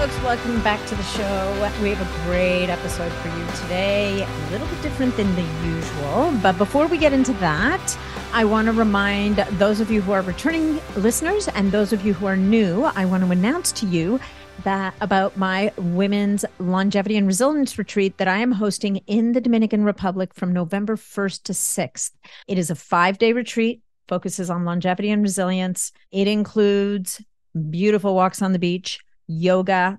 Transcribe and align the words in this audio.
Folks, 0.00 0.22
welcome 0.22 0.62
back 0.62 0.82
to 0.86 0.94
the 0.94 1.02
show. 1.02 1.70
We 1.82 1.90
have 1.90 2.00
a 2.00 2.24
great 2.24 2.70
episode 2.70 3.12
for 3.12 3.28
you 3.28 3.46
today, 3.62 4.22
a 4.22 4.50
little 4.50 4.66
bit 4.68 4.80
different 4.80 5.14
than 5.14 5.34
the 5.34 5.42
usual. 5.68 6.32
But 6.42 6.56
before 6.56 6.86
we 6.86 6.96
get 6.96 7.12
into 7.12 7.34
that, 7.34 7.98
I 8.32 8.46
want 8.46 8.64
to 8.68 8.72
remind 8.72 9.36
those 9.58 9.78
of 9.78 9.90
you 9.90 10.00
who 10.00 10.12
are 10.12 10.22
returning 10.22 10.80
listeners 10.96 11.48
and 11.48 11.70
those 11.70 11.92
of 11.92 12.02
you 12.02 12.14
who 12.14 12.24
are 12.24 12.36
new, 12.36 12.84
I 12.84 13.04
want 13.04 13.24
to 13.24 13.30
announce 13.30 13.72
to 13.72 13.86
you 13.86 14.18
that 14.64 14.94
about 15.02 15.36
my 15.36 15.70
women's 15.76 16.46
longevity 16.58 17.18
and 17.18 17.26
resilience 17.26 17.76
retreat 17.76 18.16
that 18.16 18.28
I 18.28 18.38
am 18.38 18.52
hosting 18.52 18.96
in 19.06 19.32
the 19.32 19.40
Dominican 19.42 19.84
Republic 19.84 20.32
from 20.32 20.54
November 20.54 20.96
1st 20.96 21.42
to 21.42 21.52
6th. 21.52 22.12
It 22.48 22.56
is 22.56 22.70
a 22.70 22.74
5-day 22.74 23.34
retreat 23.34 23.82
focuses 24.08 24.48
on 24.48 24.64
longevity 24.64 25.10
and 25.10 25.20
resilience. 25.20 25.92
It 26.10 26.26
includes 26.26 27.22
beautiful 27.68 28.14
walks 28.14 28.40
on 28.40 28.52
the 28.52 28.58
beach, 28.58 28.98
yoga, 29.30 29.98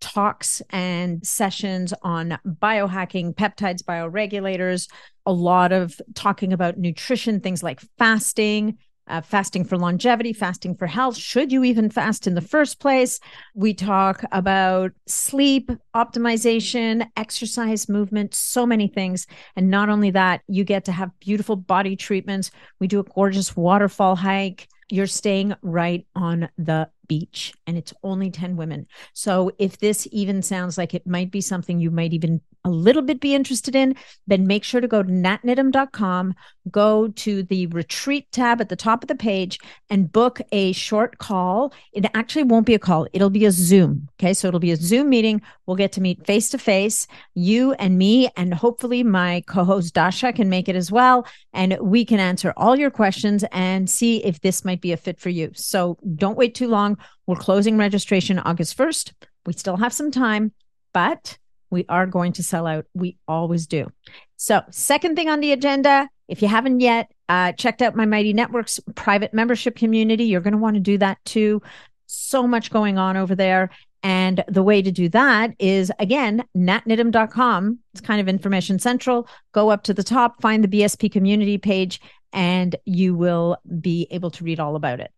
talks 0.00 0.60
and 0.70 1.24
sessions 1.26 1.94
on 2.02 2.38
biohacking, 2.44 3.34
peptides, 3.34 3.82
bioregulators, 3.82 4.90
a 5.24 5.32
lot 5.32 5.72
of 5.72 6.00
talking 6.14 6.52
about 6.52 6.76
nutrition, 6.76 7.40
things 7.40 7.62
like 7.62 7.80
fasting, 7.98 8.78
uh, 9.08 9.20
fasting 9.20 9.64
for 9.64 9.76
longevity, 9.76 10.32
fasting 10.32 10.74
for 10.74 10.86
health. 10.86 11.16
Should 11.16 11.52
you 11.52 11.64
even 11.64 11.90
fast 11.90 12.26
in 12.26 12.34
the 12.34 12.40
first 12.40 12.80
place? 12.80 13.20
We 13.54 13.74
talk 13.74 14.24
about 14.32 14.92
sleep 15.06 15.70
optimization, 15.94 17.06
exercise, 17.16 17.88
movement, 17.88 18.34
so 18.34 18.64
many 18.66 18.88
things. 18.88 19.26
And 19.56 19.70
not 19.70 19.88
only 19.88 20.10
that, 20.12 20.42
you 20.48 20.64
get 20.64 20.84
to 20.86 20.92
have 20.92 21.10
beautiful 21.20 21.56
body 21.56 21.96
treatments. 21.96 22.50
We 22.80 22.86
do 22.86 23.00
a 23.00 23.04
gorgeous 23.04 23.56
waterfall 23.56 24.16
hike. 24.16 24.68
You're 24.92 25.06
staying 25.06 25.54
right 25.62 26.06
on 26.14 26.50
the 26.58 26.90
beach 27.08 27.54
and 27.66 27.78
it's 27.78 27.94
only 28.02 28.30
10 28.30 28.56
women. 28.56 28.86
So 29.14 29.50
if 29.58 29.78
this 29.78 30.06
even 30.12 30.42
sounds 30.42 30.76
like 30.76 30.92
it 30.92 31.06
might 31.06 31.30
be 31.30 31.40
something 31.40 31.80
you 31.80 31.90
might 31.90 32.12
even 32.12 32.42
a 32.64 32.70
little 32.70 33.02
bit 33.02 33.20
be 33.20 33.34
interested 33.34 33.74
in, 33.74 33.96
then 34.26 34.46
make 34.46 34.64
sure 34.64 34.80
to 34.80 34.88
go 34.88 35.02
to 35.02 35.08
natniddam.com, 35.08 36.34
go 36.70 37.08
to 37.08 37.42
the 37.44 37.66
retreat 37.68 38.30
tab 38.30 38.60
at 38.60 38.68
the 38.68 38.76
top 38.76 39.02
of 39.02 39.08
the 39.08 39.14
page 39.14 39.58
and 39.90 40.12
book 40.12 40.40
a 40.52 40.72
short 40.72 41.18
call. 41.18 41.72
It 41.92 42.06
actually 42.14 42.44
won't 42.44 42.66
be 42.66 42.74
a 42.74 42.78
call, 42.78 43.06
it'll 43.12 43.30
be 43.30 43.44
a 43.44 43.50
Zoom. 43.50 44.08
Okay. 44.20 44.34
So 44.34 44.48
it'll 44.48 44.60
be 44.60 44.70
a 44.70 44.76
Zoom 44.76 45.08
meeting. 45.08 45.42
We'll 45.66 45.76
get 45.76 45.92
to 45.92 46.00
meet 46.00 46.26
face 46.26 46.50
to 46.50 46.58
face, 46.58 47.06
you 47.34 47.72
and 47.74 47.98
me, 47.98 48.28
and 48.36 48.54
hopefully 48.54 49.02
my 49.02 49.42
co 49.46 49.64
host 49.64 49.94
Dasha 49.94 50.32
can 50.32 50.48
make 50.48 50.68
it 50.68 50.76
as 50.76 50.92
well. 50.92 51.26
And 51.52 51.76
we 51.80 52.04
can 52.04 52.20
answer 52.20 52.52
all 52.56 52.76
your 52.76 52.90
questions 52.90 53.44
and 53.52 53.88
see 53.88 54.24
if 54.24 54.40
this 54.40 54.64
might 54.64 54.80
be 54.80 54.92
a 54.92 54.96
fit 54.96 55.18
for 55.18 55.30
you. 55.30 55.50
So 55.54 55.98
don't 56.14 56.38
wait 56.38 56.54
too 56.54 56.68
long. 56.68 56.98
We're 57.26 57.36
closing 57.36 57.76
registration 57.76 58.38
August 58.38 58.76
1st. 58.76 59.12
We 59.46 59.52
still 59.54 59.76
have 59.76 59.92
some 59.92 60.10
time, 60.10 60.52
but 60.92 61.38
we 61.72 61.86
are 61.88 62.06
going 62.06 62.34
to 62.34 62.42
sell 62.42 62.66
out. 62.66 62.86
We 62.94 63.16
always 63.26 63.66
do. 63.66 63.90
So, 64.36 64.60
second 64.70 65.16
thing 65.16 65.28
on 65.28 65.40
the 65.40 65.52
agenda, 65.52 66.08
if 66.28 66.42
you 66.42 66.48
haven't 66.48 66.80
yet 66.80 67.10
uh, 67.28 67.52
checked 67.52 67.82
out 67.82 67.96
my 67.96 68.04
Mighty 68.04 68.32
Networks 68.32 68.78
private 68.94 69.32
membership 69.32 69.74
community, 69.74 70.24
you're 70.24 70.42
going 70.42 70.52
to 70.52 70.58
want 70.58 70.74
to 70.74 70.80
do 70.80 70.98
that 70.98 71.18
too. 71.24 71.62
So 72.06 72.46
much 72.46 72.70
going 72.70 72.98
on 72.98 73.16
over 73.16 73.34
there. 73.34 73.70
And 74.02 74.44
the 74.48 74.62
way 74.62 74.82
to 74.82 74.92
do 74.92 75.08
that 75.10 75.54
is 75.58 75.90
again, 75.98 76.44
natniddam.com. 76.56 77.78
It's 77.94 78.00
kind 78.00 78.20
of 78.20 78.28
information 78.28 78.78
central. 78.78 79.28
Go 79.52 79.70
up 79.70 79.84
to 79.84 79.94
the 79.94 80.02
top, 80.02 80.42
find 80.42 80.62
the 80.62 80.68
BSP 80.68 81.10
community 81.10 81.56
page, 81.56 82.00
and 82.32 82.76
you 82.84 83.14
will 83.14 83.56
be 83.80 84.08
able 84.10 84.30
to 84.32 84.44
read 84.44 84.60
all 84.60 84.76
about 84.76 85.00
it. 85.00 85.12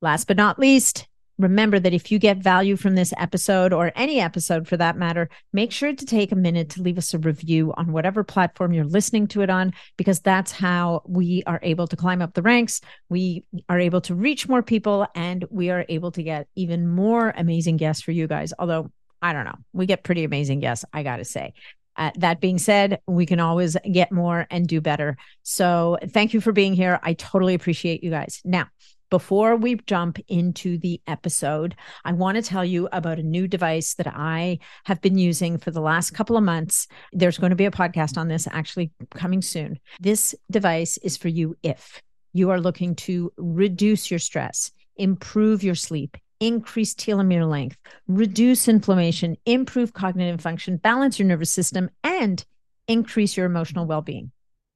Last 0.00 0.28
but 0.28 0.36
not 0.36 0.58
least, 0.58 1.08
Remember 1.38 1.80
that 1.80 1.92
if 1.92 2.12
you 2.12 2.18
get 2.18 2.38
value 2.38 2.76
from 2.76 2.94
this 2.94 3.12
episode 3.18 3.72
or 3.72 3.90
any 3.96 4.20
episode 4.20 4.68
for 4.68 4.76
that 4.76 4.96
matter, 4.96 5.28
make 5.52 5.72
sure 5.72 5.92
to 5.92 6.06
take 6.06 6.30
a 6.30 6.36
minute 6.36 6.70
to 6.70 6.82
leave 6.82 6.98
us 6.98 7.12
a 7.12 7.18
review 7.18 7.72
on 7.76 7.92
whatever 7.92 8.22
platform 8.22 8.72
you're 8.72 8.84
listening 8.84 9.26
to 9.28 9.42
it 9.42 9.50
on, 9.50 9.72
because 9.96 10.20
that's 10.20 10.52
how 10.52 11.02
we 11.06 11.42
are 11.46 11.58
able 11.62 11.88
to 11.88 11.96
climb 11.96 12.22
up 12.22 12.34
the 12.34 12.42
ranks. 12.42 12.80
We 13.08 13.44
are 13.68 13.80
able 13.80 14.00
to 14.02 14.14
reach 14.14 14.48
more 14.48 14.62
people 14.62 15.06
and 15.14 15.44
we 15.50 15.70
are 15.70 15.84
able 15.88 16.12
to 16.12 16.22
get 16.22 16.46
even 16.54 16.88
more 16.88 17.34
amazing 17.36 17.78
guests 17.78 18.02
for 18.02 18.12
you 18.12 18.28
guys. 18.28 18.52
Although, 18.58 18.92
I 19.20 19.32
don't 19.32 19.44
know, 19.44 19.58
we 19.72 19.86
get 19.86 20.04
pretty 20.04 20.22
amazing 20.22 20.60
guests, 20.60 20.84
I 20.92 21.02
got 21.02 21.16
to 21.16 21.24
say. 21.24 21.54
Uh, 21.96 22.10
that 22.16 22.40
being 22.40 22.58
said, 22.58 23.00
we 23.06 23.24
can 23.24 23.38
always 23.38 23.76
get 23.90 24.10
more 24.10 24.46
and 24.50 24.66
do 24.66 24.80
better. 24.80 25.16
So, 25.44 25.96
thank 26.08 26.34
you 26.34 26.40
for 26.40 26.50
being 26.50 26.74
here. 26.74 26.98
I 27.02 27.14
totally 27.14 27.54
appreciate 27.54 28.02
you 28.02 28.10
guys. 28.10 28.40
Now, 28.44 28.66
before 29.10 29.56
we 29.56 29.76
jump 29.86 30.18
into 30.28 30.78
the 30.78 31.00
episode, 31.06 31.76
I 32.04 32.12
want 32.12 32.36
to 32.36 32.42
tell 32.42 32.64
you 32.64 32.88
about 32.92 33.18
a 33.18 33.22
new 33.22 33.46
device 33.46 33.94
that 33.94 34.06
I 34.06 34.58
have 34.84 35.00
been 35.00 35.18
using 35.18 35.58
for 35.58 35.70
the 35.70 35.80
last 35.80 36.10
couple 36.10 36.36
of 36.36 36.44
months. 36.44 36.86
There's 37.12 37.38
going 37.38 37.50
to 37.50 37.56
be 37.56 37.66
a 37.66 37.70
podcast 37.70 38.16
on 38.16 38.28
this 38.28 38.48
actually 38.50 38.92
coming 39.10 39.42
soon. 39.42 39.78
This 40.00 40.34
device 40.50 40.98
is 40.98 41.16
for 41.16 41.28
you 41.28 41.56
if 41.62 42.02
you 42.32 42.50
are 42.50 42.60
looking 42.60 42.94
to 42.96 43.32
reduce 43.36 44.10
your 44.10 44.18
stress, 44.18 44.72
improve 44.96 45.62
your 45.62 45.74
sleep, 45.76 46.16
increase 46.40 46.94
telomere 46.94 47.48
length, 47.48 47.78
reduce 48.08 48.68
inflammation, 48.68 49.36
improve 49.46 49.92
cognitive 49.92 50.40
function, 50.40 50.76
balance 50.76 51.18
your 51.18 51.28
nervous 51.28 51.50
system, 51.50 51.88
and 52.02 52.44
increase 52.88 53.36
your 53.36 53.46
emotional 53.46 53.86
well 53.86 54.02
being. 54.02 54.32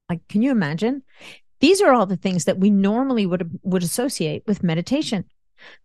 Like, 0.09 0.27
can 0.29 0.41
you 0.43 0.51
imagine? 0.51 1.03
These 1.61 1.81
are 1.83 1.93
all 1.93 2.07
the 2.07 2.17
things 2.17 2.45
that 2.45 2.59
we 2.59 2.71
normally 2.71 3.27
would 3.27 3.59
would 3.63 3.83
associate 3.83 4.45
with 4.47 4.63
meditation. 4.63 5.25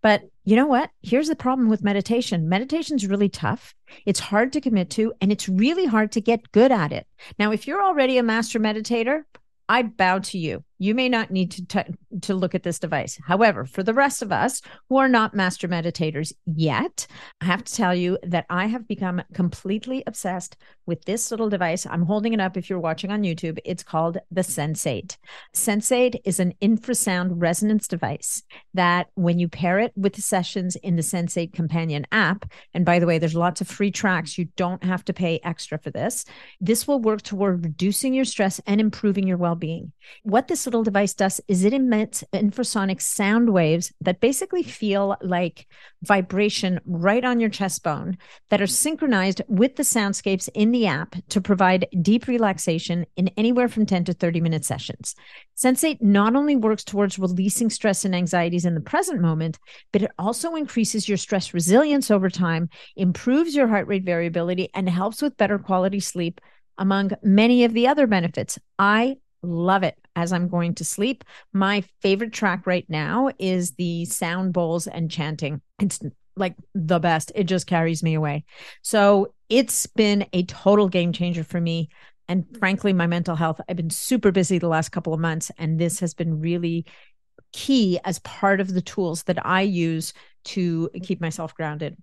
But 0.02 0.24
you 0.44 0.56
know 0.56 0.68
what? 0.68 0.92
Here's 1.02 1.30
the 1.30 1.36
problem 1.36 1.70
with 1.70 1.84
meditation. 1.84 2.48
Meditation 2.50 2.96
is 2.96 3.08
really 3.08 3.30
tough. 3.30 3.74
It's 4.06 4.20
hard 4.20 4.54
to 4.54 4.62
commit 4.62 4.90
to, 4.92 5.14
and 5.20 5.32
it's 5.32 5.50
really 5.50 5.86
hard 5.86 6.12
to 6.12 6.22
get 6.22 6.52
good 6.52 6.72
at 6.72 6.92
it. 6.92 7.08
Now, 7.40 7.52
if 7.52 7.66
you're 7.66 7.84
already 7.84 8.18
a 8.18 8.24
master 8.24 8.60
meditator, 8.60 9.24
I 9.68 9.84
bow 9.84 10.20
to 10.20 10.38
you. 10.38 10.64
You 10.80 10.96
may 10.96 11.10
not 11.10 11.32
need 11.32 11.52
to 11.52 11.66
t- 11.66 11.96
to 12.22 12.34
look 12.34 12.56
at 12.56 12.64
this 12.64 12.80
device. 12.80 13.20
However, 13.26 13.66
for 13.66 13.84
the 13.84 13.94
rest 13.94 14.22
of 14.22 14.32
us 14.32 14.62
who 14.90 14.98
are 14.98 15.08
not 15.08 15.34
master 15.34 15.68
meditators 15.68 16.34
yet, 16.46 17.08
I 17.42 17.46
have 17.46 17.64
to 17.64 17.74
tell 17.74 17.96
you 17.96 18.18
that 18.24 18.46
I 18.50 18.66
have 18.68 18.88
become 18.88 19.22
completely 19.34 20.04
obsessed 20.06 20.58
with 20.86 21.06
this 21.06 21.32
little 21.32 21.50
device. 21.50 21.86
I'm 21.86 22.06
holding 22.06 22.34
it 22.34 22.42
up 22.42 22.58
if 22.58 22.70
you're 22.70 22.80
watching 22.80 23.12
on 23.12 23.24
YouTube. 23.24 23.60
It's 23.64 23.84
called 23.84 24.18
the 24.32 24.42
Sensate. 24.42 25.18
Sensate 25.56 26.20
is 26.26 26.40
an 26.40 26.54
infrasound 26.62 27.34
resonance 27.36 27.88
device 27.88 28.44
that 28.74 29.08
when 29.16 29.40
you 29.40 29.48
pair 29.48 29.80
it 29.80 29.94
with 29.96 30.14
the 30.14 30.22
sessions 30.22 30.76
in 30.78 30.96
the 30.96 31.02
Sensate 31.02 31.54
companion 31.54 32.06
app, 32.12 32.52
and 32.74 32.86
by 32.86 33.00
the 33.00 33.06
way, 33.06 33.18
there's 33.20 33.36
lots 33.36 33.62
of 33.62 33.68
free 33.68 33.92
tracks. 33.92 34.38
You 34.38 34.46
don't 34.58 34.84
have 34.84 35.06
to 35.06 35.14
pay 35.14 35.40
extra 35.44 35.78
for 35.78 35.92
this. 35.92 36.26
This 36.60 36.88
will 36.88 37.00
work 37.00 37.22
toward 37.22 37.64
reducing 37.64 38.14
your 38.14 38.26
stress 38.26 38.60
and 38.68 38.82
improving 38.82 39.28
your 39.28 39.38
well-being. 39.38 39.92
What 40.24 40.48
this 40.48 40.66
little 40.74 40.84
device 40.84 41.14
does 41.14 41.40
is 41.48 41.64
it 41.64 41.72
emits 41.72 42.24
infrasonic 42.34 43.00
sound 43.00 43.54
waves 43.54 43.94
that 44.02 44.20
basically 44.20 44.64
feel 44.64 45.16
like 45.22 45.68
vibration 46.02 46.80
right 46.86 47.24
on 47.24 47.40
your 47.40 47.50
chest 47.50 47.84
bone 47.84 48.18
that 48.50 48.60
are 48.60 48.66
synchronized 48.66 49.40
with 49.48 49.75
the 49.75 49.84
soundscapes 49.84 50.50
in 50.56 50.72
the 50.72 50.88
app 50.88 51.16
to 51.30 51.40
provide 51.40 51.86
deep 52.02 52.25
relaxation 52.25 53.06
in 53.16 53.28
anywhere 53.38 53.68
from 53.68 53.86
10 53.86 54.06
to 54.06 54.14
30 54.14 54.42
minute 54.42 54.66
sessions. 54.66 55.14
Sensate 55.56 56.02
not 56.02 56.36
only 56.36 56.56
works 56.56 56.84
towards 56.84 57.19
releasing 57.19 57.69
stress 57.69 58.04
and 58.04 58.16
anxieties 58.16 58.66
in 58.66 58.74
the 58.74 58.81
present 58.81 59.22
moment, 59.22 59.60
but 59.92 60.02
it 60.02 60.12
also 60.18 60.56
increases 60.56 61.08
your 61.08 61.18
stress 61.18 61.54
resilience 61.54 62.10
over 62.10 62.31
time, 62.31 62.68
improves 62.96 63.56
your 63.56 63.68
heart 63.68 63.86
rate 63.86 64.04
variability, 64.04 64.69
and 64.74 64.90
helps 64.90 65.22
with 65.22 65.38
better 65.38 65.60
quality 65.60 66.00
sleep 66.00 66.42
among 66.80 67.12
many 67.22 67.64
of 67.64 67.74
the 67.74 67.88
other 67.88 68.08
benefits. 68.08 68.58
I 68.80 69.18
love 69.44 69.84
it 69.84 69.98
as 70.16 70.34
I'm 70.34 70.48
going 70.48 70.75
to 70.75 70.86
sleep. 70.86 71.24
My 71.51 71.84
favorite 72.01 72.34
track 72.34 72.66
right 72.66 72.86
now 72.90 73.30
is 73.38 73.72
the 73.72 74.06
sound 74.06 74.54
bowls 74.54 74.88
and 74.88 75.12
chanting. 75.12 75.62
It's 75.80 76.00
like 76.36 76.56
the 76.74 77.00
best. 77.00 77.31
It 77.36 77.44
just 77.44 77.68
carries 77.68 78.01
me 78.01 78.16
away. 78.16 78.45
So 78.81 79.34
it's 79.50 79.86
been 79.86 80.25
a 80.34 80.44
total 80.44 80.88
game 80.88 81.13
changer 81.13 81.44
for 81.44 81.62
me. 81.62 81.90
And 82.28 82.45
frankly, 82.57 82.94
my 82.94 83.06
mental 83.06 83.36
health, 83.36 83.60
I've 83.68 83.75
been 83.75 83.90
super 83.90 84.31
busy 84.31 84.57
the 84.57 84.69
last 84.69 84.90
couple 84.90 85.13
of 85.13 85.19
months, 85.19 85.51
and 85.57 85.78
this 85.78 86.00
has 86.00 86.13
been 86.13 86.40
really 86.40 86.86
key 87.51 88.00
as 88.06 88.19
part 88.19 88.62
of 88.62 88.74
the 88.74 88.81
tools 88.81 89.24
that 89.24 89.45
I 89.45 89.62
use 89.62 90.13
to 90.45 90.90
keep 91.04 91.19
myself 91.19 91.54
grounded. 91.54 91.98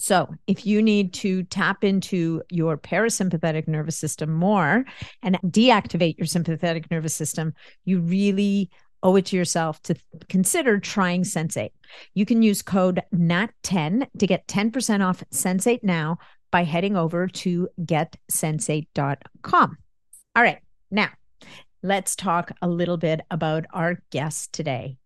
So, 0.00 0.34
if 0.46 0.64
you 0.64 0.80
need 0.80 1.12
to 1.14 1.42
tap 1.44 1.84
into 1.84 2.42
your 2.50 2.78
parasympathetic 2.78 3.68
nervous 3.68 3.98
system 3.98 4.32
more 4.32 4.86
and 5.22 5.38
deactivate 5.46 6.16
your 6.16 6.26
sympathetic 6.26 6.90
nervous 6.90 7.12
system, 7.12 7.52
you 7.84 8.00
really 8.00 8.70
owe 9.02 9.16
it 9.16 9.26
to 9.26 9.36
yourself 9.36 9.82
to 9.82 9.94
consider 10.30 10.78
trying 10.80 11.22
Sensate. 11.22 11.72
You 12.14 12.24
can 12.24 12.42
use 12.42 12.62
code 12.62 13.02
NAT10 13.14 14.06
to 14.18 14.26
get 14.26 14.46
10% 14.46 15.06
off 15.06 15.22
Sensate 15.32 15.82
now 15.82 16.16
by 16.50 16.64
heading 16.64 16.96
over 16.96 17.28
to 17.28 17.68
getsensate.com. 17.82 19.76
All 20.34 20.42
right, 20.42 20.60
now 20.90 21.10
let's 21.82 22.16
talk 22.16 22.52
a 22.62 22.68
little 22.68 22.96
bit 22.96 23.20
about 23.30 23.66
our 23.74 23.98
guest 24.10 24.54
today. 24.54 24.96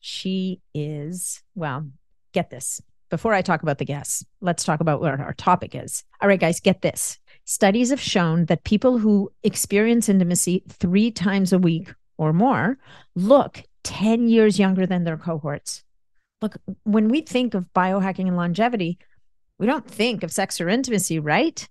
She 0.00 0.60
is, 0.74 1.40
well, 1.54 1.88
get 2.32 2.50
this. 2.50 2.80
Before 3.10 3.34
I 3.34 3.42
talk 3.42 3.64
about 3.64 3.78
the 3.78 3.84
guests, 3.84 4.24
let's 4.40 4.62
talk 4.62 4.78
about 4.78 5.00
what 5.00 5.18
our 5.18 5.34
topic 5.34 5.74
is. 5.74 6.04
All 6.22 6.28
right, 6.28 6.38
guys, 6.38 6.60
get 6.60 6.80
this. 6.80 7.18
Studies 7.44 7.90
have 7.90 8.00
shown 8.00 8.44
that 8.44 8.62
people 8.62 8.98
who 8.98 9.32
experience 9.42 10.08
intimacy 10.08 10.62
three 10.68 11.10
times 11.10 11.52
a 11.52 11.58
week 11.58 11.92
or 12.18 12.32
more 12.32 12.78
look 13.16 13.64
10 13.82 14.28
years 14.28 14.60
younger 14.60 14.86
than 14.86 15.02
their 15.02 15.16
cohorts. 15.16 15.82
Look, 16.40 16.56
when 16.84 17.08
we 17.08 17.22
think 17.22 17.54
of 17.54 17.72
biohacking 17.74 18.28
and 18.28 18.36
longevity, 18.36 18.98
we 19.58 19.66
don't 19.66 19.84
think 19.84 20.22
of 20.22 20.30
sex 20.30 20.60
or 20.60 20.68
intimacy, 20.68 21.18
right? 21.18 21.68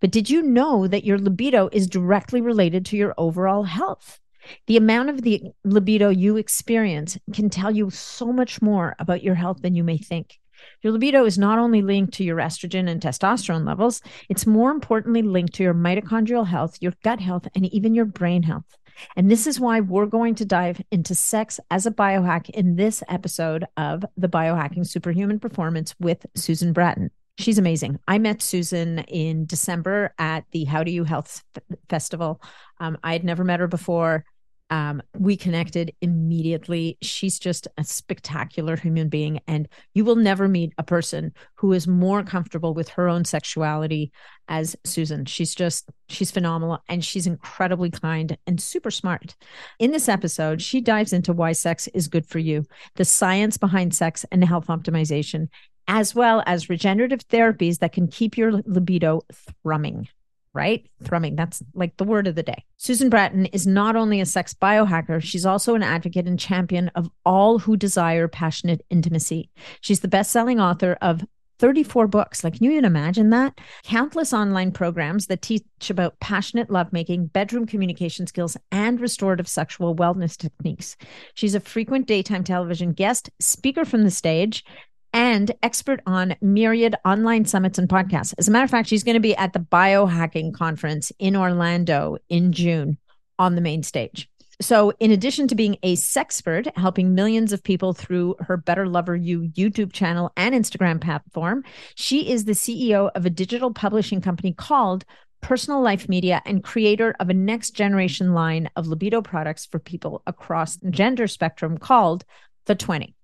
But 0.00 0.10
did 0.10 0.28
you 0.28 0.42
know 0.42 0.88
that 0.88 1.04
your 1.04 1.18
libido 1.18 1.68
is 1.70 1.86
directly 1.86 2.40
related 2.40 2.84
to 2.86 2.96
your 2.96 3.14
overall 3.16 3.62
health? 3.62 4.18
The 4.66 4.76
amount 4.76 5.10
of 5.10 5.22
the 5.22 5.52
libido 5.64 6.08
you 6.08 6.36
experience 6.36 7.16
can 7.32 7.48
tell 7.48 7.70
you 7.70 7.90
so 7.90 8.32
much 8.32 8.60
more 8.60 8.96
about 8.98 9.22
your 9.22 9.36
health 9.36 9.62
than 9.62 9.76
you 9.76 9.84
may 9.84 9.96
think. 9.96 10.39
Your 10.82 10.92
libido 10.92 11.24
is 11.24 11.38
not 11.38 11.58
only 11.58 11.82
linked 11.82 12.14
to 12.14 12.24
your 12.24 12.38
estrogen 12.38 12.88
and 12.88 13.00
testosterone 13.00 13.66
levels, 13.66 14.00
it's 14.28 14.46
more 14.46 14.70
importantly 14.70 15.22
linked 15.22 15.54
to 15.54 15.62
your 15.62 15.74
mitochondrial 15.74 16.46
health, 16.46 16.78
your 16.80 16.94
gut 17.02 17.20
health, 17.20 17.46
and 17.54 17.66
even 17.66 17.94
your 17.94 18.06
brain 18.06 18.42
health. 18.42 18.76
And 19.16 19.30
this 19.30 19.46
is 19.46 19.60
why 19.60 19.80
we're 19.80 20.06
going 20.06 20.34
to 20.36 20.44
dive 20.44 20.80
into 20.90 21.14
sex 21.14 21.60
as 21.70 21.86
a 21.86 21.90
biohack 21.90 22.50
in 22.50 22.76
this 22.76 23.02
episode 23.08 23.64
of 23.76 24.04
the 24.16 24.28
Biohacking 24.28 24.86
Superhuman 24.86 25.40
Performance 25.40 25.94
with 25.98 26.26
Susan 26.34 26.72
Bratton. 26.72 27.10
She's 27.38 27.58
amazing. 27.58 27.98
I 28.06 28.18
met 28.18 28.42
Susan 28.42 28.98
in 29.00 29.46
December 29.46 30.14
at 30.18 30.44
the 30.52 30.64
How 30.64 30.84
Do 30.84 30.90
You 30.90 31.04
Health 31.04 31.42
Festival. 31.88 32.42
Um, 32.80 32.98
I 33.02 33.12
had 33.12 33.24
never 33.24 33.44
met 33.44 33.60
her 33.60 33.68
before. 33.68 34.24
Um, 34.70 35.02
we 35.18 35.36
connected 35.36 35.92
immediately. 36.00 36.96
She's 37.02 37.38
just 37.38 37.66
a 37.76 37.84
spectacular 37.84 38.76
human 38.76 39.08
being. 39.08 39.40
And 39.48 39.68
you 39.94 40.04
will 40.04 40.16
never 40.16 40.48
meet 40.48 40.72
a 40.78 40.84
person 40.84 41.32
who 41.56 41.72
is 41.72 41.88
more 41.88 42.22
comfortable 42.22 42.72
with 42.72 42.88
her 42.90 43.08
own 43.08 43.24
sexuality 43.24 44.12
as 44.48 44.76
Susan. 44.84 45.24
She's 45.24 45.54
just, 45.54 45.90
she's 46.08 46.30
phenomenal 46.30 46.78
and 46.88 47.04
she's 47.04 47.26
incredibly 47.26 47.90
kind 47.90 48.38
and 48.46 48.60
super 48.60 48.90
smart. 48.90 49.36
In 49.80 49.90
this 49.90 50.08
episode, 50.08 50.62
she 50.62 50.80
dives 50.80 51.12
into 51.12 51.32
why 51.32 51.52
sex 51.52 51.88
is 51.88 52.08
good 52.08 52.26
for 52.26 52.38
you, 52.38 52.64
the 52.94 53.04
science 53.04 53.56
behind 53.56 53.94
sex 53.94 54.24
and 54.30 54.44
health 54.44 54.68
optimization, 54.68 55.48
as 55.88 56.14
well 56.14 56.42
as 56.46 56.70
regenerative 56.70 57.26
therapies 57.28 57.78
that 57.78 57.92
can 57.92 58.06
keep 58.06 58.36
your 58.36 58.52
libido 58.64 59.22
thrumming 59.64 60.08
right? 60.52 60.86
Thrumming. 61.04 61.36
That's 61.36 61.62
like 61.74 61.96
the 61.96 62.04
word 62.04 62.26
of 62.26 62.34
the 62.34 62.42
day. 62.42 62.64
Susan 62.76 63.08
Bratton 63.08 63.46
is 63.46 63.66
not 63.66 63.96
only 63.96 64.20
a 64.20 64.26
sex 64.26 64.54
biohacker, 64.54 65.22
she's 65.22 65.46
also 65.46 65.74
an 65.74 65.82
advocate 65.82 66.26
and 66.26 66.38
champion 66.38 66.90
of 66.94 67.10
all 67.24 67.58
who 67.58 67.76
desire 67.76 68.28
passionate 68.28 68.84
intimacy. 68.90 69.50
She's 69.80 70.00
the 70.00 70.08
best 70.08 70.30
selling 70.32 70.60
author 70.60 70.96
of 71.00 71.22
34 71.60 72.08
books. 72.08 72.42
Like, 72.42 72.54
can 72.54 72.64
you 72.64 72.72
even 72.72 72.86
imagine 72.86 73.30
that? 73.30 73.60
Countless 73.84 74.32
online 74.32 74.72
programs 74.72 75.26
that 75.26 75.42
teach 75.42 75.62
about 75.90 76.18
passionate 76.18 76.70
lovemaking, 76.70 77.26
bedroom 77.26 77.66
communication 77.66 78.26
skills, 78.26 78.56
and 78.72 78.98
restorative 78.98 79.46
sexual 79.46 79.94
wellness 79.94 80.38
techniques. 80.38 80.96
She's 81.34 81.54
a 81.54 81.60
frequent 81.60 82.06
daytime 82.06 82.44
television 82.44 82.92
guest, 82.92 83.28
speaker 83.40 83.84
from 83.84 84.04
the 84.04 84.10
stage, 84.10 84.64
and 85.12 85.52
expert 85.62 86.00
on 86.06 86.36
myriad 86.40 86.94
online 87.04 87.44
summits 87.44 87.78
and 87.78 87.88
podcasts. 87.88 88.34
As 88.38 88.48
a 88.48 88.50
matter 88.50 88.64
of 88.64 88.70
fact, 88.70 88.88
she's 88.88 89.04
going 89.04 89.14
to 89.14 89.20
be 89.20 89.36
at 89.36 89.52
the 89.52 89.60
biohacking 89.60 90.54
conference 90.54 91.12
in 91.18 91.36
Orlando 91.36 92.18
in 92.28 92.52
June 92.52 92.98
on 93.38 93.54
the 93.54 93.60
main 93.60 93.82
stage. 93.82 94.28
So, 94.60 94.92
in 95.00 95.10
addition 95.10 95.48
to 95.48 95.54
being 95.54 95.78
a 95.82 95.96
sexpert, 95.96 96.76
helping 96.76 97.14
millions 97.14 97.54
of 97.54 97.64
people 97.64 97.94
through 97.94 98.36
her 98.40 98.58
Better 98.58 98.86
Lover 98.86 99.16
You 99.16 99.50
YouTube 99.54 99.90
channel 99.90 100.32
and 100.36 100.54
Instagram 100.54 101.00
platform, 101.00 101.64
she 101.94 102.30
is 102.30 102.44
the 102.44 102.52
CEO 102.52 103.10
of 103.14 103.24
a 103.24 103.30
digital 103.30 103.72
publishing 103.72 104.20
company 104.20 104.52
called 104.52 105.06
Personal 105.40 105.80
Life 105.80 106.10
Media 106.10 106.42
and 106.44 106.62
creator 106.62 107.14
of 107.18 107.30
a 107.30 107.34
next 107.34 107.70
generation 107.70 108.34
line 108.34 108.68
of 108.76 108.86
libido 108.86 109.22
products 109.22 109.64
for 109.64 109.78
people 109.78 110.22
across 110.26 110.76
gender 110.90 111.26
spectrum 111.26 111.78
called 111.78 112.26
The 112.66 112.74
20. 112.74 113.14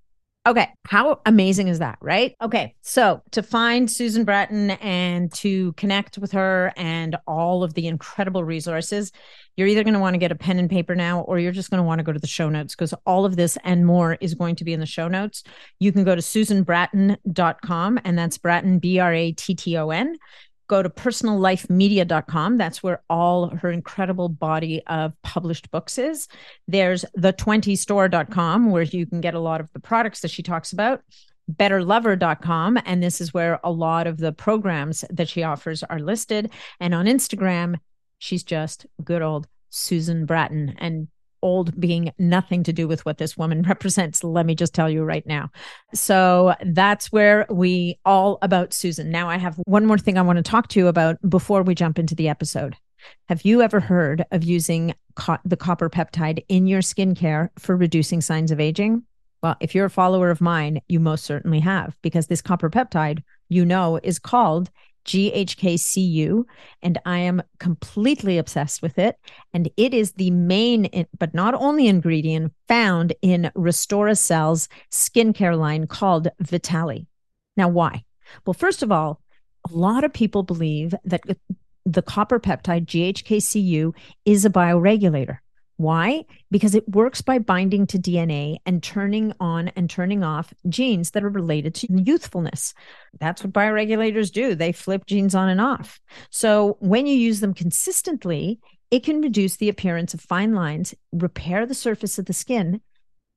Okay. 0.47 0.69
How 0.85 1.21
amazing 1.27 1.67
is 1.67 1.81
that? 1.81 1.99
Right. 2.01 2.37
Okay. 2.41 2.77
So 2.83 3.21
to 3.33 3.43
find 3.43 3.91
Susan 3.91 4.25
Bratton 4.25 4.71
and 4.71 5.33
to 5.35 5.73
connect 5.73 6.19
with 6.19 6.31
her 6.33 6.73
and 6.77 7.17
all 7.27 7.65
of 7.65 7.75
the 7.75 7.89
incredible 7.89 8.45
resources, 8.45 9.11
you're 9.57 9.67
either 9.67 9.83
going 9.83 9.95
to 9.95 10.01
want 10.01 10.15
to 10.15 10.19
get 10.19 10.31
a 10.31 10.37
pen 10.37 10.61
and 10.61 10.71
paper 10.71 10.95
now 10.95 11.23
or 11.23 11.41
you're 11.41 11.51
just 11.51 11.71
going 11.71 11.83
to 11.83 11.87
want 11.87 11.99
to 11.99 12.05
go 12.05 12.13
to 12.13 12.21
the 12.21 12.29
show 12.29 12.49
notes 12.49 12.77
because 12.77 12.95
all 13.07 13.25
of 13.25 13.35
this 13.35 13.59
and 13.65 13.85
more 13.85 14.19
is 14.21 14.35
going 14.35 14.55
to 14.57 14.65
be 14.65 14.73
in 14.73 14.79
the 14.79 14.87
show 14.87 15.09
notes. 15.09 15.43
You 15.81 15.91
can 15.91 16.05
go 16.05 16.15
to 16.15 16.23
susanbratton.com 16.23 18.01
and 18.05 18.17
that's 18.17 18.39
Bratton, 18.39 18.79
B 18.79 19.01
R 19.01 19.13
A 19.13 19.33
T 19.33 19.55
T 19.57 19.77
O 19.77 19.91
N 19.91 20.17
go 20.69 20.83
to 20.83 20.89
personallifemedia.com. 20.89 22.59
That's 22.59 22.83
where 22.83 23.03
all 23.09 23.51
her 23.51 23.71
incredible 23.71 24.29
body 24.29 24.83
of 24.87 25.13
published 25.23 25.71
books 25.71 25.99
is. 25.99 26.29
There's 26.67 27.05
the20store.com, 27.17 28.71
where 28.71 28.83
you 28.83 29.07
can 29.07 29.21
get 29.21 29.35
a 29.35 29.41
lot 29.41 29.61
of 29.61 29.73
the 29.73 29.81
products 29.81 30.21
that 30.21 30.31
she 30.31 30.43
talks 30.43 30.73
about. 30.73 31.03
Betterlover.com. 31.51 32.79
And 32.85 33.03
this 33.03 33.21
is 33.21 33.33
where 33.33 33.61
a 33.63 33.71
lot 33.71 34.07
of 34.07 34.19
the 34.19 34.33
programs 34.33 35.05
that 35.11 35.29
she 35.29 35.45
offers 35.45 35.83
are 35.85 36.01
listed. 36.01 36.51
And 36.81 36.95
on 36.95 37.07
Instagram, 37.07 37.77
she's 38.19 38.43
just 38.43 38.87
good 39.05 39.23
old 39.23 39.47
Susan 39.71 40.27
Bratton. 40.27 40.75
And 40.79 41.09
old 41.43 41.79
being 41.81 42.13
nothing 42.19 42.63
to 42.65 42.73
do 42.73 42.89
with 42.89 43.05
what 43.05 43.19
this 43.19 43.37
woman 43.37 43.63
represents. 43.69 44.25
Let 44.25 44.47
me 44.47 44.55
just 44.55 44.75
tell 44.75 44.91
you 44.91 45.05
right 45.05 45.27
now. 45.27 45.51
So 45.95 46.55
that's 46.65 47.13
where 47.13 47.47
we 47.51 47.99
all 48.05 48.39
about 48.43 48.73
Susan. 48.73 49.11
Now, 49.11 49.29
I 49.29 49.37
have 49.37 49.57
one 49.67 49.87
more 49.87 49.99
thing 49.99 50.19
I 50.19 50.23
want 50.23 50.37
to 50.37 50.43
talk 50.43 50.69
to 50.69 50.81
you 50.81 50.89
about 50.89 51.17
before 51.29 51.63
we 51.63 51.75
jump 51.75 51.99
into 51.99 52.15
the 52.15 52.29
episode. 52.29 52.77
Have 53.29 53.45
you 53.45 53.63
ever 53.63 53.81
heard 53.81 54.25
of 54.31 54.45
using 54.45 54.95
co- 55.15 55.39
the 55.45 55.57
copper 55.57 55.89
peptide 55.91 56.45
in 56.49 56.67
your 56.67 56.81
skincare 56.81 57.51
for 57.59 57.77
reducing 57.77 58.21
signs 58.21 58.51
of 58.51 58.61
aging? 58.61 59.05
Well, 59.43 59.57
if 59.61 59.75
you're 59.75 59.87
a 59.87 59.91
follower 59.91 60.31
of 60.31 60.41
mine, 60.41 60.81
you 60.89 60.99
most 60.99 61.25
certainly 61.25 61.61
have, 61.61 61.97
because 62.03 62.27
this 62.27 62.43
copper 62.43 62.71
peptide, 62.71 63.23
you 63.49 63.65
know, 63.65 64.01
is 64.03 64.19
called 64.19 64.71
GHKCU, 65.07 66.45
and 66.83 66.99
I 67.07 67.19
am 67.19 67.43
completely 67.59 68.39
obsessed 68.39 68.83
with 68.83 68.99
it. 68.99 69.17
And 69.55 69.71
it 69.77 69.95
is 69.95 70.13
the 70.13 70.31
main, 70.31 71.07
but 71.19 71.33
not 71.35 71.55
only 71.55 71.87
ingredient 71.87 72.53
found 72.69 73.15
in 73.23 73.51
Restoracell's 73.57 74.69
skincare 74.91 75.59
line 75.59 75.87
called 75.87 76.29
Vitali. 76.41 77.07
Now, 77.57 77.69
why? 77.69 78.05
Well, 78.45 78.55
first 78.55 78.83
of 78.83 78.91
all, 78.93 79.21
a 79.69 79.73
lot 79.73 80.05
of 80.05 80.13
people 80.13 80.43
believe 80.43 80.95
that 81.05 81.23
the 81.85 82.03
copper 82.03 82.41
peptide 82.41 82.87
GHKCU 82.87 83.95
is 84.25 84.45
a 84.45 84.51
bioregulator. 84.51 85.39
Why? 85.77 86.25
Because 86.51 86.75
it 86.75 86.89
works 86.89 87.21
by 87.21 87.39
binding 87.39 87.87
to 87.89 87.99
DNA 87.99 88.57
and 88.65 88.83
turning 88.83 89.35
on 89.41 89.69
and 89.69 89.91
turning 89.91 90.25
off 90.25 90.55
genes 90.69 91.11
that 91.11 91.23
are 91.23 91.29
related 91.29 91.75
to 91.77 91.89
youthfulness. 91.91 92.73
That's 93.21 93.45
what 93.45 93.53
bioregulators 93.53 94.33
do. 94.33 94.55
They 94.55 94.73
flip 94.73 95.05
genes 95.07 95.35
on 95.35 95.51
and 95.51 95.61
off. 95.61 96.01
So 96.31 96.79
when 96.81 97.07
you 97.07 97.15
use 97.15 97.41
them 97.41 97.53
consistently, 97.53 98.59
it 98.91 99.05
can 99.05 99.21
reduce 99.21 99.57
the 99.57 99.69
appearance 99.69 100.15
of 100.15 100.21
fine 100.21 100.55
lines, 100.55 100.95
repair 101.13 101.67
the 101.67 101.75
surface 101.75 102.19
of 102.19 102.27
the 102.27 102.33
skin, 102.33 102.81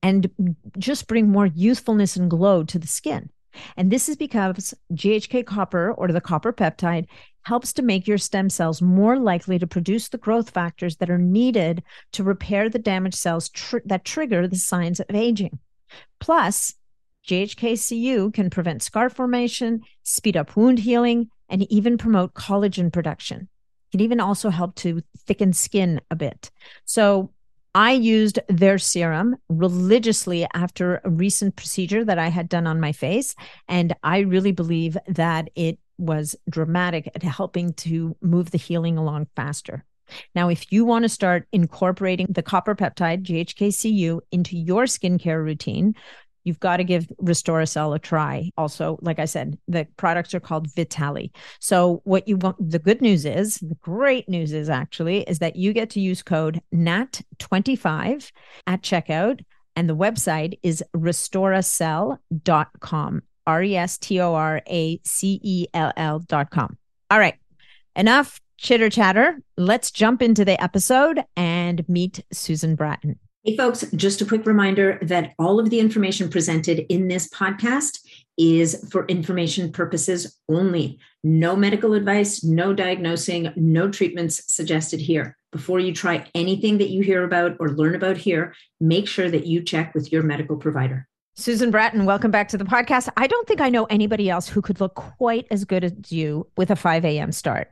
and 0.01 0.29
just 0.77 1.07
bring 1.07 1.29
more 1.29 1.47
youthfulness 1.47 2.15
and 2.15 2.29
glow 2.29 2.63
to 2.63 2.79
the 2.79 2.87
skin. 2.87 3.29
And 3.75 3.91
this 3.91 4.07
is 4.07 4.15
because 4.15 4.73
GHK 4.93 5.45
copper 5.45 5.91
or 5.91 6.09
the 6.09 6.21
copper 6.21 6.53
peptide 6.53 7.07
helps 7.43 7.73
to 7.73 7.81
make 7.81 8.07
your 8.07 8.17
stem 8.17 8.49
cells 8.49 8.81
more 8.81 9.17
likely 9.17 9.57
to 9.59 9.67
produce 9.67 10.09
the 10.09 10.17
growth 10.17 10.49
factors 10.49 10.97
that 10.97 11.09
are 11.09 11.17
needed 11.17 11.83
to 12.13 12.23
repair 12.23 12.69
the 12.69 12.79
damaged 12.79 13.17
cells 13.17 13.49
tr- 13.49 13.77
that 13.85 14.05
trigger 14.05 14.47
the 14.47 14.55
signs 14.55 14.99
of 14.99 15.15
aging. 15.15 15.59
Plus, 16.19 16.75
GHKCU 17.27 18.33
can 18.33 18.49
prevent 18.49 18.81
scar 18.81 19.09
formation, 19.09 19.81
speed 20.03 20.37
up 20.37 20.55
wound 20.55 20.79
healing, 20.79 21.29
and 21.47 21.63
even 21.71 21.97
promote 21.97 22.33
collagen 22.33 22.91
production. 22.91 23.49
It 23.87 23.97
can 23.97 24.01
even 24.01 24.19
also 24.19 24.49
help 24.49 24.75
to 24.75 25.01
thicken 25.25 25.53
skin 25.53 26.01
a 26.11 26.15
bit. 26.15 26.51
So, 26.85 27.31
I 27.75 27.91
used 27.91 28.39
their 28.47 28.79
serum 28.79 29.35
religiously 29.47 30.47
after 30.55 31.01
a 31.03 31.09
recent 31.09 31.55
procedure 31.55 32.03
that 32.03 32.17
I 32.17 32.29
had 32.29 32.49
done 32.49 32.65
on 32.65 32.79
my 32.79 32.91
face. 32.91 33.35
And 33.67 33.95
I 34.03 34.19
really 34.19 34.51
believe 34.51 34.97
that 35.07 35.49
it 35.55 35.77
was 35.99 36.35
dramatic 36.49 37.11
at 37.13 37.23
helping 37.23 37.73
to 37.73 38.15
move 38.21 38.51
the 38.51 38.57
healing 38.57 38.97
along 38.97 39.27
faster. 39.35 39.83
Now, 40.33 40.49
if 40.49 40.71
you 40.71 40.85
want 40.85 41.03
to 41.03 41.09
start 41.09 41.47
incorporating 41.51 42.27
the 42.29 42.41
copper 42.41 42.75
peptide, 42.75 43.23
GHKCU, 43.23 44.21
into 44.31 44.57
your 44.57 44.85
skincare 44.85 45.43
routine, 45.43 45.93
you've 46.43 46.59
got 46.59 46.77
to 46.77 46.83
give 46.83 47.07
Restoracel 47.21 47.95
a 47.95 47.99
try. 47.99 48.49
Also, 48.57 48.97
like 49.01 49.19
I 49.19 49.25
said, 49.25 49.59
the 49.67 49.85
products 49.97 50.33
are 50.33 50.39
called 50.39 50.73
Vitali. 50.73 51.31
So, 51.59 52.01
what 52.05 52.27
you 52.27 52.37
want, 52.37 52.57
the 52.59 52.79
good 52.79 53.01
news 53.01 53.25
is, 53.25 53.57
the 53.57 53.77
great 53.81 54.27
news 54.27 54.53
is 54.53 54.69
actually, 54.69 55.21
is 55.23 55.37
that 55.39 55.55
you 55.55 55.73
get 55.73 55.91
to 55.91 55.99
use 55.99 56.23
code 56.23 56.61
NAT25 56.73 58.31
at 58.67 58.81
checkout. 58.81 59.41
And 59.75 59.87
the 59.87 59.95
website 59.95 60.57
is 60.61 60.83
restoracell.com, 60.95 63.21
R 63.47 63.63
E 63.63 63.75
S 63.75 63.97
T 63.97 64.19
O 64.19 64.33
R 64.33 64.61
A 64.67 64.99
C 65.03 65.39
E 65.43 65.67
L 65.73 66.23
com. 66.51 66.77
All 67.11 67.19
right, 67.19 67.35
enough 67.95 68.39
chitter 68.57 68.89
chatter. 68.89 69.39
Let's 69.57 69.91
jump 69.91 70.21
into 70.21 70.45
the 70.45 70.61
episode 70.61 71.23
and 71.35 71.87
meet 71.87 72.23
Susan 72.31 72.75
Bratton. 72.75 73.19
Hey, 73.43 73.55
folks, 73.55 73.85
just 73.95 74.19
a 74.21 74.25
quick 74.25 74.45
reminder 74.45 74.99
that 75.01 75.33
all 75.39 75.61
of 75.61 75.69
the 75.69 75.79
information 75.79 76.29
presented 76.29 76.85
in 76.89 77.07
this 77.07 77.29
podcast 77.29 77.99
is 78.37 78.85
for 78.91 79.05
information 79.07 79.71
purposes 79.71 80.37
only. 80.49 80.99
No 81.23 81.55
medical 81.55 81.93
advice, 81.93 82.43
no 82.43 82.73
diagnosing, 82.73 83.53
no 83.55 83.89
treatments 83.89 84.53
suggested 84.53 84.99
here. 84.99 85.37
Before 85.51 85.79
you 85.79 85.93
try 85.93 86.25
anything 86.35 86.77
that 86.79 86.89
you 86.89 87.01
hear 87.01 87.23
about 87.23 87.55
or 87.59 87.69
learn 87.69 87.95
about 87.95 88.17
here, 88.17 88.53
make 88.79 89.07
sure 89.07 89.29
that 89.29 89.47
you 89.47 89.63
check 89.63 89.95
with 89.95 90.11
your 90.11 90.21
medical 90.21 90.57
provider. 90.57 91.07
Susan 91.39 91.71
Bratton, 91.71 92.03
welcome 92.03 92.31
back 92.31 92.49
to 92.49 92.57
the 92.57 92.65
podcast. 92.65 93.07
I 93.15 93.25
don't 93.25 93.47
think 93.47 93.61
I 93.61 93.69
know 93.69 93.85
anybody 93.85 94.29
else 94.29 94.49
who 94.49 94.61
could 94.61 94.81
look 94.81 94.95
quite 94.95 95.47
as 95.51 95.63
good 95.63 95.85
as 95.85 95.93
you 96.09 96.45
with 96.57 96.69
a 96.69 96.75
5 96.75 97.05
a.m. 97.05 97.31
start. 97.31 97.71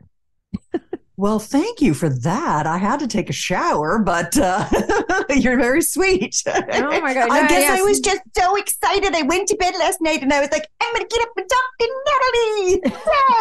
Well, 1.19 1.39
thank 1.39 1.81
you 1.81 1.95
for 1.95 2.09
that. 2.09 2.67
I 2.67 2.77
had 2.77 2.99
to 2.99 3.07
take 3.07 3.27
a 3.27 3.33
shower, 3.33 3.97
but 3.97 4.37
uh, 4.37 4.69
you're 5.31 5.57
very 5.57 5.81
sweet. 5.81 6.43
Oh 6.45 7.01
my 7.01 7.11
god! 7.15 7.31
I 7.31 7.47
guess 7.47 7.61
yes. 7.61 7.79
I 7.79 7.81
was 7.81 7.99
just 7.99 8.21
so 8.35 8.55
excited. 8.55 9.15
I 9.15 9.23
went 9.23 9.47
to 9.47 9.55
bed 9.55 9.73
last 9.79 9.99
night 9.99 10.21
and 10.21 10.31
I 10.31 10.41
was 10.41 10.51
like, 10.51 10.67
"I'm 10.79 10.93
going 10.93 11.07
to 11.07 11.15
get 11.15 11.23
up 11.23 11.33
and 11.35 11.49
talk 11.49 11.69
to 11.79 11.87
Natalie!" 12.05 12.81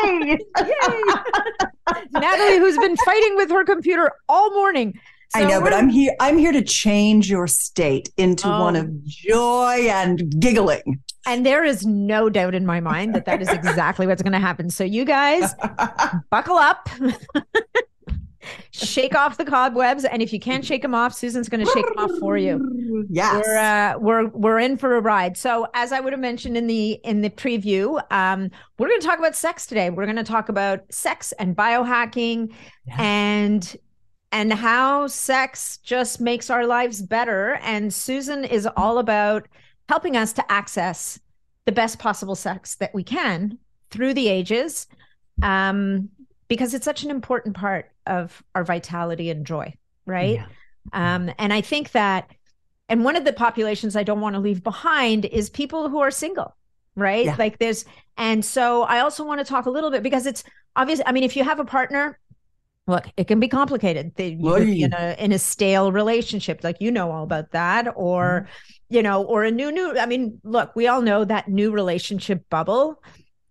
Yay! 0.06 0.38
Yay! 1.98 2.18
Natalie, 2.18 2.58
who's 2.60 2.78
been 2.78 2.96
fighting 2.96 3.36
with 3.36 3.50
her 3.50 3.62
computer 3.62 4.10
all 4.26 4.54
morning. 4.54 4.98
So 5.30 5.40
I 5.40 5.44
know, 5.44 5.60
but 5.60 5.72
I'm 5.72 5.88
here. 5.88 6.14
I'm 6.20 6.38
here 6.38 6.52
to 6.52 6.62
change 6.62 7.28
your 7.28 7.46
state 7.46 8.10
into 8.16 8.48
oh. 8.48 8.60
one 8.60 8.76
of 8.76 9.04
joy 9.04 9.88
and 9.88 10.40
giggling. 10.40 11.00
And 11.26 11.44
there 11.44 11.64
is 11.64 11.84
no 11.84 12.30
doubt 12.30 12.54
in 12.54 12.64
my 12.64 12.78
mind 12.78 13.14
that 13.16 13.24
that 13.24 13.42
is 13.42 13.48
exactly 13.48 14.06
what's 14.06 14.22
going 14.22 14.32
to 14.32 14.38
happen. 14.38 14.70
So, 14.70 14.84
you 14.84 15.04
guys, 15.04 15.54
buckle 16.30 16.56
up, 16.56 16.88
shake 18.70 19.16
off 19.16 19.36
the 19.36 19.44
cobwebs, 19.44 20.04
and 20.04 20.22
if 20.22 20.32
you 20.32 20.38
can't 20.38 20.64
shake 20.64 20.82
them 20.82 20.94
off, 20.94 21.12
Susan's 21.12 21.48
going 21.48 21.64
to 21.64 21.70
shake 21.72 21.86
them 21.86 21.98
off 21.98 22.12
for 22.20 22.36
you. 22.36 23.06
Yes, 23.10 23.44
we're 23.44 23.58
uh, 23.58 23.98
we're 23.98 24.28
we're 24.28 24.58
in 24.60 24.76
for 24.76 24.96
a 24.96 25.00
ride. 25.00 25.36
So, 25.36 25.66
as 25.74 25.90
I 25.90 25.98
would 25.98 26.12
have 26.12 26.20
mentioned 26.20 26.56
in 26.56 26.68
the 26.68 26.92
in 27.02 27.22
the 27.22 27.30
preview, 27.30 28.00
um, 28.12 28.48
we're 28.78 28.88
going 28.88 29.00
to 29.00 29.06
talk 29.06 29.18
about 29.18 29.34
sex 29.34 29.66
today. 29.66 29.90
We're 29.90 30.04
going 30.06 30.16
to 30.16 30.24
talk 30.24 30.48
about 30.48 30.84
sex 30.90 31.32
and 31.32 31.56
biohacking, 31.56 32.54
yeah. 32.86 33.02
and 33.02 33.76
and 34.36 34.52
how 34.52 35.06
sex 35.06 35.78
just 35.78 36.20
makes 36.20 36.50
our 36.50 36.66
lives 36.66 37.00
better. 37.00 37.54
And 37.62 37.92
Susan 37.92 38.44
is 38.44 38.68
all 38.76 38.98
about 38.98 39.48
helping 39.88 40.14
us 40.14 40.34
to 40.34 40.52
access 40.52 41.18
the 41.64 41.72
best 41.72 41.98
possible 41.98 42.34
sex 42.34 42.74
that 42.74 42.94
we 42.94 43.02
can 43.02 43.58
through 43.90 44.12
the 44.12 44.28
ages 44.28 44.88
um, 45.42 46.10
because 46.48 46.74
it's 46.74 46.84
such 46.84 47.02
an 47.02 47.10
important 47.10 47.56
part 47.56 47.90
of 48.06 48.42
our 48.54 48.62
vitality 48.62 49.30
and 49.30 49.46
joy 49.46 49.72
right 50.04 50.34
yeah. 50.34 50.46
um, 50.92 51.32
and 51.38 51.52
i 51.52 51.60
think 51.60 51.90
that 51.90 52.30
and 52.88 53.02
one 53.02 53.16
of 53.16 53.24
the 53.24 53.32
populations 53.32 53.96
i 53.96 54.04
don't 54.04 54.20
want 54.20 54.34
to 54.34 54.40
leave 54.40 54.62
behind 54.62 55.24
is 55.24 55.50
people 55.50 55.88
who 55.88 55.98
are 55.98 56.12
single 56.12 56.54
right 56.94 57.24
yeah. 57.24 57.34
like 57.36 57.58
there's 57.58 57.84
and 58.16 58.44
so 58.44 58.84
i 58.84 59.00
also 59.00 59.24
want 59.24 59.40
to 59.40 59.44
talk 59.44 59.66
a 59.66 59.70
little 59.70 59.90
bit 59.90 60.04
because 60.04 60.24
it's 60.24 60.44
obvious 60.76 61.00
i 61.04 61.10
mean 61.10 61.24
if 61.24 61.34
you 61.34 61.42
have 61.42 61.58
a 61.58 61.64
partner 61.64 62.16
look 62.86 63.06
it 63.16 63.26
can 63.26 63.40
be 63.40 63.48
complicated 63.48 64.12
you, 64.60 64.84
in 64.84 64.92
a 64.92 65.16
in 65.18 65.32
a 65.32 65.38
stale 65.38 65.90
relationship 65.90 66.62
like 66.62 66.76
you 66.80 66.90
know 66.90 67.10
all 67.10 67.24
about 67.24 67.50
that 67.50 67.88
or 67.96 68.42
mm-hmm 68.42 68.76
you 68.88 69.02
know, 69.02 69.22
or 69.22 69.44
a 69.44 69.50
new, 69.50 69.72
new, 69.72 69.98
I 69.98 70.06
mean, 70.06 70.40
look, 70.44 70.76
we 70.76 70.86
all 70.86 71.02
know 71.02 71.24
that 71.24 71.48
new 71.48 71.70
relationship 71.70 72.48
bubble. 72.50 73.02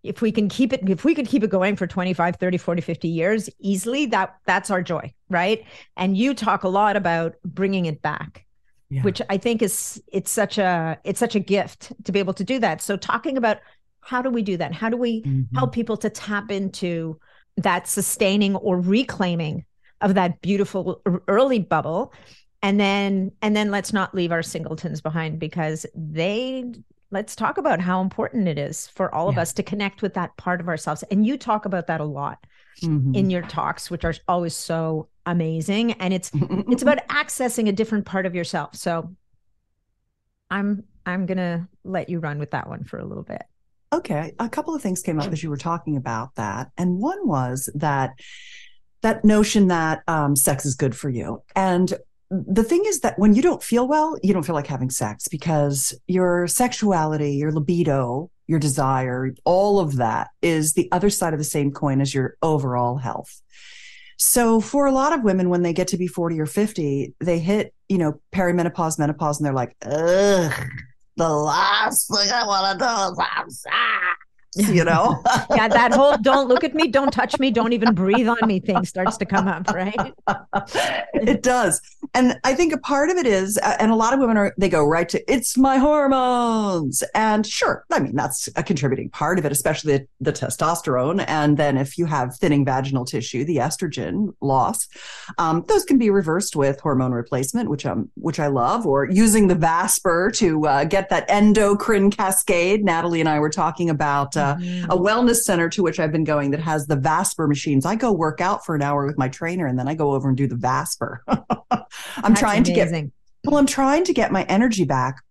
If 0.03 0.21
we 0.21 0.31
can 0.31 0.47
keep 0.47 0.71
it, 0.71 0.87
if 0.87 1.03
we 1.03 1.15
could 1.15 1.27
keep 1.27 1.43
it 1.43 1.49
going 1.49 1.75
for 1.75 1.87
25, 1.87 2.35
30, 2.35 2.57
40, 2.57 2.81
50 2.81 3.07
years 3.07 3.49
easily, 3.59 4.05
that 4.07 4.35
that's 4.45 4.69
our 4.69 4.81
joy. 4.81 5.11
Right. 5.29 5.65
And 5.97 6.15
you 6.15 6.33
talk 6.33 6.63
a 6.63 6.67
lot 6.67 6.95
about 6.95 7.35
bringing 7.43 7.85
it 7.85 8.01
back. 8.01 8.45
Yeah. 8.89 9.01
Which 9.01 9.19
I 9.29 9.37
think 9.37 9.63
is 9.63 10.01
it's 10.13 10.29
such 10.29 10.59
a 10.59 10.99
it's 11.03 11.19
such 11.19 11.33
a 11.33 11.39
gift 11.39 11.91
to 12.03 12.11
be 12.11 12.19
able 12.19 12.35
to 12.35 12.43
do 12.43 12.59
that. 12.59 12.83
So 12.83 12.95
talking 12.95 13.35
about 13.35 13.57
how 14.01 14.21
do 14.21 14.29
we 14.29 14.43
do 14.43 14.57
that? 14.57 14.73
How 14.73 14.89
do 14.89 14.95
we 14.95 15.23
mm-hmm. 15.23 15.57
help 15.57 15.73
people 15.73 15.97
to 15.97 16.09
tap 16.11 16.51
into 16.51 17.19
that 17.57 17.87
sustaining 17.87 18.55
or 18.55 18.79
reclaiming 18.79 19.65
of 20.01 20.13
that 20.15 20.41
beautiful 20.41 21.01
early 21.27 21.59
bubble. 21.59 22.13
And 22.61 22.79
then 22.79 23.31
and 23.41 23.55
then 23.55 23.71
let's 23.71 23.93
not 23.93 24.15
leave 24.15 24.31
our 24.31 24.43
singletons 24.43 25.01
behind 25.01 25.39
because 25.39 25.85
they 25.95 26.65
let's 27.11 27.35
talk 27.35 27.57
about 27.57 27.79
how 27.79 28.01
important 28.01 28.47
it 28.47 28.57
is 28.57 28.87
for 28.87 29.13
all 29.13 29.29
of 29.29 29.37
us 29.37 29.53
to 29.53 29.63
connect 29.63 30.01
with 30.01 30.15
that 30.15 30.35
part 30.37 30.59
of 30.59 30.67
ourselves. 30.67 31.03
And 31.11 31.25
you 31.25 31.37
talk 31.37 31.65
about 31.65 31.87
that 31.87 32.01
a 32.01 32.05
lot 32.05 32.45
mm-hmm. 32.81 33.13
in 33.13 33.29
your 33.29 33.43
talks 33.43 33.91
which 33.91 34.03
are 34.03 34.15
always 34.27 34.55
so 34.55 35.07
amazing. 35.25 35.93
And 35.93 36.13
it's 36.13 36.31
it's 36.33 36.81
about 36.81 37.07
accessing 37.07 37.69
a 37.69 37.71
different 37.71 38.05
part 38.05 38.25
of 38.25 38.35
yourself. 38.35 38.75
So 38.75 39.15
i'm 40.51 40.83
i'm 41.05 41.25
gonna 41.25 41.67
let 41.83 42.09
you 42.09 42.19
run 42.19 42.39
with 42.39 42.51
that 42.51 42.69
one 42.69 42.83
for 42.83 42.99
a 42.99 43.05
little 43.05 43.23
bit 43.23 43.43
okay 43.95 44.33
a 44.39 44.49
couple 44.49 44.75
of 44.75 44.81
things 44.81 45.01
came 45.01 45.19
up 45.19 45.31
as 45.31 45.41
you 45.41 45.49
were 45.49 45.57
talking 45.57 45.95
about 45.97 46.33
that 46.35 46.69
and 46.77 46.99
one 46.99 47.27
was 47.27 47.69
that 47.75 48.13
that 49.01 49.23
notion 49.23 49.67
that 49.67 50.01
um, 50.07 50.35
sex 50.35 50.65
is 50.65 50.75
good 50.75 50.95
for 50.95 51.09
you 51.09 51.41
and 51.55 51.93
the 52.31 52.63
thing 52.63 52.83
is 52.85 53.01
that 53.01 53.19
when 53.19 53.35
you 53.35 53.41
don't 53.41 53.61
feel 53.61 53.87
well, 53.87 54.17
you 54.23 54.33
don't 54.33 54.45
feel 54.45 54.55
like 54.55 54.67
having 54.67 54.89
sex 54.89 55.27
because 55.27 55.93
your 56.07 56.47
sexuality, 56.47 57.35
your 57.35 57.51
libido, 57.51 58.31
your 58.47 58.59
desire, 58.59 59.33
all 59.43 59.79
of 59.79 59.97
that 59.97 60.29
is 60.41 60.73
the 60.73 60.89
other 60.91 61.09
side 61.09 61.33
of 61.33 61.39
the 61.39 61.45
same 61.45 61.71
coin 61.71 62.01
as 62.01 62.13
your 62.13 62.35
overall 62.41 62.97
health. 62.97 63.41
So 64.17 64.61
for 64.61 64.85
a 64.85 64.91
lot 64.91 65.13
of 65.13 65.23
women, 65.23 65.49
when 65.49 65.61
they 65.61 65.73
get 65.73 65.89
to 65.89 65.97
be 65.97 66.07
40 66.07 66.39
or 66.39 66.45
50, 66.45 67.15
they 67.19 67.39
hit, 67.39 67.73
you 67.89 67.97
know, 67.97 68.19
perimenopause, 68.33 68.97
menopause, 68.97 69.39
and 69.39 69.45
they're 69.45 69.53
like, 69.53 69.75
ugh, 69.85 70.53
the 71.17 71.29
last 71.29 72.07
thing 72.07 72.29
I 72.31 72.45
want 72.45 72.79
to 72.79 72.85
do 72.85 73.13
is 73.13 73.19
have 73.27 73.51
sex 73.51 74.24
you 74.55 74.83
know? 74.85 75.21
yeah, 75.55 75.67
that 75.67 75.93
whole 75.93 76.17
don't 76.17 76.47
look 76.47 76.63
at 76.63 76.73
me, 76.73 76.87
don't 76.87 77.11
touch 77.11 77.37
me, 77.39 77.51
don't 77.51 77.73
even 77.73 77.93
breathe 77.93 78.27
on 78.27 78.37
me 78.45 78.59
thing 78.59 78.85
starts 78.85 79.17
to 79.17 79.25
come 79.25 79.47
up, 79.47 79.67
right? 79.69 80.13
it 81.13 81.43
does. 81.43 81.81
And 82.13 82.39
I 82.43 82.53
think 82.53 82.73
a 82.73 82.77
part 82.77 83.09
of 83.09 83.17
it 83.17 83.27
is, 83.27 83.57
and 83.57 83.91
a 83.91 83.95
lot 83.95 84.13
of 84.13 84.19
women 84.19 84.37
are, 84.37 84.53
they 84.57 84.69
go 84.69 84.85
right 84.85 85.07
to, 85.09 85.31
it's 85.31 85.57
my 85.57 85.77
hormones. 85.77 87.03
And 87.13 87.45
sure, 87.45 87.85
I 87.91 87.99
mean, 87.99 88.15
that's 88.15 88.47
a 88.55 88.63
contributing 88.63 89.09
part 89.09 89.37
of 89.39 89.45
it, 89.45 89.51
especially 89.51 89.97
the, 89.97 90.07
the 90.21 90.33
testosterone. 90.33 91.23
And 91.27 91.57
then 91.57 91.77
if 91.77 91.97
you 91.97 92.05
have 92.05 92.35
thinning 92.37 92.65
vaginal 92.65 93.05
tissue, 93.05 93.43
the 93.43 93.57
estrogen 93.57 94.33
loss, 94.41 94.87
um, 95.37 95.65
those 95.67 95.83
can 95.83 95.97
be 95.97 96.09
reversed 96.09 96.55
with 96.55 96.79
hormone 96.79 97.11
replacement, 97.11 97.69
which, 97.69 97.85
um, 97.85 98.09
which 98.15 98.39
I 98.39 98.47
love, 98.47 98.85
or 98.85 99.05
using 99.05 99.47
the 99.47 99.55
Vasper 99.55 100.31
to 100.35 100.65
uh, 100.67 100.83
get 100.85 101.09
that 101.09 101.25
endocrine 101.29 102.11
cascade. 102.11 102.85
Natalie 102.85 103.19
and 103.19 103.29
I 103.29 103.39
were 103.39 103.49
talking 103.49 103.89
about. 103.89 104.37
Uh, 104.37 104.44
mm-hmm. 104.53 104.91
a 104.91 104.97
wellness 104.97 105.37
center 105.37 105.69
to 105.69 105.81
which 105.83 105.99
I've 105.99 106.11
been 106.11 106.23
going 106.23 106.51
that 106.51 106.59
has 106.59 106.85
the 106.85 106.95
Vasper 106.95 107.47
machines. 107.47 107.85
I 107.85 107.95
go 107.95 108.11
work 108.11 108.41
out 108.41 108.65
for 108.65 108.75
an 108.75 108.81
hour 108.81 109.05
with 109.05 109.17
my 109.17 109.27
trainer 109.27 109.65
and 109.65 109.77
then 109.77 109.87
I 109.87 109.95
go 109.95 110.13
over 110.13 110.29
and 110.29 110.37
do 110.37 110.47
the 110.47 110.55
Vasper. 110.55 111.23
I'm 111.27 111.37
That's 112.21 112.39
trying 112.39 112.67
amazing. 112.67 112.75
to 112.75 113.01
get 113.01 113.11
well, 113.45 113.57
I'm 113.57 113.67
trying 113.67 114.03
to 114.05 114.13
get 114.13 114.31
my 114.31 114.43
energy 114.43 114.85
back 114.85 115.23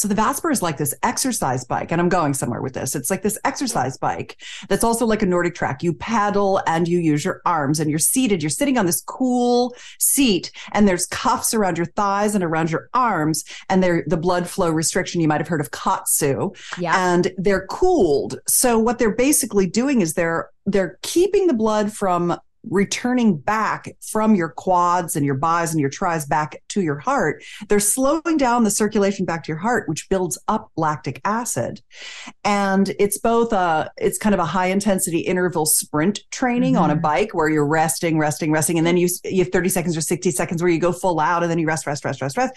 so 0.00 0.08
the 0.08 0.14
Vasper 0.14 0.50
is 0.50 0.62
like 0.62 0.78
this 0.78 0.94
exercise 1.02 1.62
bike, 1.62 1.92
and 1.92 2.00
I'm 2.00 2.08
going 2.08 2.32
somewhere 2.32 2.62
with 2.62 2.72
this. 2.72 2.96
It's 2.96 3.10
like 3.10 3.20
this 3.20 3.38
exercise 3.44 3.98
bike 3.98 4.40
that's 4.70 4.82
also 4.82 5.04
like 5.04 5.20
a 5.20 5.26
Nordic 5.26 5.54
track. 5.54 5.82
You 5.82 5.92
paddle 5.92 6.62
and 6.66 6.88
you 6.88 6.98
use 7.00 7.22
your 7.22 7.42
arms, 7.44 7.80
and 7.80 7.90
you're 7.90 7.98
seated. 7.98 8.42
You're 8.42 8.48
sitting 8.48 8.78
on 8.78 8.86
this 8.86 9.02
cool 9.02 9.76
seat, 9.98 10.52
and 10.72 10.88
there's 10.88 11.04
cuffs 11.04 11.52
around 11.52 11.76
your 11.76 11.84
thighs 11.84 12.34
and 12.34 12.42
around 12.42 12.70
your 12.70 12.88
arms, 12.94 13.44
and 13.68 13.82
they're 13.82 14.02
the 14.06 14.16
blood 14.16 14.48
flow 14.48 14.70
restriction. 14.70 15.20
You 15.20 15.28
might 15.28 15.42
have 15.42 15.48
heard 15.48 15.60
of 15.60 15.70
KAATSU, 15.70 16.56
yeah. 16.78 16.94
and 16.96 17.30
they're 17.36 17.66
cooled. 17.66 18.40
So 18.48 18.78
what 18.78 18.98
they're 18.98 19.14
basically 19.14 19.66
doing 19.66 20.00
is 20.00 20.14
they're 20.14 20.48
they're 20.64 20.98
keeping 21.02 21.46
the 21.46 21.52
blood 21.52 21.92
from 21.92 22.38
returning 22.68 23.36
back 23.36 23.96
from 24.00 24.34
your 24.34 24.50
quads 24.50 25.16
and 25.16 25.24
your 25.24 25.34
bis 25.34 25.70
and 25.72 25.80
your 25.80 25.90
tris 25.90 26.26
back 26.26 26.62
to 26.68 26.82
your 26.82 26.98
heart, 26.98 27.42
they're 27.68 27.80
slowing 27.80 28.36
down 28.36 28.64
the 28.64 28.70
circulation 28.70 29.24
back 29.24 29.44
to 29.44 29.48
your 29.48 29.58
heart, 29.58 29.88
which 29.88 30.08
builds 30.08 30.38
up 30.48 30.70
lactic 30.76 31.20
acid. 31.24 31.80
And 32.44 32.94
it's 32.98 33.18
both 33.18 33.52
a, 33.52 33.90
it's 33.96 34.18
kind 34.18 34.34
of 34.34 34.40
a 34.40 34.44
high 34.46 34.66
intensity 34.66 35.20
interval 35.20 35.66
sprint 35.66 36.20
training 36.30 36.74
mm-hmm. 36.74 36.82
on 36.84 36.90
a 36.90 36.94
mm-hmm. 36.94 37.02
bike 37.02 37.34
where 37.34 37.48
you're 37.48 37.66
resting, 37.66 38.18
resting, 38.18 38.52
resting. 38.52 38.78
And 38.78 38.86
then 38.86 38.96
you, 38.96 39.08
you 39.24 39.44
have 39.44 39.52
30 39.52 39.68
seconds 39.68 39.96
or 39.96 40.00
60 40.00 40.30
seconds 40.30 40.62
where 40.62 40.70
you 40.70 40.78
go 40.78 40.92
full 40.92 41.20
out 41.20 41.42
and 41.42 41.50
then 41.50 41.58
you 41.58 41.66
rest, 41.66 41.86
rest, 41.86 42.04
rest, 42.04 42.20
rest, 42.20 42.36
rest. 42.36 42.54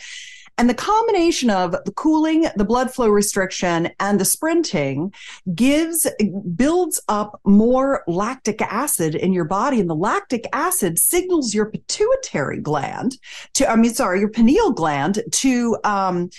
And 0.57 0.69
the 0.69 0.75
combination 0.75 1.49
of 1.49 1.71
the 1.71 1.91
cooling, 1.95 2.45
the 2.55 2.65
blood 2.65 2.93
flow 2.93 3.09
restriction, 3.09 3.89
and 3.99 4.19
the 4.19 4.25
sprinting 4.25 5.13
gives, 5.55 6.07
builds 6.55 7.01
up 7.07 7.39
more 7.43 8.03
lactic 8.07 8.61
acid 8.61 9.15
in 9.15 9.33
your 9.33 9.45
body. 9.45 9.79
And 9.79 9.89
the 9.89 9.95
lactic 9.95 10.47
acid 10.53 10.99
signals 10.99 11.53
your 11.53 11.65
pituitary 11.65 12.59
gland 12.59 13.17
to, 13.55 13.69
I 13.69 13.75
mean, 13.75 13.93
sorry, 13.93 14.19
your 14.19 14.29
pineal 14.29 14.71
gland 14.71 15.23
to, 15.31 15.77
um, 15.83 16.29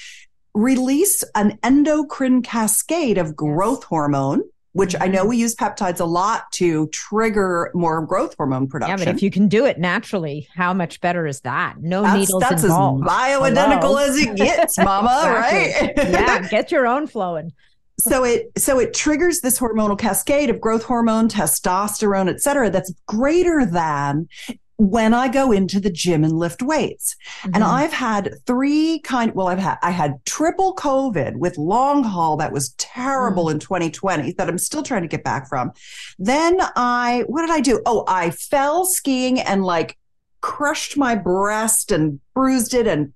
release 0.54 1.24
an 1.34 1.58
endocrine 1.64 2.40
cascade 2.40 3.18
of 3.18 3.34
growth 3.34 3.82
hormone 3.82 4.42
which 4.74 4.96
I 5.00 5.06
know 5.06 5.20
mm-hmm. 5.20 5.28
we 5.30 5.36
use 5.38 5.54
peptides 5.54 6.00
a 6.00 6.04
lot 6.04 6.50
to 6.54 6.88
trigger 6.88 7.70
more 7.74 8.04
growth 8.04 8.34
hormone 8.36 8.66
production. 8.66 8.98
Yeah, 8.98 9.04
but 9.04 9.14
if 9.14 9.22
you 9.22 9.30
can 9.30 9.46
do 9.46 9.64
it 9.64 9.78
naturally, 9.78 10.48
how 10.54 10.74
much 10.74 11.00
better 11.00 11.26
is 11.26 11.40
that? 11.42 11.76
No 11.80 12.02
that's, 12.02 12.18
needles 12.18 12.42
that's 12.42 12.64
involved. 12.64 13.04
as 13.04 13.10
bioidentical 13.10 13.80
Hello. 13.80 13.98
as 13.98 14.16
it 14.16 14.36
gets, 14.36 14.76
mama, 14.84 15.30
right? 15.30 15.92
yeah, 15.96 16.48
get 16.48 16.72
your 16.72 16.88
own 16.88 17.06
flowing. 17.06 17.52
So 18.00 18.24
it 18.24 18.50
so 18.58 18.80
it 18.80 18.92
triggers 18.92 19.40
this 19.40 19.60
hormonal 19.60 19.96
cascade 19.96 20.50
of 20.50 20.60
growth 20.60 20.82
hormone, 20.82 21.28
testosterone, 21.28 22.28
et 22.28 22.40
cetera, 22.40 22.68
that's 22.68 22.92
greater 23.06 23.64
than 23.64 24.28
when 24.76 25.14
I 25.14 25.28
go 25.28 25.52
into 25.52 25.78
the 25.78 25.90
gym 25.90 26.24
and 26.24 26.32
lift 26.32 26.62
weights. 26.62 27.16
Mm-hmm. 27.40 27.50
And 27.54 27.64
I've 27.64 27.92
had 27.92 28.34
three 28.46 29.00
kind 29.00 29.34
well 29.34 29.48
I've 29.48 29.58
had 29.58 29.78
I 29.82 29.90
had 29.90 30.24
triple 30.24 30.74
covid 30.74 31.36
with 31.36 31.56
long 31.58 32.02
haul 32.02 32.36
that 32.38 32.52
was 32.52 32.70
terrible 32.70 33.46
mm. 33.46 33.52
in 33.52 33.58
2020 33.60 34.32
that 34.32 34.48
I'm 34.48 34.58
still 34.58 34.82
trying 34.82 35.02
to 35.02 35.08
get 35.08 35.24
back 35.24 35.48
from. 35.48 35.72
Then 36.18 36.58
I 36.76 37.24
what 37.26 37.42
did 37.42 37.50
I 37.50 37.60
do? 37.60 37.80
Oh, 37.86 38.04
I 38.08 38.30
fell 38.30 38.84
skiing 38.84 39.40
and 39.40 39.64
like 39.64 39.96
crushed 40.40 40.96
my 40.96 41.14
breast 41.14 41.90
and 41.90 42.20
bruised 42.34 42.74
it 42.74 42.86
and 42.86 43.12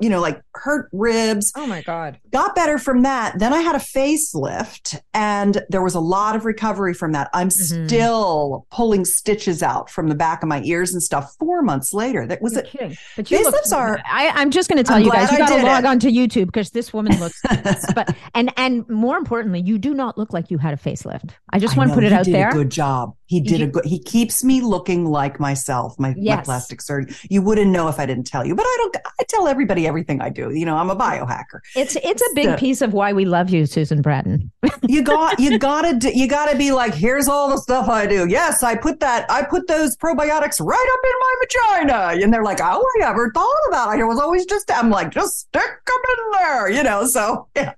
you 0.00 0.08
know 0.08 0.20
like 0.20 0.40
hurt 0.54 0.88
ribs. 0.92 1.52
Oh 1.56 1.66
my 1.66 1.82
god. 1.82 2.18
Got 2.30 2.54
better 2.54 2.78
from 2.78 3.02
that. 3.02 3.38
Then 3.38 3.52
i 3.52 3.60
had 3.60 3.74
a 3.74 3.78
facelift 3.78 5.00
and 5.12 5.62
there 5.68 5.82
was 5.82 5.94
a 5.94 6.00
lot 6.00 6.36
of 6.36 6.44
recovery 6.44 6.94
from 6.94 7.12
that. 7.12 7.28
I'm 7.34 7.48
mm-hmm. 7.48 7.86
still 7.86 8.66
pulling 8.70 9.04
stitches 9.04 9.62
out 9.62 9.90
from 9.90 10.08
the 10.08 10.14
back 10.14 10.42
of 10.42 10.48
my 10.48 10.62
ears 10.62 10.92
and 10.92 11.02
stuff 11.02 11.34
four 11.38 11.62
months 11.62 11.92
later. 11.92 12.26
That 12.26 12.40
was 12.40 12.52
You're 12.54 12.62
it 12.62 12.70
kidding. 12.70 12.96
but 13.16 13.30
you 13.30 13.38
facelifts 13.38 13.70
look, 13.70 13.80
are 13.80 14.00
I, 14.10 14.40
am 14.40 14.50
just 14.50 14.68
going 14.68 14.78
to 14.78 14.84
tell 14.84 14.96
I'm 14.96 15.02
you 15.02 15.10
guys 15.10 15.32
you 15.32 15.38
got 15.38 15.48
to 15.48 15.66
log 15.66 15.84
it. 15.84 15.86
on 15.86 15.98
to 16.00 16.08
youtube 16.08 16.46
because 16.46 16.70
this 16.70 16.92
woman 16.92 17.18
looks 17.18 17.40
but 17.94 18.14
and 18.34 18.52
and 18.56 18.88
more 18.88 19.16
importantly 19.16 19.60
you 19.60 19.78
do 19.78 19.94
not 19.94 20.16
look 20.16 20.32
like 20.32 20.50
you 20.50 20.58
had 20.58 20.74
a 20.74 20.76
facelift. 20.76 21.30
I 21.50 21.58
just 21.58 21.76
want 21.76 21.90
to 21.90 21.94
put 21.94 22.04
it 22.04 22.12
out 22.12 22.26
there. 22.26 22.52
good 22.52 22.70
job. 22.70 23.14
He 23.26 23.40
did 23.40 23.60
you, 23.60 23.66
a 23.66 23.68
good 23.68 23.84
he 23.84 23.98
keeps 23.98 24.44
me 24.44 24.60
looking 24.60 25.06
like 25.06 25.40
myself 25.40 25.98
my, 25.98 26.14
yes. 26.16 26.38
my 26.38 26.42
plastic 26.44 26.80
surgeon. 26.80 27.14
You 27.28 27.42
wouldn't 27.42 27.70
know 27.70 27.88
if 27.88 27.98
i 27.98 28.06
didn't 28.06 28.26
tell 28.26 28.46
you 28.46 28.51
but 28.54 28.64
I 28.66 28.76
don't 28.78 28.96
I 29.20 29.24
tell 29.28 29.48
everybody 29.48 29.86
everything 29.86 30.20
I 30.20 30.28
do. 30.28 30.50
You 30.50 30.66
know, 30.66 30.76
I'm 30.76 30.90
a 30.90 30.96
biohacker. 30.96 31.60
It's 31.74 31.96
it's 31.96 32.22
a 32.22 32.34
big 32.34 32.46
so, 32.46 32.56
piece 32.56 32.82
of 32.82 32.92
why 32.92 33.12
we 33.12 33.24
love 33.24 33.50
you, 33.50 33.66
Susan 33.66 34.02
Bratton. 34.02 34.50
you 34.88 35.02
got 35.14 35.38
you 35.38 35.58
gotta 35.58 36.10
you 36.14 36.28
gotta 36.28 36.56
be 36.56 36.72
like, 36.72 36.94
here's 36.94 37.28
all 37.28 37.48
the 37.48 37.58
stuff 37.58 37.88
I 37.88 38.06
do. 38.06 38.26
Yes, 38.28 38.62
I 38.62 38.76
put 38.76 39.00
that 39.00 39.30
I 39.30 39.42
put 39.42 39.66
those 39.68 39.96
probiotics 39.96 40.64
right 40.64 40.92
up 40.92 41.00
in 41.04 41.18
my 41.20 41.34
vagina. 41.40 42.22
And 42.22 42.32
they're 42.32 42.44
like, 42.44 42.60
oh, 42.60 42.84
I 42.96 42.98
never 43.00 43.30
thought 43.32 43.68
about 43.68 43.94
it. 43.94 44.00
It 44.00 44.04
was 44.04 44.18
always 44.18 44.46
just 44.46 44.70
I'm 44.70 44.90
like, 44.90 45.10
just 45.10 45.38
stick 45.40 45.62
them 45.62 45.96
in 46.18 46.30
there, 46.38 46.70
you 46.70 46.82
know. 46.82 47.06
So 47.06 47.48
yeah, 47.56 47.72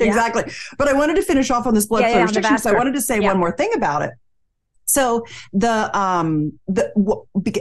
exactly. 0.00 0.44
But 0.78 0.88
I 0.88 0.92
wanted 0.92 1.16
to 1.16 1.22
finish 1.22 1.50
off 1.50 1.66
on 1.66 1.74
this 1.74 1.86
blood 1.86 2.02
yeah, 2.02 2.08
flow 2.08 2.18
yeah, 2.18 2.22
restriction. 2.24 2.58
So 2.58 2.70
I 2.70 2.74
wanted 2.74 2.94
to 2.94 3.00
say 3.00 3.20
one 3.20 3.38
more 3.38 3.52
thing 3.52 3.72
about 3.74 4.02
it. 4.02 4.12
So 4.86 5.24
the 5.52 5.96
um 5.96 6.58
the 6.68 6.92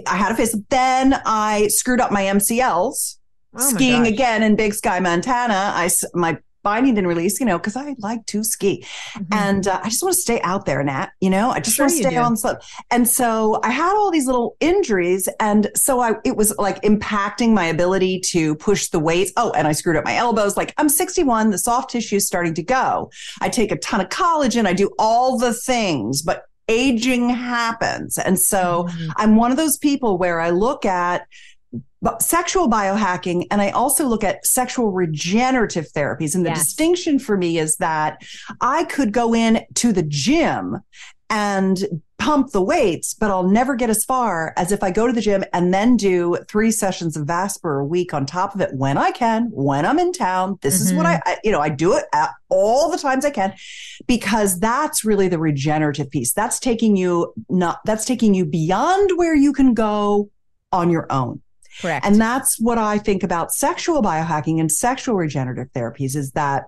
I 0.07 0.15
had 0.15 0.31
a 0.31 0.35
face. 0.35 0.55
Then 0.69 1.19
I 1.25 1.67
screwed 1.67 1.99
up 1.99 2.11
my 2.11 2.23
MCLs. 2.23 3.17
Oh 3.57 3.69
skiing 3.69 4.03
my 4.03 4.09
again 4.09 4.43
in 4.43 4.55
Big 4.55 4.73
Sky, 4.73 4.99
Montana. 4.99 5.71
I 5.73 5.89
my 6.13 6.37
binding 6.65 6.95
didn't 6.95 7.07
release, 7.07 7.39
you 7.39 7.45
know, 7.45 7.57
because 7.57 7.77
I 7.77 7.95
like 7.99 8.25
to 8.25 8.43
ski, 8.43 8.83
mm-hmm. 9.13 9.23
and 9.31 9.67
uh, 9.67 9.79
I 9.81 9.89
just 9.89 10.03
want 10.03 10.15
to 10.15 10.21
stay 10.21 10.41
out 10.41 10.65
there, 10.65 10.83
Nat. 10.83 11.11
You 11.21 11.29
know, 11.29 11.51
I 11.51 11.61
just 11.61 11.77
sure 11.77 11.85
want 11.85 11.95
to 11.95 12.03
stay 12.03 12.17
on 12.17 12.33
the 12.33 12.37
slope. 12.37 12.59
And 12.91 13.07
so 13.07 13.61
I 13.63 13.69
had 13.69 13.95
all 13.95 14.11
these 14.11 14.25
little 14.25 14.57
injuries, 14.59 15.29
and 15.39 15.69
so 15.75 16.01
I 16.01 16.15
it 16.25 16.35
was 16.35 16.53
like 16.57 16.81
impacting 16.81 17.53
my 17.53 17.65
ability 17.65 18.19
to 18.31 18.55
push 18.55 18.89
the 18.89 18.99
weights. 18.99 19.31
Oh, 19.37 19.51
and 19.51 19.67
I 19.67 19.71
screwed 19.71 19.95
up 19.95 20.03
my 20.03 20.15
elbows. 20.15 20.57
Like 20.57 20.73
I'm 20.77 20.89
61, 20.89 21.51
the 21.51 21.57
soft 21.57 21.91
tissue 21.91 22.17
is 22.17 22.27
starting 22.27 22.55
to 22.55 22.63
go. 22.63 23.09
I 23.39 23.47
take 23.47 23.71
a 23.71 23.77
ton 23.77 24.01
of 24.01 24.09
collagen. 24.09 24.65
I 24.65 24.73
do 24.73 24.89
all 24.99 25.37
the 25.37 25.53
things, 25.53 26.21
but 26.21 26.43
aging 26.67 27.29
happens. 27.29 28.17
And 28.17 28.39
so 28.39 28.87
mm-hmm. 28.89 29.09
I'm 29.17 29.35
one 29.35 29.51
of 29.51 29.57
those 29.57 29.77
people 29.77 30.17
where 30.17 30.39
I 30.39 30.49
look 30.49 30.85
at 30.85 31.27
sexual 32.19 32.69
biohacking 32.69 33.47
and 33.49 33.61
I 33.61 33.71
also 33.71 34.05
look 34.05 34.23
at 34.23 34.45
sexual 34.45 34.91
regenerative 34.91 35.91
therapies. 35.91 36.35
And 36.35 36.45
the 36.45 36.49
yes. 36.49 36.59
distinction 36.59 37.19
for 37.19 37.37
me 37.37 37.57
is 37.57 37.77
that 37.77 38.21
I 38.61 38.83
could 38.85 39.11
go 39.11 39.33
in 39.33 39.65
to 39.75 39.91
the 39.91 40.03
gym 40.03 40.81
and 41.29 41.83
pump 42.17 42.51
the 42.51 42.61
weights, 42.61 43.13
but 43.13 43.29
I'll 43.29 43.47
never 43.47 43.75
get 43.75 43.89
as 43.89 44.05
far 44.05 44.53
as 44.57 44.71
if 44.71 44.81
I 44.81 44.91
go 44.91 45.05
to 45.05 45.13
the 45.13 45.21
gym 45.21 45.43
and 45.53 45.73
then 45.73 45.97
do 45.97 46.37
three 46.47 46.71
sessions 46.71 47.17
of 47.17 47.27
Vasper 47.27 47.79
a 47.79 47.85
week 47.85 48.13
on 48.13 48.25
top 48.25 48.55
of 48.55 48.61
it 48.61 48.73
when 48.73 48.97
I 48.97 49.11
can, 49.11 49.49
when 49.51 49.85
I'm 49.85 49.99
in 49.99 50.13
town. 50.13 50.57
This 50.61 50.75
mm-hmm. 50.75 50.91
is 50.91 50.93
what 50.93 51.05
I, 51.05 51.15
mm-hmm. 51.15 51.29
I, 51.29 51.37
you 51.43 51.51
know, 51.51 51.59
I 51.59 51.69
do 51.69 51.95
it 51.95 52.05
all 52.49 52.89
the 52.89 52.97
times 52.97 53.25
I 53.25 53.31
can 53.31 53.53
because 54.07 54.59
that's 54.59 55.03
really 55.03 55.27
the 55.27 55.39
regenerative 55.39 56.09
piece. 56.09 56.33
That's 56.33 56.59
taking 56.59 56.95
you 56.95 57.33
not, 57.49 57.79
that's 57.85 58.05
taking 58.05 58.33
you 58.33 58.45
beyond 58.45 59.11
where 59.15 59.35
you 59.35 59.51
can 59.51 59.73
go 59.73 60.29
on 60.71 60.89
your 60.89 61.11
own. 61.11 61.41
Correct. 61.81 62.05
And 62.05 62.19
that's 62.19 62.59
what 62.59 62.77
I 62.77 62.97
think 62.97 63.23
about 63.23 63.51
sexual 63.51 64.01
biohacking 64.01 64.59
and 64.59 64.71
sexual 64.71 65.15
regenerative 65.15 65.67
therapies 65.73 66.15
is 66.15 66.31
that 66.31 66.65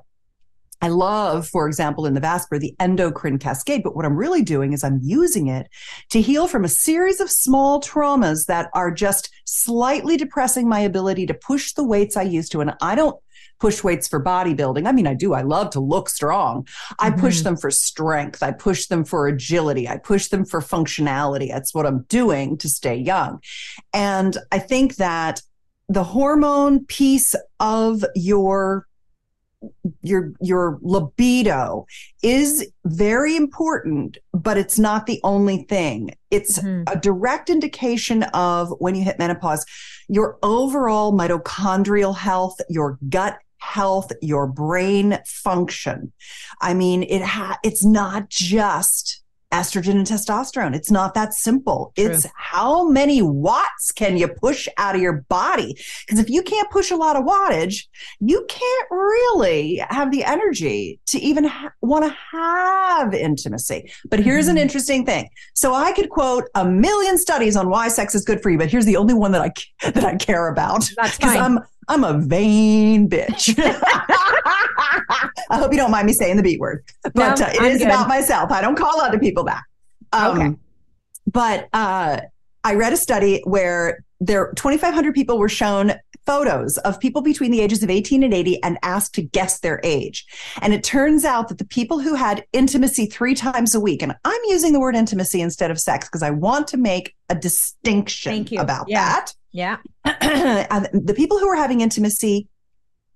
I 0.81 0.89
love, 0.89 1.47
for 1.47 1.67
example, 1.67 2.05
in 2.05 2.13
the 2.13 2.19
Vasper, 2.19 2.59
the 2.59 2.75
endocrine 2.79 3.39
cascade. 3.39 3.83
But 3.83 3.95
what 3.95 4.05
I'm 4.05 4.15
really 4.15 4.43
doing 4.43 4.73
is 4.73 4.83
I'm 4.83 4.99
using 5.01 5.47
it 5.47 5.67
to 6.11 6.21
heal 6.21 6.47
from 6.47 6.63
a 6.63 6.69
series 6.69 7.19
of 7.19 7.31
small 7.31 7.81
traumas 7.81 8.45
that 8.45 8.69
are 8.73 8.91
just 8.91 9.29
slightly 9.45 10.17
depressing 10.17 10.69
my 10.69 10.79
ability 10.79 11.25
to 11.27 11.33
push 11.33 11.73
the 11.73 11.83
weights 11.83 12.15
I 12.15 12.23
used 12.23 12.51
to. 12.51 12.61
And 12.61 12.73
I 12.81 12.95
don't 12.95 13.17
push 13.59 13.83
weights 13.83 14.07
for 14.07 14.23
bodybuilding. 14.23 14.87
I 14.87 14.91
mean, 14.91 15.07
I 15.07 15.13
do. 15.13 15.33
I 15.33 15.41
love 15.41 15.71
to 15.71 15.79
look 15.79 16.09
strong. 16.09 16.67
I 16.99 17.09
mm-hmm. 17.09 17.19
push 17.19 17.41
them 17.41 17.57
for 17.57 17.71
strength. 17.71 18.43
I 18.43 18.51
push 18.51 18.87
them 18.87 19.03
for 19.03 19.27
agility. 19.27 19.87
I 19.87 19.97
push 19.97 20.27
them 20.27 20.45
for 20.45 20.61
functionality. 20.61 21.49
That's 21.49 21.73
what 21.73 21.85
I'm 21.85 22.03
doing 22.03 22.57
to 22.59 22.69
stay 22.69 22.95
young. 22.95 23.39
And 23.93 24.37
I 24.51 24.59
think 24.59 24.95
that 24.97 25.41
the 25.89 26.03
hormone 26.03 26.85
piece 26.85 27.33
of 27.59 28.03
your 28.15 28.86
your 30.01 30.33
your 30.39 30.79
libido 30.81 31.85
is 32.21 32.69
very 32.85 33.35
important 33.35 34.17
but 34.33 34.57
it's 34.57 34.77
not 34.77 35.05
the 35.07 35.19
only 35.23 35.63
thing 35.63 36.13
it's 36.29 36.59
mm-hmm. 36.59 36.83
a 36.87 36.99
direct 36.99 37.49
indication 37.49 38.23
of 38.33 38.69
when 38.79 38.93
you 38.93 39.03
hit 39.03 39.17
menopause 39.17 39.65
your 40.07 40.37
overall 40.43 41.11
mitochondrial 41.11 42.15
health 42.15 42.55
your 42.69 42.99
gut 43.09 43.39
health 43.59 44.11
your 44.21 44.45
brain 44.45 45.17
function 45.25 46.11
i 46.61 46.73
mean 46.73 47.01
it 47.03 47.23
ha- 47.23 47.57
it's 47.63 47.83
not 47.83 48.29
just 48.29 49.23
estrogen 49.51 49.91
and 49.91 50.05
testosterone. 50.05 50.75
It's 50.75 50.91
not 50.91 51.13
that 51.13 51.33
simple. 51.33 51.93
True. 51.95 52.07
It's 52.07 52.27
how 52.35 52.87
many 52.89 53.21
watts 53.21 53.91
can 53.91 54.17
you 54.17 54.27
push 54.27 54.67
out 54.77 54.95
of 54.95 55.01
your 55.01 55.25
body? 55.29 55.75
Because 56.05 56.19
if 56.19 56.29
you 56.29 56.41
can't 56.41 56.69
push 56.69 56.91
a 56.91 56.95
lot 56.95 57.15
of 57.15 57.23
wattage, 57.23 57.87
you 58.19 58.45
can't 58.49 58.87
really 58.91 59.77
have 59.89 60.11
the 60.11 60.23
energy 60.25 60.99
to 61.07 61.19
even 61.19 61.45
ha- 61.45 61.71
want 61.81 62.05
to 62.05 62.15
have 62.31 63.13
intimacy. 63.13 63.91
But 64.09 64.19
here's 64.19 64.45
mm-hmm. 64.45 64.57
an 64.57 64.61
interesting 64.61 65.05
thing. 65.05 65.29
So 65.53 65.73
I 65.73 65.93
could 65.93 66.09
quote 66.09 66.45
a 66.55 66.65
million 66.65 67.17
studies 67.17 67.55
on 67.55 67.69
why 67.69 67.87
sex 67.87 68.15
is 68.15 68.25
good 68.25 68.41
for 68.41 68.49
you, 68.49 68.57
but 68.57 68.69
here's 68.69 68.85
the 68.85 68.97
only 68.97 69.13
one 69.13 69.31
that 69.31 69.41
I 69.41 69.51
that 69.91 70.03
I 70.03 70.15
care 70.15 70.49
about. 70.49 70.89
That's 70.97 71.17
because 71.17 71.35
I'm 71.35 71.59
I'm 71.87 72.03
a 72.03 72.17
vain 72.17 73.09
bitch. 73.09 73.55
I 75.49 75.57
hope 75.57 75.71
you 75.71 75.77
don't 75.77 75.91
mind 75.91 76.07
me 76.07 76.13
saying 76.13 76.37
the 76.37 76.43
B 76.43 76.57
word, 76.57 76.83
but 77.03 77.15
no, 77.15 77.45
uh, 77.45 77.49
it 77.49 77.61
I'm 77.61 77.65
is 77.65 77.77
good. 77.79 77.87
about 77.87 78.07
myself. 78.07 78.51
I 78.51 78.61
don't 78.61 78.75
call 78.75 78.99
other 78.99 79.19
people 79.19 79.43
that. 79.45 79.61
Um, 80.11 80.39
okay. 80.39 80.55
But 81.31 81.69
uh, 81.73 82.21
I 82.63 82.75
read 82.75 82.93
a 82.93 82.97
study 82.97 83.41
where 83.45 84.03
there 84.19 84.51
2,500 84.55 85.13
people 85.13 85.37
were 85.37 85.49
shown 85.49 85.93
photos 86.25 86.77
of 86.79 86.99
people 86.99 87.21
between 87.21 87.51
the 87.51 87.61
ages 87.61 87.81
of 87.81 87.89
18 87.89 88.21
and 88.21 88.33
80 88.33 88.61
and 88.61 88.77
asked 88.83 89.15
to 89.15 89.21
guess 89.21 89.59
their 89.59 89.79
age. 89.83 90.25
And 90.61 90.73
it 90.73 90.83
turns 90.83 91.23
out 91.23 91.47
that 91.47 91.57
the 91.57 91.65
people 91.65 91.99
who 91.99 92.15
had 92.15 92.43
intimacy 92.51 93.05
three 93.05 93.33
times 93.33 93.73
a 93.73 93.79
week, 93.79 94.01
and 94.03 94.13
I'm 94.25 94.41
using 94.47 94.73
the 94.73 94.79
word 94.79 94.95
intimacy 94.95 95.41
instead 95.41 95.71
of 95.71 95.79
sex 95.79 96.07
because 96.07 96.23
I 96.23 96.31
want 96.31 96.67
to 96.69 96.77
make 96.77 97.15
a 97.29 97.35
distinction 97.35 98.45
about 98.57 98.87
yeah. 98.89 99.05
that. 99.05 99.33
Yeah. 99.57 99.77
the 100.05 101.15
people 101.15 101.39
who 101.39 101.47
were 101.47 101.55
having 101.55 101.81
intimacy 101.81 102.47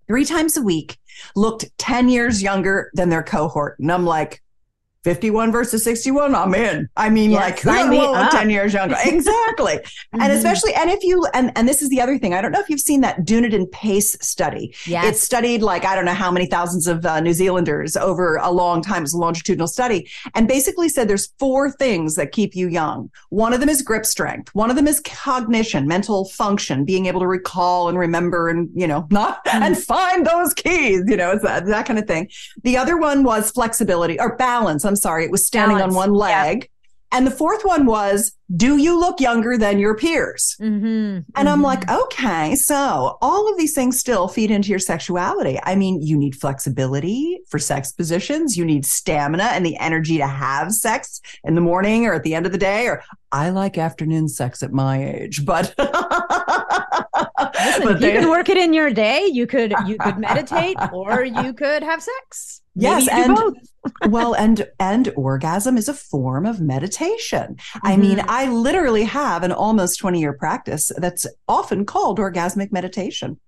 three 0.07 0.25
times 0.25 0.57
a 0.57 0.63
week 0.63 0.97
looked 1.35 1.65
10 1.77 2.09
years 2.09 2.41
younger 2.41 2.89
than 2.95 3.09
their 3.09 3.21
cohort. 3.21 3.77
And 3.77 3.91
I'm 3.91 4.07
like, 4.07 4.41
51 5.03 5.51
versus 5.51 5.83
61 5.83 6.35
i'm 6.35 6.53
in 6.53 6.87
i 6.95 7.09
mean 7.09 7.31
yes, 7.31 7.41
like 7.41 7.59
sign 7.59 7.89
me 7.89 7.99
10 8.31 8.49
years 8.49 8.73
younger? 8.73 8.95
Exactly. 9.05 9.73
Mm-hmm. 9.73 10.21
and 10.21 10.31
especially 10.31 10.73
and 10.73 10.89
if 10.89 11.03
you 11.03 11.25
and 11.33 11.51
and 11.55 11.67
this 11.67 11.81
is 11.81 11.89
the 11.89 12.01
other 12.01 12.17
thing. 12.17 12.33
I 12.33 12.41
don't 12.41 12.51
know 12.51 12.59
if 12.59 12.69
you've 12.69 12.81
seen 12.81 13.01
that 13.01 13.25
dunedin 13.25 13.67
pace 13.67 14.17
study. 14.21 14.73
Yes. 14.85 15.05
it 15.05 15.17
studied 15.17 15.61
like 15.61 15.85
i 15.85 15.95
don't 15.95 16.05
know 16.05 16.13
how 16.13 16.31
many 16.31 16.45
thousands 16.45 16.87
of 16.87 17.05
uh, 17.05 17.19
new 17.19 17.33
zealanders 17.33 17.95
over 17.97 18.37
a 18.37 18.51
long 18.51 18.81
time. 18.81 19.03
It's 19.03 19.13
a 19.13 19.17
longitudinal 19.17 19.67
study. 19.67 20.09
And 20.35 20.47
basically 20.47 20.89
said 20.89 21.07
there's 21.07 21.33
four 21.39 21.71
things 21.71 22.15
that 22.15 22.31
keep 22.31 22.55
you 22.55 22.67
young. 22.67 23.09
One 23.29 23.53
of 23.53 23.59
them 23.59 23.69
is 23.69 23.81
grip 23.81 24.05
strength. 24.05 24.53
One 24.53 24.69
of 24.69 24.75
them 24.75 24.87
is 24.87 25.01
cognition 25.01 25.87
mental 25.87 26.25
function 26.29 26.85
being 26.85 27.05
able 27.05 27.19
to 27.21 27.27
recall 27.27 27.89
and 27.89 27.97
remember 27.97 28.49
and 28.49 28.69
you 28.73 28.87
know 28.87 29.07
not 29.11 29.43
mm-hmm. 29.45 29.63
and 29.63 29.77
find 29.77 30.25
those 30.25 30.53
keys 30.53 31.03
you 31.07 31.17
know 31.17 31.31
it's 31.31 31.43
that, 31.43 31.65
that 31.65 31.85
kind 31.85 31.99
of 31.99 32.07
thing. 32.07 32.29
The 32.63 32.77
other 32.77 32.97
one 32.97 33.23
was 33.23 33.51
flexibility 33.51 34.19
or 34.19 34.35
balance 34.35 34.83
I'm 34.91 34.95
sorry, 34.97 35.23
it 35.23 35.31
was 35.31 35.47
standing 35.47 35.77
Balance. 35.77 35.95
on 35.95 35.97
one 35.97 36.13
leg. 36.13 36.61
Yeah. 36.61 36.67
And 37.13 37.27
the 37.27 37.31
fourth 37.31 37.63
one 37.63 37.85
was, 37.85 38.31
do 38.55 38.77
you 38.77 38.97
look 38.97 39.19
younger 39.19 39.57
than 39.57 39.79
your 39.79 39.95
peers? 39.97 40.55
Mm-hmm. 40.61 40.85
And 40.85 41.25
mm-hmm. 41.25 41.47
I'm 41.47 41.61
like, 41.61 41.89
okay, 41.89 42.55
so 42.55 43.17
all 43.21 43.51
of 43.51 43.57
these 43.57 43.73
things 43.73 43.99
still 43.99 44.29
feed 44.29 44.49
into 44.49 44.69
your 44.69 44.79
sexuality. 44.79 45.59
I 45.63 45.75
mean, 45.75 46.01
you 46.01 46.17
need 46.17 46.35
flexibility 46.35 47.41
for 47.49 47.59
sex 47.59 47.91
positions. 47.91 48.55
You 48.55 48.63
need 48.63 48.85
stamina 48.85 49.43
and 49.43 49.65
the 49.65 49.77
energy 49.77 50.17
to 50.19 50.27
have 50.27 50.71
sex 50.71 51.19
in 51.43 51.55
the 51.55 51.61
morning 51.61 52.05
or 52.05 52.13
at 52.13 52.23
the 52.23 52.33
end 52.33 52.45
of 52.45 52.53
the 52.53 52.57
day. 52.57 52.87
Or 52.87 53.03
I 53.33 53.49
like 53.49 53.77
afternoon 53.77 54.29
sex 54.29 54.63
at 54.63 54.71
my 54.71 55.03
age, 55.03 55.45
but. 55.45 55.73
Listen, 57.65 57.83
but 57.83 58.01
you 58.01 58.11
can 58.11 58.29
work 58.29 58.49
it 58.49 58.57
in 58.57 58.73
your 58.73 58.89
day. 58.89 59.25
You 59.25 59.47
could 59.47 59.73
you 59.85 59.97
could 59.97 60.17
meditate 60.17 60.77
or 60.93 61.23
you 61.43 61.53
could 61.53 61.83
have 61.83 62.01
sex. 62.01 62.60
Yes, 62.75 63.07
and 63.09 63.37
well, 64.11 64.33
and 64.33 64.67
and 64.79 65.11
orgasm 65.15 65.77
is 65.77 65.89
a 65.89 65.93
form 65.93 66.45
of 66.45 66.61
meditation. 66.61 67.55
Mm-hmm. 67.55 67.87
I 67.87 67.97
mean, 67.97 68.17
mm-hmm. 68.17 68.29
I 68.29 68.49
literally 68.49 69.03
have 69.03 69.43
an 69.43 69.51
almost 69.51 69.99
20 69.99 70.19
year 70.19 70.33
practice 70.33 70.91
that's 70.97 71.27
often 71.47 71.85
called 71.85 72.19
orgasmic 72.19 72.71
meditation. 72.71 73.39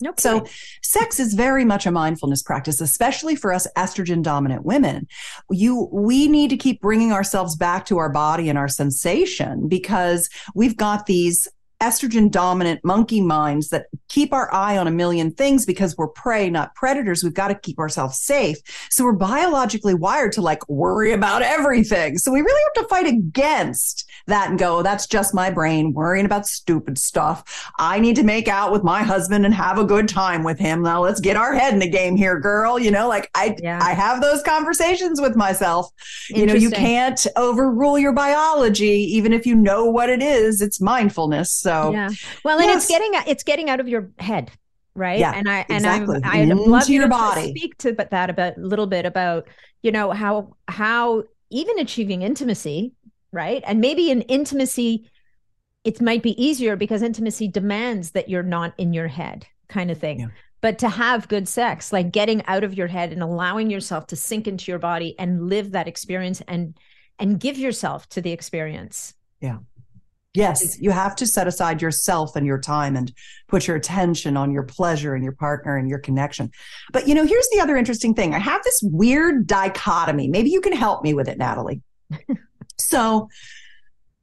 Nope. 0.00 0.18
So, 0.18 0.46
sex 0.82 1.20
is 1.20 1.34
very 1.34 1.64
much 1.64 1.86
a 1.86 1.92
mindfulness 1.92 2.42
practice, 2.42 2.80
especially 2.80 3.36
for 3.36 3.52
us 3.52 3.68
estrogen 3.76 4.22
dominant 4.22 4.64
women. 4.64 5.06
You, 5.50 5.88
we 5.92 6.26
need 6.26 6.50
to 6.50 6.56
keep 6.56 6.80
bringing 6.80 7.12
ourselves 7.12 7.54
back 7.54 7.86
to 7.86 7.98
our 7.98 8.10
body 8.10 8.48
and 8.48 8.58
our 8.58 8.68
sensation 8.68 9.68
because 9.68 10.28
we've 10.54 10.76
got 10.76 11.06
these 11.06 11.46
estrogen 11.82 12.30
dominant 12.30 12.80
monkey 12.84 13.20
minds 13.20 13.68
that 13.70 13.86
keep 14.08 14.32
our 14.32 14.52
eye 14.54 14.78
on 14.78 14.86
a 14.86 14.90
million 14.90 15.32
things 15.32 15.66
because 15.66 15.96
we're 15.96 16.06
prey, 16.06 16.48
not 16.48 16.74
predators. 16.76 17.24
We've 17.24 17.34
got 17.34 17.48
to 17.48 17.56
keep 17.56 17.80
ourselves 17.80 18.20
safe. 18.20 18.58
So 18.88 19.04
we're 19.04 19.14
biologically 19.14 19.94
wired 19.94 20.32
to 20.32 20.42
like 20.42 20.66
worry 20.68 21.12
about 21.12 21.42
everything. 21.42 22.18
So 22.18 22.30
we 22.30 22.40
really 22.40 22.62
have 22.62 22.84
to 22.84 22.88
fight 22.88 23.06
against 23.08 24.08
that 24.28 24.48
and 24.48 24.58
go, 24.58 24.78
oh, 24.78 24.82
that's 24.82 25.08
just 25.08 25.34
my 25.34 25.50
brain 25.50 25.92
worrying 25.92 26.24
about 26.24 26.46
stupid 26.46 26.98
stuff. 26.98 27.70
I 27.80 27.98
need 27.98 28.14
to 28.16 28.22
make 28.22 28.46
out 28.46 28.70
with 28.70 28.84
my 28.84 29.02
husband 29.02 29.44
and 29.44 29.52
have 29.52 29.78
a 29.78 29.84
good 29.84 30.08
time 30.08 30.44
with 30.44 30.60
him. 30.60 30.82
Now 30.82 31.02
let's 31.02 31.20
get 31.20 31.36
our 31.36 31.52
head 31.52 31.74
in 31.74 31.80
the 31.80 31.90
game 31.90 32.16
here, 32.16 32.38
girl. 32.38 32.78
You 32.78 32.92
know, 32.92 33.08
like 33.08 33.28
I, 33.34 33.56
yeah. 33.60 33.80
I 33.82 33.92
have 33.92 34.20
those 34.20 34.42
conversations 34.44 35.20
with 35.20 35.34
myself. 35.34 35.90
You 36.28 36.46
know, 36.46 36.54
you 36.54 36.70
can't 36.70 37.26
overrule 37.34 37.98
your 37.98 38.12
biology, 38.12 39.04
even 39.16 39.32
if 39.32 39.46
you 39.46 39.56
know 39.56 39.86
what 39.86 40.10
it 40.10 40.22
is. 40.22 40.60
It's 40.62 40.80
mindfulness. 40.80 41.52
So 41.52 41.71
so 41.72 41.92
yeah, 41.92 42.10
well, 42.44 42.58
and 42.58 42.68
yes. 42.68 42.84
it's 42.84 42.90
getting 42.90 43.10
it's 43.26 43.42
getting 43.42 43.70
out 43.70 43.80
of 43.80 43.88
your 43.88 44.10
head, 44.18 44.50
right? 44.94 45.18
Yeah, 45.18 45.32
and 45.34 45.48
I 45.48 45.66
exactly. 45.68 46.16
and 46.16 46.26
I 46.26 46.38
I'd 46.42 46.48
love 46.48 46.88
you 46.88 47.00
to 47.02 47.08
body. 47.08 47.50
speak 47.50 47.78
to 47.78 47.92
but 47.92 48.10
that 48.10 48.30
about 48.30 48.56
a 48.56 48.60
little 48.60 48.86
bit 48.86 49.06
about 49.06 49.48
you 49.82 49.92
know 49.92 50.10
how 50.10 50.56
how 50.68 51.24
even 51.50 51.78
achieving 51.78 52.22
intimacy, 52.22 52.92
right? 53.30 53.62
And 53.66 53.80
maybe 53.80 54.10
in 54.10 54.22
intimacy, 54.22 55.08
it 55.84 56.00
might 56.00 56.22
be 56.22 56.42
easier 56.42 56.76
because 56.76 57.02
intimacy 57.02 57.48
demands 57.48 58.12
that 58.12 58.28
you're 58.28 58.42
not 58.42 58.74
in 58.78 58.92
your 58.92 59.08
head, 59.08 59.46
kind 59.68 59.90
of 59.90 59.98
thing. 59.98 60.20
Yeah. 60.20 60.28
But 60.60 60.78
to 60.78 60.88
have 60.88 61.26
good 61.28 61.48
sex, 61.48 61.92
like 61.92 62.12
getting 62.12 62.44
out 62.46 62.62
of 62.62 62.74
your 62.74 62.86
head 62.86 63.12
and 63.12 63.22
allowing 63.22 63.68
yourself 63.68 64.06
to 64.08 64.16
sink 64.16 64.46
into 64.46 64.70
your 64.70 64.78
body 64.78 65.16
and 65.18 65.48
live 65.48 65.72
that 65.72 65.88
experience 65.88 66.40
and 66.46 66.74
and 67.18 67.38
give 67.38 67.58
yourself 67.58 68.08
to 68.10 68.20
the 68.20 68.32
experience. 68.32 69.14
Yeah. 69.40 69.58
Yes, 70.34 70.80
you 70.80 70.90
have 70.92 71.14
to 71.16 71.26
set 71.26 71.46
aside 71.46 71.82
yourself 71.82 72.36
and 72.36 72.46
your 72.46 72.58
time 72.58 72.96
and 72.96 73.12
put 73.48 73.66
your 73.66 73.76
attention 73.76 74.36
on 74.36 74.50
your 74.50 74.62
pleasure 74.62 75.14
and 75.14 75.22
your 75.22 75.34
partner 75.34 75.76
and 75.76 75.90
your 75.90 75.98
connection. 75.98 76.50
But 76.90 77.06
you 77.06 77.14
know, 77.14 77.26
here's 77.26 77.48
the 77.52 77.60
other 77.60 77.76
interesting 77.76 78.14
thing. 78.14 78.34
I 78.34 78.38
have 78.38 78.62
this 78.64 78.80
weird 78.82 79.46
dichotomy. 79.46 80.28
Maybe 80.28 80.48
you 80.48 80.62
can 80.62 80.72
help 80.72 81.04
me 81.04 81.12
with 81.12 81.28
it, 81.28 81.36
Natalie. 81.36 81.82
so 82.78 83.28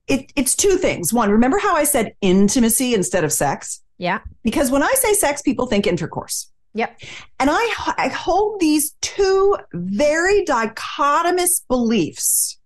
it, 0.08 0.32
it's 0.36 0.56
two 0.56 0.78
things. 0.78 1.14
One, 1.14 1.30
remember 1.30 1.60
how 1.60 1.76
I 1.76 1.84
said 1.84 2.16
intimacy 2.22 2.96
instead 2.96 3.24
of 3.24 3.32
sex? 3.32 3.84
Yeah. 4.00 4.22
Because 4.44 4.72
when 4.72 4.82
I 4.82 4.94
say 4.96 5.14
sex, 5.14 5.44
people 5.44 5.68
think 5.68 5.86
intercourse. 5.86 6.52
Yep. 6.74 7.02
And 7.40 7.50
I, 7.52 7.94
I 7.98 8.08
hold 8.08 8.60
these 8.60 8.96
two 9.02 9.58
very 9.74 10.44
dichotomous 10.46 11.62
beliefs 11.68 12.58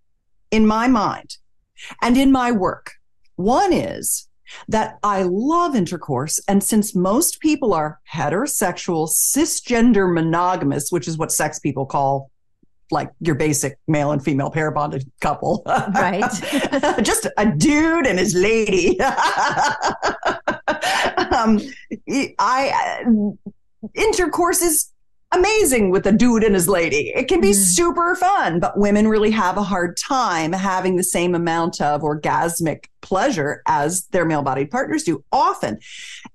in 0.51 0.65
my 0.65 0.87
mind 0.87 1.37
and 2.01 2.17
in 2.17 2.31
my 2.31 2.51
work. 2.51 2.93
One 3.43 3.73
is 3.73 4.29
that 4.69 4.99
I 5.03 5.23
love 5.23 5.75
intercourse. 5.75 6.39
And 6.47 6.63
since 6.63 6.95
most 6.95 7.41
people 7.41 7.73
are 7.73 7.99
heterosexual, 8.11 9.09
cisgender 9.09 10.13
monogamous, 10.13 10.91
which 10.91 11.09
is 11.09 11.17
what 11.17 11.31
sex 11.31 11.59
people 11.59 11.85
call 11.85 12.31
like 12.89 13.09
your 13.19 13.35
basic 13.35 13.77
male 13.87 14.11
and 14.11 14.23
female 14.23 14.49
pair 14.49 14.71
bonded 14.71 15.11
couple. 15.19 15.63
Right. 15.65 16.23
Just 17.03 17.27
a 17.37 17.51
dude 17.51 18.07
and 18.07 18.17
his 18.17 18.33
lady. 18.33 18.97
um, 21.31 21.59
I, 22.39 23.03
uh, 23.05 23.31
intercourse 23.93 24.61
is 24.61 24.92
amazing 25.33 25.89
with 25.89 26.05
a 26.05 26.11
dude 26.11 26.43
and 26.43 26.55
his 26.55 26.67
lady. 26.67 27.11
It 27.15 27.27
can 27.27 27.41
be 27.41 27.51
mm. 27.51 27.55
super 27.55 28.15
fun, 28.15 28.59
but 28.59 28.77
women 28.77 29.07
really 29.07 29.31
have 29.31 29.57
a 29.57 29.63
hard 29.63 29.97
time 29.97 30.53
having 30.53 30.95
the 30.95 31.03
same 31.03 31.35
amount 31.35 31.81
of 31.81 32.01
orgasmic 32.01 32.85
pleasure 33.01 33.61
as 33.67 34.07
their 34.07 34.25
male 34.25 34.41
bodied 34.41 34.71
partners 34.71 35.03
do 35.03 35.23
often. 35.31 35.79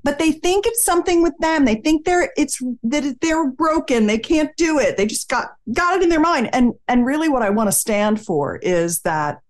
But 0.02 0.18
they 0.18 0.32
think 0.32 0.66
it's 0.66 0.84
something 0.84 1.22
with 1.22 1.34
them. 1.38 1.64
They 1.64 1.76
think 1.76 2.04
they're 2.04 2.30
it's 2.36 2.62
that 2.84 3.20
they're 3.20 3.50
broken. 3.50 4.06
They 4.06 4.18
can't 4.18 4.54
do 4.56 4.78
it. 4.78 4.96
They 4.96 5.06
just 5.06 5.28
got 5.28 5.54
got 5.72 5.96
it 5.96 6.02
in 6.02 6.08
their 6.08 6.20
mind. 6.20 6.50
And 6.52 6.74
and 6.86 7.06
really 7.06 7.28
what 7.28 7.42
I 7.42 7.50
want 7.50 7.68
to 7.68 7.72
stand 7.72 8.20
for 8.24 8.56
is 8.56 9.00
that 9.00 9.40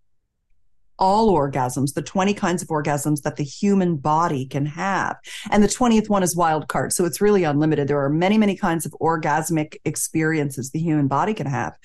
all 0.99 1.33
orgasms, 1.33 1.95
the 1.95 2.03
20 2.03 2.35
kinds 2.35 2.63
of 2.63 2.69
orgasms 2.69 3.23
that 3.23 3.37
the 3.37 3.45
human 3.45 3.97
body 3.97 4.47
can 4.47 4.67
have. 4.67 5.17
And 5.51 5.63
the 5.63 5.69
20th 5.69 6.09
one 6.09 6.23
is 6.23 6.37
wild 6.37 6.69
card. 6.69 6.93
So 6.93 7.05
it's 7.05 7.21
really 7.21 7.45
unlimited. 7.45 7.89
There 7.89 8.03
are 8.03 8.11
many, 8.11 8.39
many 8.39 8.57
kinds 8.57 8.87
of 8.87 8.93
orgasmic 9.01 9.77
experiences 9.85 10.71
the 10.71 10.81
human 10.81 11.09
body 11.09 11.35
can 11.35 11.47
have. 11.47 11.77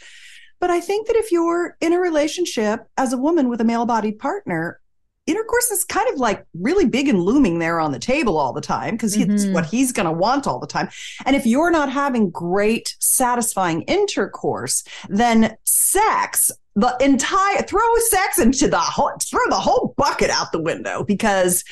But 0.60 0.70
I 0.70 0.80
think 0.80 1.08
that 1.08 1.16
if 1.16 1.32
you're 1.32 1.78
in 1.82 1.94
a 1.94 2.00
relationship 2.00 2.88
as 2.98 3.12
a 3.12 3.18
woman 3.18 3.50
with 3.50 3.60
a 3.60 3.66
male 3.66 3.86
bodied 3.86 4.18
partner, 4.18 4.80
intercourse 5.26 5.72
is 5.72 5.86
kind 5.86 6.10
of 6.10 6.20
like 6.20 6.46
really 6.54 6.86
big 6.86 7.08
and 7.08 7.22
looming 7.22 7.60
there 7.60 7.80
on 7.80 7.92
the 7.92 8.00
table 8.00 8.38
all 8.38 8.54
the 8.54 8.62
time 8.62 8.96
because 8.96 9.16
mm-hmm. 9.16 9.32
it's 9.32 9.46
what 9.48 9.66
he's 9.66 9.92
going 9.92 10.06
to 10.06 10.12
want 10.12 10.48
all 10.48 10.60
the 10.60 10.68
time. 10.68 10.90
And 11.26 11.36
if 11.36 11.46
you're 11.46 11.72
not 11.72 11.92
having 11.92 12.30
great, 12.30 12.96
satisfying 13.00 13.84
intercourse, 13.84 14.84
then 15.10 15.56
sex 15.64 16.52
the 16.76 16.96
entire 17.02 17.62
throw 17.62 17.82
sex 18.10 18.40
into 18.40 18.68
the 18.68 18.80
whole 18.80 19.12
throw 19.22 19.46
the 19.50 19.56
whole 19.56 19.94
bucket 19.96 20.30
out 20.30 20.52
the 20.52 20.62
window 20.62 21.04
because 21.04 21.64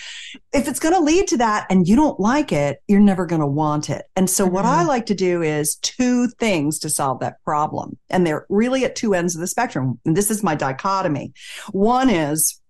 if 0.54 0.68
it's 0.68 0.80
going 0.80 0.94
to 0.94 1.02
lead 1.02 1.28
to 1.28 1.38
that 1.38 1.66
and 1.70 1.88
you 1.88 1.96
don't 1.96 2.20
like 2.20 2.52
it 2.52 2.82
you're 2.88 3.00
never 3.00 3.26
going 3.26 3.42
to 3.42 3.48
want 3.48 3.90
it 3.90 4.06
and 4.16 4.30
so 4.30 4.46
mm-hmm. 4.46 4.54
what 4.54 4.66
i 4.66 4.80
mm-hmm. 4.80 4.90
like 4.90 5.06
to 5.08 5.16
do 5.16 5.42
is 5.42 5.76
two 5.78 6.28
things 6.40 6.78
to 6.78 6.90
solve 6.90 7.20
that 7.20 7.44
problem 7.44 7.98
and 8.10 8.28
they're 8.28 8.46
really 8.50 8.86
at 8.86 8.96
two 8.96 9.14
ends 9.16 9.36
of 9.36 9.42
the 9.42 9.48
spectrum 9.48 10.00
and 10.06 10.16
this 10.16 10.30
is 10.30 10.44
my 10.44 10.54
dichotomy 10.54 11.34
one 11.72 12.10
is 12.10 12.62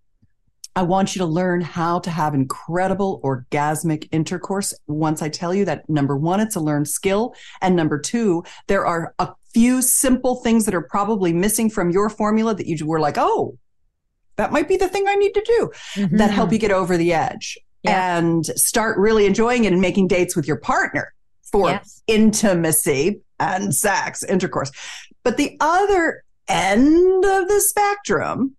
I 0.73 0.83
want 0.83 1.15
you 1.15 1.19
to 1.19 1.25
learn 1.25 1.59
how 1.59 1.99
to 1.99 2.09
have 2.09 2.33
incredible 2.33 3.19
orgasmic 3.25 4.07
intercourse. 4.13 4.73
Once 4.87 5.21
I 5.21 5.27
tell 5.27 5.53
you 5.53 5.65
that 5.65 5.89
number 5.89 6.15
one, 6.15 6.39
it's 6.39 6.55
a 6.55 6.61
learned 6.61 6.87
skill. 6.87 7.35
And 7.61 7.75
number 7.75 7.99
two, 7.99 8.45
there 8.67 8.85
are 8.85 9.13
a 9.19 9.33
few 9.53 9.81
simple 9.81 10.35
things 10.35 10.65
that 10.65 10.73
are 10.73 10.81
probably 10.81 11.33
missing 11.33 11.69
from 11.69 11.91
your 11.91 12.09
formula 12.09 12.55
that 12.55 12.67
you 12.67 12.85
were 12.85 12.99
like, 12.99 13.15
oh, 13.17 13.57
that 14.37 14.51
might 14.51 14.67
be 14.67 14.77
the 14.77 14.87
thing 14.87 15.07
I 15.07 15.15
need 15.15 15.33
to 15.33 15.43
do 15.45 15.71
mm-hmm. 15.95 16.17
that 16.17 16.31
help 16.31 16.51
you 16.51 16.57
get 16.57 16.71
over 16.71 16.97
the 16.97 17.13
edge. 17.13 17.57
yeah. 17.83 18.17
and 18.17 18.45
start 18.45 18.97
really 18.97 19.25
enjoying 19.25 19.65
it 19.65 19.73
and 19.73 19.81
making 19.81 20.07
dates 20.07 20.35
with 20.35 20.47
your 20.47 20.57
partner 20.57 21.13
for 21.43 21.69
yes. 21.69 22.01
intimacy 22.07 23.21
and 23.39 23.75
sex, 23.75 24.23
intercourse. 24.23 24.71
But 25.23 25.37
the 25.37 25.57
other 25.59 26.23
end 26.47 27.25
of 27.25 27.47
the 27.47 27.59
spectrum 27.59 28.55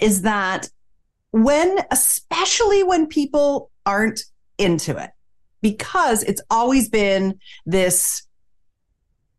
is 0.00 0.22
that 0.22 0.70
when, 1.32 1.78
especially 1.90 2.82
when 2.82 3.06
people 3.06 3.70
aren't 3.84 4.20
into 4.56 4.96
it, 4.96 5.10
because 5.60 6.22
it's 6.22 6.42
always 6.50 6.88
been 6.88 7.38
this 7.66 8.22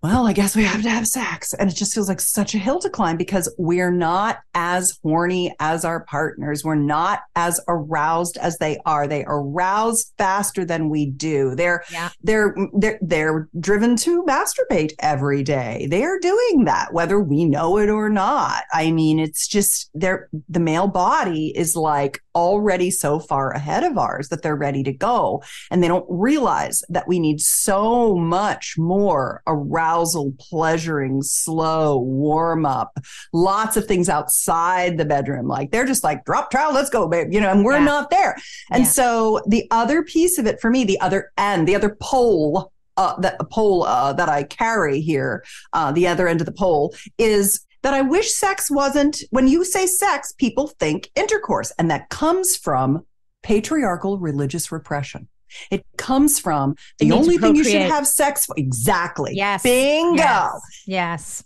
well, 0.01 0.25
I 0.25 0.31
guess 0.31 0.55
we 0.55 0.63
have 0.63 0.81
to 0.83 0.89
have 0.89 1.07
sex. 1.07 1.53
And 1.53 1.69
it 1.69 1.73
just 1.73 1.93
feels 1.93 2.07
like 2.07 2.21
such 2.21 2.55
a 2.55 2.57
hill 2.57 2.79
to 2.79 2.89
climb 2.89 3.17
because 3.17 3.53
we're 3.57 3.91
not 3.91 4.39
as 4.55 4.97
horny 5.03 5.53
as 5.59 5.83
our 5.83 6.05
partners. 6.05 6.63
We're 6.63 6.75
not 6.75 7.23
as 7.35 7.59
aroused 7.67 8.37
as 8.37 8.57
they 8.59 8.79
are. 8.85 9.07
They 9.07 9.25
arouse 9.27 10.13
faster 10.17 10.63
than 10.63 10.89
we 10.89 11.07
do. 11.07 11.53
They're, 11.53 11.83
yeah. 11.91 12.11
they're, 12.23 12.55
they're, 12.73 12.99
they're 13.01 13.49
driven 13.59 13.97
to 13.97 14.23
masturbate 14.23 14.93
every 14.99 15.43
day. 15.43 15.87
They 15.91 16.05
are 16.05 16.19
doing 16.19 16.63
that, 16.63 16.93
whether 16.93 17.19
we 17.19 17.43
know 17.43 17.77
it 17.77 17.89
or 17.89 18.09
not. 18.09 18.63
I 18.71 18.91
mean, 18.91 19.19
it's 19.19 19.49
just 19.49 19.89
they're, 19.93 20.29
the 20.47 20.61
male 20.61 20.87
body 20.87 21.51
is 21.57 21.75
like 21.75 22.23
already 22.35 22.89
so 22.89 23.19
far 23.19 23.51
ahead 23.51 23.83
of 23.83 23.97
ours 23.97 24.29
that 24.29 24.43
they're 24.43 24.55
ready 24.55 24.83
to 24.83 24.93
go. 24.93 25.43
And 25.71 25.83
they 25.83 25.89
don't 25.89 26.05
realize 26.07 26.83
that 26.87 27.05
we 27.05 27.19
need 27.19 27.41
so 27.41 28.15
much 28.15 28.75
more 28.77 29.43
arousal 29.45 29.88
arousal, 29.89 30.33
pleasuring, 30.39 31.21
slow, 31.21 31.99
warm 31.99 32.65
up, 32.65 32.97
lots 33.33 33.77
of 33.77 33.85
things 33.85 34.09
outside 34.09 34.97
the 34.97 35.05
bedroom. 35.05 35.47
Like 35.47 35.71
they're 35.71 35.85
just 35.85 36.03
like, 36.03 36.25
drop 36.25 36.51
trowel, 36.51 36.73
let's 36.73 36.89
go, 36.89 37.07
babe. 37.07 37.33
You 37.33 37.41
know, 37.41 37.51
and 37.51 37.63
we're 37.63 37.77
yeah. 37.77 37.85
not 37.85 38.09
there. 38.09 38.35
And 38.71 38.83
yeah. 38.83 38.89
so 38.89 39.41
the 39.47 39.67
other 39.71 40.03
piece 40.03 40.37
of 40.37 40.45
it 40.45 40.59
for 40.61 40.69
me, 40.69 40.83
the 40.83 40.99
other 41.01 41.31
end, 41.37 41.67
the 41.67 41.75
other 41.75 41.97
pole 42.01 42.71
uh, 42.97 43.17
that 43.21 43.39
pole 43.49 43.83
uh, 43.83 44.11
that 44.11 44.27
I 44.27 44.43
carry 44.43 44.99
here, 44.99 45.45
uh, 45.71 45.93
the 45.93 46.05
other 46.05 46.27
end 46.27 46.41
of 46.41 46.45
the 46.45 46.51
pole 46.51 46.93
is 47.17 47.65
that 47.81 47.93
I 47.93 48.01
wish 48.01 48.33
sex 48.33 48.69
wasn't. 48.69 49.23
When 49.29 49.47
you 49.47 49.63
say 49.63 49.85
sex, 49.85 50.33
people 50.33 50.67
think 50.67 51.09
intercourse, 51.15 51.71
and 51.79 51.89
that 51.91 52.09
comes 52.09 52.57
from 52.57 53.05
patriarchal 53.41 54.19
religious 54.19 54.69
repression. 54.69 55.29
It 55.71 55.85
comes 55.97 56.39
from 56.39 56.75
the 56.99 57.11
only 57.11 57.37
thing 57.37 57.55
you 57.55 57.63
should 57.63 57.81
have 57.81 58.07
sex 58.07 58.45
for. 58.45 58.55
Exactly. 58.57 59.33
Yes. 59.35 59.63
Bingo. 59.63 60.17
Yes. 60.17 60.61
yes. 60.85 61.43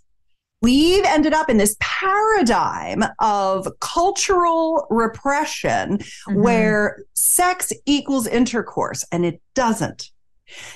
We've 0.62 1.04
ended 1.04 1.34
up 1.34 1.50
in 1.50 1.58
this 1.58 1.76
paradigm 1.82 3.04
of 3.20 3.68
cultural 3.82 4.88
repression 4.90 5.98
mm-hmm. 5.98 6.42
where 6.42 7.04
sex 7.16 7.74
equals 7.86 8.28
intercourse 8.28 9.04
and 9.12 9.26
it 9.26 9.42
doesn't. 9.56 10.10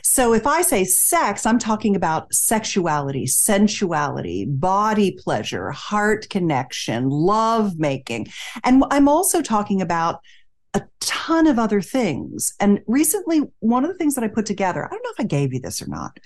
So 0.04 0.34
if 0.34 0.46
I 0.46 0.62
say 0.62 0.84
sex, 0.84 1.46
I'm 1.46 1.60
talking 1.60 1.96
about 1.96 2.34
sexuality, 2.34 3.28
sensuality, 3.28 4.46
body 4.46 5.12
pleasure, 5.12 5.72
heart 5.72 6.28
connection, 6.30 7.10
love 7.10 7.78
making. 7.78 8.28
And 8.63 8.84
I'm 8.92 9.08
also 9.08 9.42
talking 9.42 9.82
about 9.82 10.20
a 10.74 10.84
ton 11.00 11.48
of 11.48 11.60
other 11.60 11.82
things. 11.82 12.54
And 12.60 12.82
recently, 12.88 13.42
one 13.60 13.84
of 13.84 13.92
the 13.92 13.98
things 13.98 14.16
that 14.16 14.24
I 14.24 14.28
put 14.28 14.46
together, 14.46 14.86
I 14.86 14.90
don't 14.90 15.04
know 15.04 15.12
if 15.12 15.20
I 15.20 15.24
gave 15.24 15.54
you 15.54 15.60
this 15.60 15.82
or 15.82 15.88
not. 15.88 16.20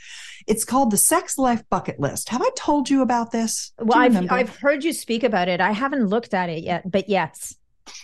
It's 0.47 0.65
called 0.65 0.91
the 0.91 0.97
Sex 0.97 1.37
Life 1.37 1.63
Bucket 1.69 1.99
List. 1.99 2.29
Have 2.29 2.41
I 2.41 2.49
told 2.55 2.89
you 2.89 3.01
about 3.01 3.31
this? 3.31 3.71
Well, 3.79 3.99
I've, 3.99 4.31
I've 4.31 4.55
heard 4.57 4.83
you 4.83 4.93
speak 4.93 5.23
about 5.23 5.47
it. 5.47 5.61
I 5.61 5.71
haven't 5.71 6.07
looked 6.07 6.33
at 6.33 6.49
it 6.49 6.63
yet, 6.63 6.89
but 6.89 7.07
yes. 7.09 7.55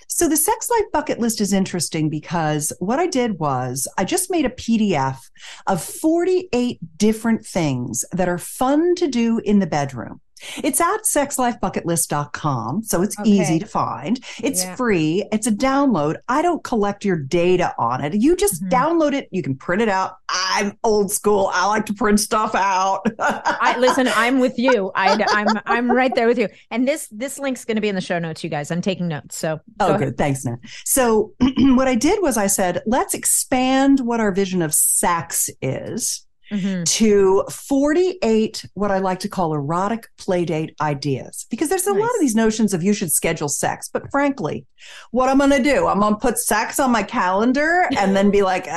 So 0.07 0.27
the 0.27 0.37
sex 0.37 0.69
life 0.69 0.91
bucket 0.91 1.19
list 1.19 1.39
is 1.39 1.53
interesting 1.53 2.09
because 2.09 2.73
what 2.79 2.99
I 2.99 3.07
did 3.07 3.39
was 3.39 3.87
I 3.97 4.05
just 4.05 4.31
made 4.31 4.45
a 4.45 4.49
PDF 4.49 5.19
of 5.67 5.83
48 5.83 6.79
different 6.97 7.45
things 7.45 8.03
that 8.11 8.27
are 8.27 8.39
fun 8.39 8.95
to 8.95 9.07
do 9.07 9.39
in 9.39 9.59
the 9.59 9.67
bedroom. 9.67 10.21
It's 10.63 10.81
at 10.81 11.03
sexlifebucketlist.com. 11.03 12.83
So 12.83 13.01
it's 13.01 13.19
okay. 13.19 13.29
easy 13.29 13.59
to 13.59 13.65
find. 13.65 14.19
It's 14.43 14.63
yeah. 14.63 14.75
free. 14.75 15.27
It's 15.31 15.47
a 15.47 15.51
download. 15.51 16.17
I 16.27 16.41
don't 16.41 16.63
collect 16.63 17.05
your 17.05 17.17
data 17.17 17.73
on 17.77 18.03
it. 18.03 18.15
You 18.15 18.35
just 18.35 18.63
mm-hmm. 18.63 18.73
download 18.73 19.13
it. 19.13 19.27
You 19.31 19.41
can 19.41 19.55
print 19.55 19.81
it 19.81 19.89
out. 19.89 20.17
I'm 20.29 20.77
old 20.83 21.11
school. 21.11 21.49
I 21.53 21.65
like 21.67 21.85
to 21.87 21.93
print 21.93 22.19
stuff 22.19 22.55
out. 22.55 23.01
I 23.19 23.77
listen, 23.79 24.07
I'm 24.15 24.39
with 24.39 24.57
you. 24.57 24.91
I, 24.95 25.11
am 25.11 25.21
I'm, 25.29 25.61
I'm 25.65 25.91
right 25.91 26.13
there 26.13 26.27
with 26.27 26.37
you. 26.37 26.49
And 26.71 26.87
this, 26.87 27.07
this 27.11 27.39
link's 27.39 27.65
going 27.65 27.75
to 27.75 27.81
be 27.81 27.89
in 27.89 27.95
the 27.95 28.01
show 28.01 28.19
notes, 28.19 28.43
you 28.43 28.49
guys. 28.49 28.71
I'm 28.71 28.81
taking 28.81 29.07
notes. 29.07 29.37
So 29.37 29.59
oh, 29.79 29.93
good. 29.93 30.01
Ahead. 30.01 30.17
Thanks, 30.17 30.45
Nat. 30.45 30.57
So 30.85 31.33
what 31.39 31.87
I 31.87 31.95
did 31.95 32.21
was 32.21 32.37
I 32.37 32.47
said, 32.47 32.81
let's 32.85 33.13
expand 33.13 34.01
what 34.01 34.19
our 34.19 34.31
vision 34.31 34.61
of 34.61 34.73
sex 34.73 35.49
is 35.61 36.26
mm-hmm. 36.51 36.83
to 36.83 37.43
48 37.51 38.65
what 38.73 38.91
I 38.91 38.99
like 38.99 39.19
to 39.19 39.29
call 39.29 39.53
erotic 39.53 40.07
playdate 40.17 40.73
ideas. 40.81 41.45
Because 41.49 41.69
there's 41.69 41.87
a 41.87 41.93
nice. 41.93 42.01
lot 42.01 42.09
of 42.09 42.19
these 42.19 42.35
notions 42.35 42.73
of 42.73 42.83
you 42.83 42.93
should 42.93 43.11
schedule 43.11 43.49
sex. 43.49 43.89
But 43.91 44.09
frankly, 44.11 44.65
what 45.11 45.29
I'm 45.29 45.37
going 45.37 45.51
to 45.51 45.63
do, 45.63 45.87
I'm 45.87 45.99
going 45.99 46.13
to 46.13 46.19
put 46.19 46.37
sex 46.37 46.79
on 46.79 46.91
my 46.91 47.03
calendar 47.03 47.87
and 47.97 48.15
then 48.15 48.31
be 48.31 48.41
like, 48.41 48.67
uh, 48.67 48.71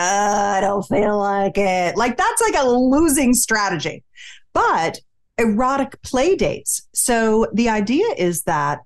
I 0.57 0.61
don't 0.61 0.87
feel 0.87 1.19
like 1.19 1.59
it. 1.59 1.97
Like 1.97 2.17
that's 2.17 2.41
like 2.41 2.57
a 2.57 2.69
losing 2.69 3.35
strategy. 3.35 4.05
But 4.53 5.01
erotic 5.39 6.01
playdates. 6.03 6.83
So 6.93 7.47
the 7.53 7.69
idea 7.69 8.07
is 8.17 8.43
that 8.43 8.81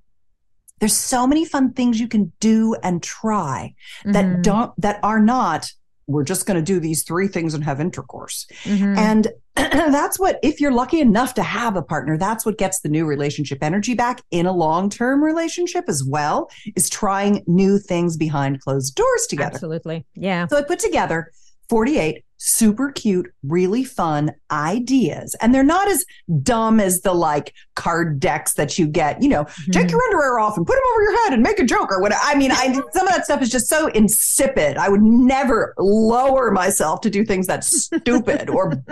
there's 0.81 0.97
so 0.97 1.27
many 1.27 1.45
fun 1.45 1.73
things 1.73 2.01
you 2.01 2.09
can 2.09 2.33
do 2.41 2.77
and 2.83 3.03
try 3.03 3.75
that 4.05 4.25
mm-hmm. 4.25 4.43
don't 4.43 4.81
that 4.81 5.01
are 5.03 5.21
not 5.21 5.71
we're 6.07 6.25
just 6.25 6.47
going 6.47 6.57
to 6.57 6.63
do 6.63 6.81
these 6.81 7.03
three 7.03 7.29
things 7.29 7.55
and 7.55 7.65
have 7.65 7.81
intercourse. 7.81 8.47
Mm-hmm. 8.65 8.99
And 8.99 9.29
that's 9.57 10.19
what, 10.19 10.39
if 10.43 10.61
you're 10.61 10.73
lucky 10.73 11.01
enough 11.01 11.35
to 11.35 11.43
have 11.43 11.77
a 11.77 11.83
partner, 11.83 12.19
that's 12.19 12.45
what 12.45 12.59
gets 12.59 12.81
the 12.81 12.89
new 12.89 13.07
relationship 13.07 13.59
energy 13.63 13.95
back 13.95 14.23
in 14.31 14.47
a 14.47 14.53
long 14.53 14.91
term 14.91 15.23
relationship 15.23 15.85
as 15.89 16.05
well, 16.05 16.51
is 16.77 16.91
trying 16.91 17.43
new 17.47 17.79
things 17.79 18.17
behind 18.17 18.61
closed 18.61 18.95
doors 18.95 19.27
together. 19.27 19.55
Absolutely. 19.55 20.05
Yeah. 20.15 20.47
So 20.47 20.57
I 20.57 20.63
put 20.63 20.79
together 20.79 21.31
48 21.69 22.24
super 22.37 22.93
cute, 22.93 23.33
really 23.43 23.85
fun 23.85 24.33
ideas. 24.51 25.35
And 25.41 25.55
they're 25.55 25.63
not 25.63 25.89
as 25.89 26.05
dumb 26.43 26.81
as 26.81 27.01
the 27.01 27.13
like 27.13 27.55
card 27.75 28.21
decks 28.21 28.55
that 28.55 28.79
you 28.79 28.87
get, 28.87 29.23
you 29.23 29.29
know, 29.29 29.45
mm-hmm. 29.45 29.71
take 29.73 29.91
your 29.91 30.03
underwear 30.05 30.39
off 30.39 30.57
and 30.57 30.67
put 30.67 30.75
them 30.75 30.83
over 30.93 31.03
your 31.03 31.25
head 31.25 31.33
and 31.33 31.43
make 31.43 31.59
a 31.59 31.65
joke 31.65 31.91
or 31.91 32.01
what. 32.01 32.13
I 32.21 32.35
mean, 32.35 32.53
I, 32.53 32.73
some 32.93 33.07
of 33.07 33.15
that 33.15 33.25
stuff 33.25 33.43
is 33.43 33.51
just 33.51 33.69
so 33.69 33.89
insipid. 33.89 34.77
I 34.77 34.89
would 34.89 35.03
never 35.03 35.75
lower 35.79 36.51
myself 36.51 37.01
to 37.03 37.11
do 37.11 37.25
things 37.25 37.47
that 37.47 37.65
stupid 37.65 38.51
or 38.51 38.83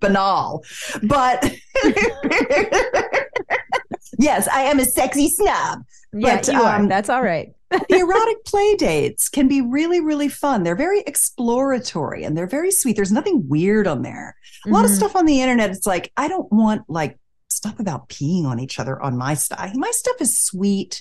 banal. 0.00 0.64
But 1.02 1.52
yes, 4.18 4.48
I 4.48 4.62
am 4.62 4.78
a 4.78 4.84
sexy 4.84 5.28
snob. 5.28 5.84
Yeah, 6.14 6.36
but, 6.36 6.48
you 6.48 6.58
um, 6.58 6.84
are. 6.84 6.88
That's 6.88 7.08
all 7.08 7.22
right 7.22 7.54
the 7.88 7.98
erotic 7.98 8.44
play 8.44 8.74
dates 8.76 9.28
can 9.28 9.48
be 9.48 9.60
really, 9.60 10.00
really 10.00 10.28
fun. 10.28 10.62
They're 10.62 10.76
very 10.76 11.00
exploratory 11.00 12.24
and 12.24 12.36
they're 12.36 12.46
very 12.46 12.70
sweet. 12.70 12.96
There's 12.96 13.12
nothing 13.12 13.48
weird 13.48 13.86
on 13.86 14.02
there. 14.02 14.36
A 14.66 14.70
lot 14.70 14.78
mm-hmm. 14.78 14.86
of 14.86 14.90
stuff 14.90 15.16
on 15.16 15.26
the 15.26 15.40
internet, 15.40 15.70
it's 15.70 15.86
like, 15.86 16.12
I 16.16 16.28
don't 16.28 16.50
want 16.52 16.82
like 16.88 17.18
stuff 17.62 17.78
about 17.78 18.08
peeing 18.08 18.44
on 18.44 18.58
each 18.58 18.80
other 18.80 19.00
on 19.00 19.16
my 19.16 19.34
stuff. 19.34 19.70
My 19.74 19.90
stuff 19.92 20.16
is 20.20 20.36
sweet. 20.36 21.00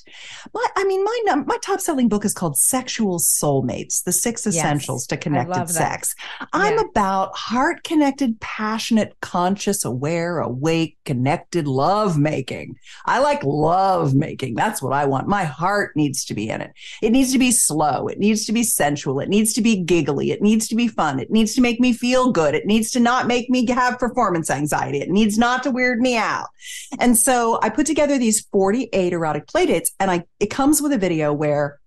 My, 0.54 0.64
I 0.76 0.84
mean, 0.84 1.04
my 1.04 1.44
my 1.48 1.58
top 1.64 1.80
selling 1.80 2.08
book 2.08 2.24
is 2.24 2.36
called 2.36 2.56
Sexual 2.56 3.18
Soulmates: 3.18 4.04
The 4.04 4.12
Six 4.12 4.46
Essentials 4.46 5.04
yes, 5.04 5.08
to 5.08 5.18
Connected 5.18 5.70
Sex. 5.70 6.14
I'm 6.54 6.78
about 6.78 7.36
heart 7.36 7.84
connected, 7.84 8.40
passionate, 8.42 9.20
conscious, 9.22 9.84
aware, 9.84 10.38
awake, 10.38 10.98
connected 11.04 11.68
love 11.68 12.20
making. 12.20 12.76
I 13.08 13.20
like 13.20 13.44
love 13.44 14.14
making. 14.14 14.54
That's 14.54 14.84
what 14.84 14.94
I 14.94 15.06
want. 15.06 15.28
My 15.28 15.46
heart 15.46 15.96
needs 15.96 16.24
to 16.26 16.36
be 16.36 16.48
in 16.48 16.62
it. 16.62 16.74
It 17.02 17.10
needs 17.10 17.32
to 17.32 17.40
be 17.40 17.52
slow. 17.52 18.08
It 18.08 18.20
needs 18.20 18.46
to 18.46 18.52
be 18.52 18.62
sensual. 18.62 19.20
It 19.20 19.30
needs 19.30 19.54
to 19.54 19.62
be 19.62 19.82
giggly. 19.82 20.30
It 20.30 20.44
needs 20.44 20.68
to 20.68 20.76
be 20.76 20.88
fun. 20.88 21.20
It 21.20 21.32
needs 21.32 21.56
to 21.56 21.62
make 21.62 21.80
me 21.80 21.92
feel 21.92 22.32
good. 22.32 22.54
It 22.54 22.68
needs 22.68 22.92
to 22.92 23.00
not 23.00 23.26
make 23.26 23.50
me 23.50 23.66
have 23.72 23.98
performance 23.98 24.52
anxiety. 24.52 25.00
It 25.00 25.10
needs 25.10 25.40
not 25.40 25.64
to 25.64 25.72
weird 25.72 26.00
me 26.00 26.18
out. 26.18 26.51
And 27.00 27.18
so 27.18 27.60
I 27.62 27.70
put 27.70 27.86
together 27.86 28.18
these 28.18 28.42
48 28.52 29.14
erotic 29.14 29.48
playdates 29.48 29.90
and 30.00 30.12
I 30.12 30.26
it 30.40 30.48
comes 30.48 30.82
with 30.82 30.94
a 30.94 30.98
video 30.98 31.34
where 31.34 31.80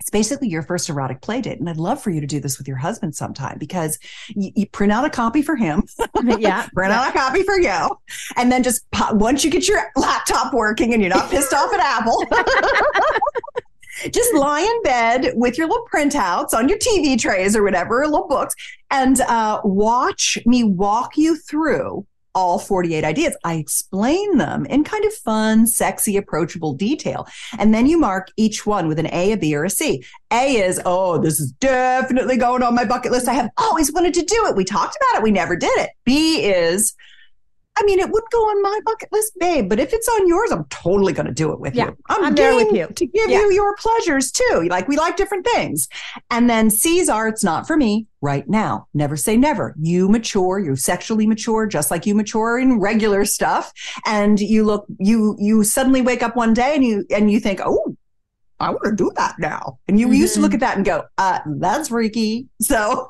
it's 0.00 0.10
basically 0.10 0.48
your 0.48 0.62
first 0.62 0.88
erotic 0.88 1.20
play 1.20 1.40
date. 1.40 1.58
And 1.58 1.68
I'd 1.68 1.76
love 1.76 2.00
for 2.00 2.10
you 2.10 2.20
to 2.20 2.26
do 2.26 2.40
this 2.40 2.56
with 2.56 2.68
your 2.68 2.76
husband 2.76 3.14
sometime 3.14 3.58
because 3.58 3.98
you, 4.28 4.50
you 4.54 4.66
print 4.66 4.92
out 4.92 5.04
a 5.04 5.10
copy 5.10 5.42
for 5.42 5.56
him. 5.56 5.82
yeah. 6.38 6.68
print 6.74 6.92
yeah. 6.92 7.00
out 7.00 7.08
a 7.08 7.12
copy 7.12 7.42
for 7.42 7.58
you. 7.58 7.98
And 8.36 8.50
then 8.50 8.62
just 8.62 8.88
pop, 8.90 9.14
once 9.16 9.44
you 9.44 9.50
get 9.50 9.68
your 9.68 9.90
laptop 9.96 10.54
working 10.54 10.94
and 10.94 11.02
you're 11.02 11.14
not 11.14 11.30
pissed 11.30 11.52
off 11.52 11.72
at 11.74 11.80
Apple, 11.80 12.24
just 14.10 14.32
lie 14.34 14.60
in 14.60 14.82
bed 14.82 15.32
with 15.34 15.58
your 15.58 15.68
little 15.68 15.86
printouts 15.92 16.54
on 16.54 16.68
your 16.68 16.78
TV 16.78 17.18
trays 17.18 17.56
or 17.56 17.62
whatever, 17.62 18.06
little 18.06 18.28
books, 18.28 18.54
and 18.90 19.20
uh, 19.22 19.60
watch 19.64 20.38
me 20.46 20.64
walk 20.64 21.18
you 21.18 21.36
through 21.36 22.06
all 22.34 22.58
48 22.58 23.04
ideas. 23.04 23.36
I 23.44 23.54
explain 23.54 24.38
them 24.38 24.66
in 24.66 24.84
kind 24.84 25.04
of 25.04 25.12
fun, 25.12 25.66
sexy, 25.66 26.16
approachable 26.16 26.74
detail. 26.74 27.26
And 27.58 27.74
then 27.74 27.86
you 27.86 27.98
mark 27.98 28.28
each 28.36 28.66
one 28.66 28.88
with 28.88 28.98
an 28.98 29.08
A, 29.12 29.32
a 29.32 29.36
B, 29.36 29.54
or 29.54 29.64
a 29.64 29.70
C. 29.70 30.04
A 30.32 30.56
is, 30.56 30.80
oh, 30.84 31.18
this 31.18 31.40
is 31.40 31.52
definitely 31.52 32.36
going 32.36 32.62
on 32.62 32.74
my 32.74 32.84
bucket 32.84 33.12
list. 33.12 33.28
I 33.28 33.34
have 33.34 33.50
always 33.56 33.92
wanted 33.92 34.14
to 34.14 34.22
do 34.22 34.46
it. 34.46 34.56
We 34.56 34.64
talked 34.64 34.96
about 34.96 35.20
it. 35.20 35.22
We 35.22 35.30
never 35.30 35.56
did 35.56 35.76
it. 35.78 35.90
B 36.04 36.42
is, 36.42 36.94
I 37.80 37.84
mean, 37.84 38.00
it 38.00 38.10
would 38.10 38.24
go 38.32 38.38
on 38.38 38.60
my 38.62 38.80
bucket 38.84 39.08
list, 39.12 39.38
babe, 39.38 39.68
but 39.68 39.78
if 39.78 39.92
it's 39.92 40.08
on 40.08 40.26
yours, 40.26 40.50
I'm 40.50 40.64
totally 40.64 41.12
going 41.12 41.26
to 41.26 41.32
do 41.32 41.52
it 41.52 41.60
with 41.60 41.74
Yeah, 41.76 41.86
you. 41.90 41.96
I'm, 42.08 42.24
I'm 42.24 42.34
there 42.34 42.56
with 42.56 42.72
you. 42.72 42.88
to 42.88 43.06
give 43.06 43.30
Yeah. 43.30 43.38
you 43.40 43.52
your 43.52 43.76
pleasures 43.76 44.32
too. 44.32 44.66
Like 44.68 44.88
we 44.88 44.96
like 44.96 45.16
different 45.16 45.46
things. 45.46 45.88
And 46.30 46.50
then 46.50 46.70
C's 46.70 47.08
are, 47.08 47.28
it's 47.28 47.44
not 47.44 47.66
for 47.68 47.76
me 47.76 48.06
right 48.20 48.48
now. 48.48 48.88
Never 48.94 49.16
say 49.16 49.36
never. 49.36 49.76
You 49.80 50.08
mature, 50.08 50.58
you 50.58 50.74
sexually 50.74 51.26
mature, 51.26 51.66
just 51.66 51.90
like 51.92 52.04
you 52.04 52.14
mature 52.16 52.58
in 52.58 52.80
regular 52.80 53.24
stuff. 53.24 53.72
And 54.06 54.40
you 54.40 54.64
look, 54.64 54.86
you, 54.98 55.36
you 55.38 55.62
suddenly 55.62 56.02
wake 56.02 56.22
up 56.24 56.34
one 56.34 56.54
day 56.54 56.74
and 56.74 56.84
you, 56.84 57.04
and 57.10 57.30
you 57.30 57.38
think, 57.38 57.60
oh, 57.64 57.96
I 58.60 58.70
want 58.70 58.82
to 58.86 58.96
do 58.96 59.12
that 59.14 59.36
now. 59.38 59.78
And 59.86 60.00
you 60.00 60.10
used 60.10 60.34
to 60.34 60.40
Mhm. 60.40 60.42
look 60.42 60.54
at 60.54 60.60
that 60.60 60.76
and 60.76 60.84
go, 60.84 61.04
uh, 61.16 61.38
that's 61.60 61.90
freaky. 61.90 62.48
So 62.60 63.06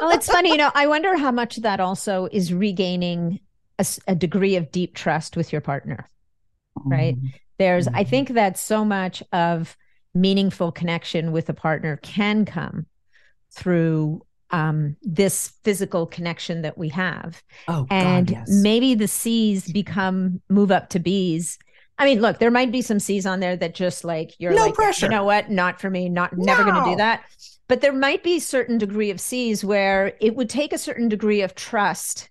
well, 0.00 0.10
it's 0.10 0.28
funny, 0.28 0.50
you 0.50 0.56
know, 0.58 0.70
I 0.76 0.86
wonder 0.86 1.16
how 1.16 1.32
much 1.32 1.56
of 1.56 1.64
that 1.64 1.80
also 1.80 2.28
is 2.30 2.54
regaining 2.54 3.40
a, 3.78 3.86
a 4.08 4.14
degree 4.14 4.56
of 4.56 4.70
deep 4.70 4.94
trust 4.94 5.36
with 5.36 5.52
your 5.52 5.60
partner. 5.60 6.08
Right. 6.84 7.16
There's, 7.58 7.86
I 7.88 8.04
Mhm. 8.04 8.08
think 8.08 8.28
that 8.30 8.58
so 8.58 8.84
much 8.84 9.22
of 9.32 9.76
meaningful 10.14 10.72
connection 10.72 11.32
with 11.32 11.48
a 11.48 11.54
partner 11.54 11.96
can 11.98 12.44
come 12.44 12.86
through 13.54 14.22
um, 14.50 14.96
this 15.02 15.52
physical 15.64 16.04
connection 16.06 16.60
that 16.62 16.76
we 16.76 16.90
have. 16.90 17.42
Oh, 17.68 17.86
and 17.90 18.26
God, 18.26 18.36
yes. 18.36 18.48
maybe 18.50 18.94
the 18.94 19.08
C's 19.08 19.70
become 19.72 20.42
move 20.50 20.70
up 20.70 20.90
to 20.90 20.98
B's. 20.98 21.58
I 21.98 22.04
mean, 22.04 22.20
look, 22.20 22.38
there 22.38 22.50
might 22.50 22.70
be 22.70 22.82
some 22.82 22.98
C's 23.00 23.24
on 23.24 23.40
there 23.40 23.56
that 23.56 23.74
just 23.74 24.04
like 24.04 24.34
you're 24.38 24.52
No 24.52 24.64
like, 24.66 24.74
pressure. 24.74 25.06
you 25.06 25.10
know 25.10 25.24
what, 25.24 25.50
not 25.50 25.80
for 25.80 25.88
me, 25.88 26.08
not 26.10 26.36
never 26.36 26.64
going 26.64 26.74
to 26.84 26.90
do 26.90 26.96
that. 26.96 27.22
But 27.68 27.80
there 27.80 27.92
might 27.94 28.22
be 28.22 28.38
certain 28.40 28.76
degree 28.76 29.10
of 29.10 29.20
C's 29.20 29.64
where 29.64 30.14
it 30.20 30.36
would 30.36 30.50
take 30.50 30.74
a 30.74 30.78
certain 30.78 31.08
degree 31.08 31.40
of 31.40 31.54
trust 31.54 32.28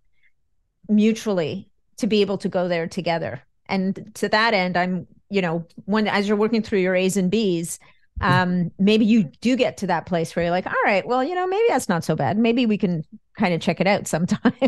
mutually 0.92 1.70
to 1.98 2.08
be 2.08 2.22
able 2.22 2.38
to 2.40 2.50
go 2.50 2.68
there 2.68 2.88
together. 2.88 3.42
And 3.68 4.12
to 4.16 4.30
that 4.30 4.54
end, 4.54 4.78
I'm, 4.78 5.08
you 5.30 5.42
know, 5.42 5.66
when 5.86 6.08
as 6.08 6.28
you're 6.28 6.38
working 6.38 6.62
through 6.62 6.80
your 6.80 6.96
A's 6.96 7.18
and 7.18 7.32
B's, 7.32 7.80
um, 8.20 8.72
maybe 8.78 9.06
you 9.06 9.24
do 9.42 9.56
get 9.56 9.78
to 9.78 9.88
that 9.88 10.06
place 10.06 10.36
where 10.36 10.44
you're 10.44 10.52
like, 10.52 10.68
all 10.68 10.74
right, 10.86 11.06
well, 11.08 11.24
you 11.24 11.34
know, 11.34 11.48
maybe 11.48 11.64
that's 11.70 11.90
not 11.90 12.04
so 12.04 12.16
bad. 12.16 12.38
Maybe 12.38 12.66
we 12.66 12.78
can 12.78 13.04
kind 13.38 13.54
of 13.54 13.62
check 13.62 13.80
it 13.82 13.88
out 13.88 14.08
sometime. 14.08 14.54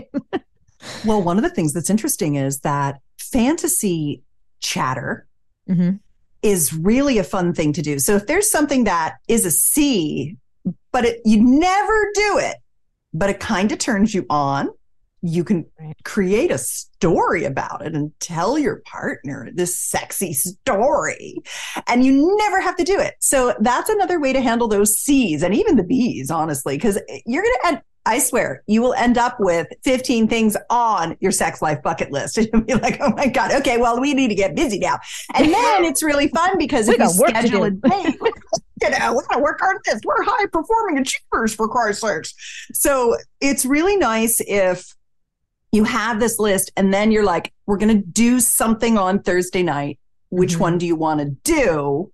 Well, 1.05 1.21
one 1.23 1.37
of 1.37 1.43
the 1.43 1.49
things 1.49 1.71
that's 1.71 1.89
interesting 1.89 2.35
is 2.35 2.59
that 2.59 2.99
fantasy 3.17 4.21
chatter 4.59 5.25
Mhm. 5.69 5.99
is 6.41 6.73
really 6.73 7.17
a 7.19 7.23
fun 7.23 7.53
thing 7.53 7.71
to 7.71 7.81
do. 7.81 7.99
So 7.99 8.17
if 8.17 8.27
there's 8.27 8.51
something 8.51 8.83
that 8.83 9.15
is 9.29 9.45
a 9.45 9.51
C, 9.51 10.35
but 10.91 11.05
it, 11.05 11.21
you 11.23 11.41
never 11.41 12.11
do 12.15 12.37
it, 12.39 12.57
but 13.13 13.29
it 13.29 13.39
kind 13.39 13.71
of 13.71 13.79
turns 13.79 14.13
you 14.13 14.25
on, 14.29 14.71
you 15.23 15.45
can 15.45 15.65
create 16.03 16.51
a 16.51 16.57
story 16.57 17.45
about 17.45 17.85
it 17.85 17.95
and 17.95 18.11
tell 18.19 18.59
your 18.59 18.81
partner 18.85 19.49
this 19.53 19.79
sexy 19.79 20.33
story. 20.33 21.37
And 21.87 22.05
you 22.05 22.35
never 22.37 22.59
have 22.59 22.75
to 22.75 22.83
do 22.83 22.99
it. 22.99 23.15
So 23.19 23.55
that's 23.61 23.89
another 23.89 24.19
way 24.19 24.33
to 24.33 24.41
handle 24.41 24.67
those 24.67 24.97
C's 24.97 25.41
and 25.41 25.55
even 25.55 25.77
the 25.77 25.83
B's, 25.83 26.29
honestly, 26.29 26.75
because 26.75 26.99
you're 27.25 27.41
going 27.41 27.55
to 27.61 27.67
end. 27.67 27.81
I 28.05 28.19
swear, 28.19 28.63
you 28.67 28.81
will 28.81 28.93
end 28.95 29.17
up 29.17 29.37
with 29.39 29.65
15 29.85 30.27
things 30.27 30.57
on 30.69 31.15
your 31.21 31.31
sex 31.31 31.61
life 31.61 31.81
bucket 31.81 32.11
list. 32.11 32.37
And 32.37 32.49
you'll 32.53 32.63
be 32.63 32.73
like, 32.73 32.97
oh 32.99 33.11
my 33.11 33.27
God, 33.27 33.53
okay, 33.53 33.77
well, 33.77 34.01
we 34.01 34.13
need 34.13 34.27
to 34.27 34.35
get 34.35 34.55
busy 34.55 34.77
now. 34.77 34.99
And 35.33 35.53
then 35.53 35.85
it's 35.85 36.03
really 36.03 36.27
fun 36.27 36.57
because 36.57 36.89
if 36.89 36.99
you 36.99 37.07
schedule 37.07 37.63
it, 37.63 37.75
you 38.81 38.89
know, 38.89 39.13
we 39.13 39.21
gotta 39.29 39.39
work 39.39 39.63
on 39.63 39.75
this. 39.85 40.01
We're 40.03 40.21
high 40.23 40.47
performing 40.47 40.97
achievers 40.97 41.55
for 41.55 41.69
Christ's 41.69 42.01
sakes. 42.01 42.33
So 42.73 43.15
it's 43.39 43.65
really 43.65 43.95
nice 43.95 44.41
if 44.45 44.93
you 45.73 45.83
have 45.83 46.21
this 46.21 46.39
list 46.39 46.71
and 46.77 46.93
then 46.93 47.11
you're 47.11 47.25
like, 47.25 47.51
we're 47.65 47.77
going 47.77 48.01
to 48.01 48.07
do 48.07 48.39
something 48.39 48.97
on 48.97 49.21
Thursday 49.21 49.63
night. 49.63 49.99
Which 50.29 50.55
Mhm. 50.55 50.59
one 50.59 50.77
do 50.77 50.85
you 50.85 50.95
want 50.95 51.19
to 51.19 51.25
do? 51.43 52.11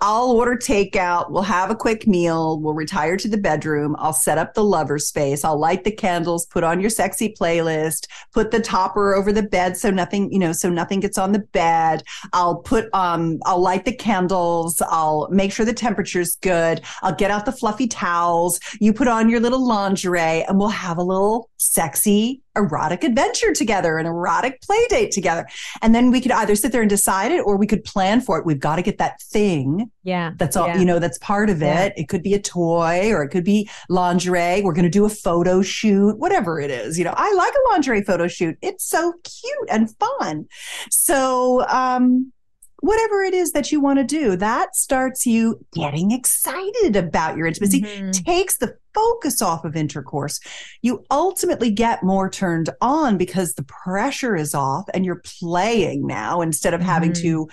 I'll 0.00 0.30
order 0.30 0.56
takeout. 0.56 1.30
We'll 1.30 1.42
have 1.42 1.70
a 1.70 1.74
quick 1.74 2.06
meal. 2.06 2.58
We'll 2.58 2.72
retire 2.72 3.18
to 3.18 3.28
the 3.28 3.36
bedroom. 3.36 3.96
I'll 3.98 4.14
set 4.14 4.38
up 4.38 4.54
the 4.54 4.64
lover 4.64 4.98
space. 4.98 5.44
I'll 5.44 5.58
light 5.58 5.84
the 5.84 5.90
candles, 5.90 6.46
put 6.46 6.64
on 6.64 6.80
your 6.80 6.88
sexy 6.88 7.34
playlist, 7.38 8.06
put 8.32 8.50
the 8.50 8.60
topper 8.60 9.14
over 9.14 9.30
the 9.30 9.42
bed 9.42 9.76
so 9.76 9.90
nothing, 9.90 10.32
you 10.32 10.38
know, 10.38 10.52
so 10.52 10.70
nothing 10.70 11.00
gets 11.00 11.18
on 11.18 11.32
the 11.32 11.40
bed. 11.40 12.02
I'll 12.32 12.56
put, 12.56 12.88
um, 12.94 13.40
I'll 13.44 13.60
light 13.60 13.84
the 13.84 13.92
candles. 13.94 14.80
I'll 14.88 15.28
make 15.30 15.52
sure 15.52 15.66
the 15.66 15.74
temperature's 15.74 16.36
good. 16.36 16.80
I'll 17.02 17.14
get 17.14 17.30
out 17.30 17.44
the 17.44 17.52
fluffy 17.52 17.88
towels. 17.88 18.60
You 18.80 18.94
put 18.94 19.08
on 19.08 19.28
your 19.28 19.40
little 19.40 19.66
lingerie 19.66 20.44
and 20.44 20.58
we'll 20.58 20.68
have 20.68 20.96
a 20.96 21.02
little 21.02 21.50
sexy 21.58 22.40
erotic 22.58 23.04
adventure 23.04 23.52
together, 23.52 23.96
an 23.98 24.06
erotic 24.06 24.60
play 24.62 24.84
date 24.88 25.12
together. 25.12 25.46
And 25.80 25.94
then 25.94 26.10
we 26.10 26.20
could 26.20 26.32
either 26.32 26.54
sit 26.54 26.72
there 26.72 26.82
and 26.82 26.90
decide 26.90 27.32
it 27.32 27.40
or 27.40 27.56
we 27.56 27.66
could 27.66 27.84
plan 27.84 28.20
for 28.20 28.38
it. 28.38 28.44
We've 28.44 28.60
got 28.60 28.76
to 28.76 28.82
get 28.82 28.98
that 28.98 29.20
thing 29.22 29.90
Yeah. 30.02 30.32
that's 30.36 30.56
all, 30.56 30.66
Yeah. 30.68 30.78
you 30.78 30.84
know, 30.84 30.98
that's 30.98 31.18
part 31.18 31.48
of 31.48 31.62
Yeah. 31.62 31.84
it. 31.84 31.92
It 31.96 32.08
could 32.08 32.22
be 32.22 32.34
a 32.34 32.40
toy 32.40 33.10
or 33.12 33.22
it 33.22 33.28
could 33.28 33.44
be 33.44 33.70
lingerie. 33.88 34.60
We're 34.62 34.72
going 34.74 34.82
to 34.84 34.90
do 34.90 35.04
a 35.04 35.10
photo 35.10 35.62
shoot, 35.62 36.18
whatever 36.18 36.60
it 36.60 36.70
is. 36.70 36.98
You 36.98 37.04
know, 37.04 37.14
I 37.16 37.32
like 37.34 37.52
a 37.54 37.70
lingerie 37.72 38.02
photo 38.02 38.28
shoot. 38.28 38.56
It's 38.60 38.84
so 38.84 39.14
cute 39.24 39.68
and 39.70 39.88
fun. 39.98 40.46
So, 40.90 41.66
um, 41.68 42.32
whatever 42.80 43.22
it 43.22 43.34
is 43.34 43.52
that 43.52 43.72
you 43.72 43.80
want 43.80 43.98
to 43.98 44.04
do, 44.04 44.36
that 44.36 44.76
starts 44.76 45.26
you 45.26 45.64
getting 45.72 46.10
excited 46.12 46.96
about 46.96 47.36
your 47.36 47.46
intimacy 47.46 47.82
Mhm. 47.82 48.24
takes 48.24 48.58
the 48.58 48.76
focus 48.94 49.42
off 49.42 49.64
of 49.64 49.76
intercourse. 49.76 50.40
You 50.82 51.04
ultimately 51.10 51.70
get 51.70 52.02
more 52.02 52.28
turned 52.30 52.70
on 52.80 53.16
because 53.16 53.54
the 53.54 53.64
pressure 53.64 54.36
is 54.36 54.54
off 54.54 54.84
and 54.94 55.04
you're 55.04 55.22
playing 55.40 56.06
now 56.06 56.40
instead 56.40 56.74
of 56.74 56.80
having 56.80 57.10
Mhm. 57.12 57.20
to 57.22 57.48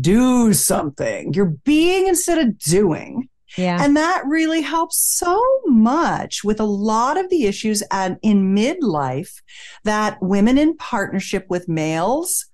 do 0.00 0.52
something. 0.52 1.32
You're 1.32 1.54
being 1.64 2.06
instead 2.06 2.38
of 2.38 2.58
doing. 2.58 3.28
Yeah. 3.56 3.82
And 3.82 3.96
that 3.96 4.22
really 4.26 4.60
helps 4.60 4.98
so 4.98 5.42
much 5.64 6.44
with 6.44 6.60
a 6.60 6.64
lot 6.64 7.16
of 7.16 7.30
the 7.30 7.44
issues 7.46 7.82
and 7.90 8.18
in 8.20 8.54
midlife 8.54 9.40
that 9.84 10.18
women 10.20 10.58
in 10.58 10.76
partnership 10.76 11.46
with 11.48 11.68
males 11.68 12.46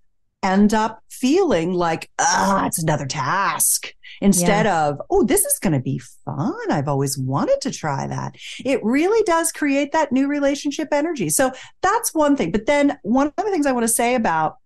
end 0.43 0.75
up 0.75 1.03
feeling 1.11 1.73
like, 1.73 2.11
ah, 2.19 2.67
it's 2.67 2.83
another 2.83 3.07
task 3.07 3.95
instead 4.21 4.67
of, 4.67 5.01
oh, 5.11 5.25
this 5.25 5.45
is 5.45 5.59
going 5.59 5.73
to 5.73 5.81
be 5.81 5.99
fun. 6.25 6.55
I've 6.71 6.89
always 6.89 7.17
wanted 7.19 7.61
to 7.63 7.71
try 7.71 8.07
that. 8.07 8.35
It 8.65 8.83
really 8.85 9.23
does 9.25 9.53
create 9.53 9.93
that 9.93 10.13
new 10.13 10.29
relationship 10.29 10.89
energy. 10.93 11.29
So 11.29 11.53
that's 11.81 12.15
one 12.15 12.37
thing. 12.37 12.51
But 12.51 12.67
then 12.67 12.99
one 13.03 13.29
of 13.29 13.35
the 13.37 13.51
things 13.51 13.67
I 13.67 13.73
want 13.73 13.85
to 13.85 13.89
say 13.93 14.15
about 14.15 14.57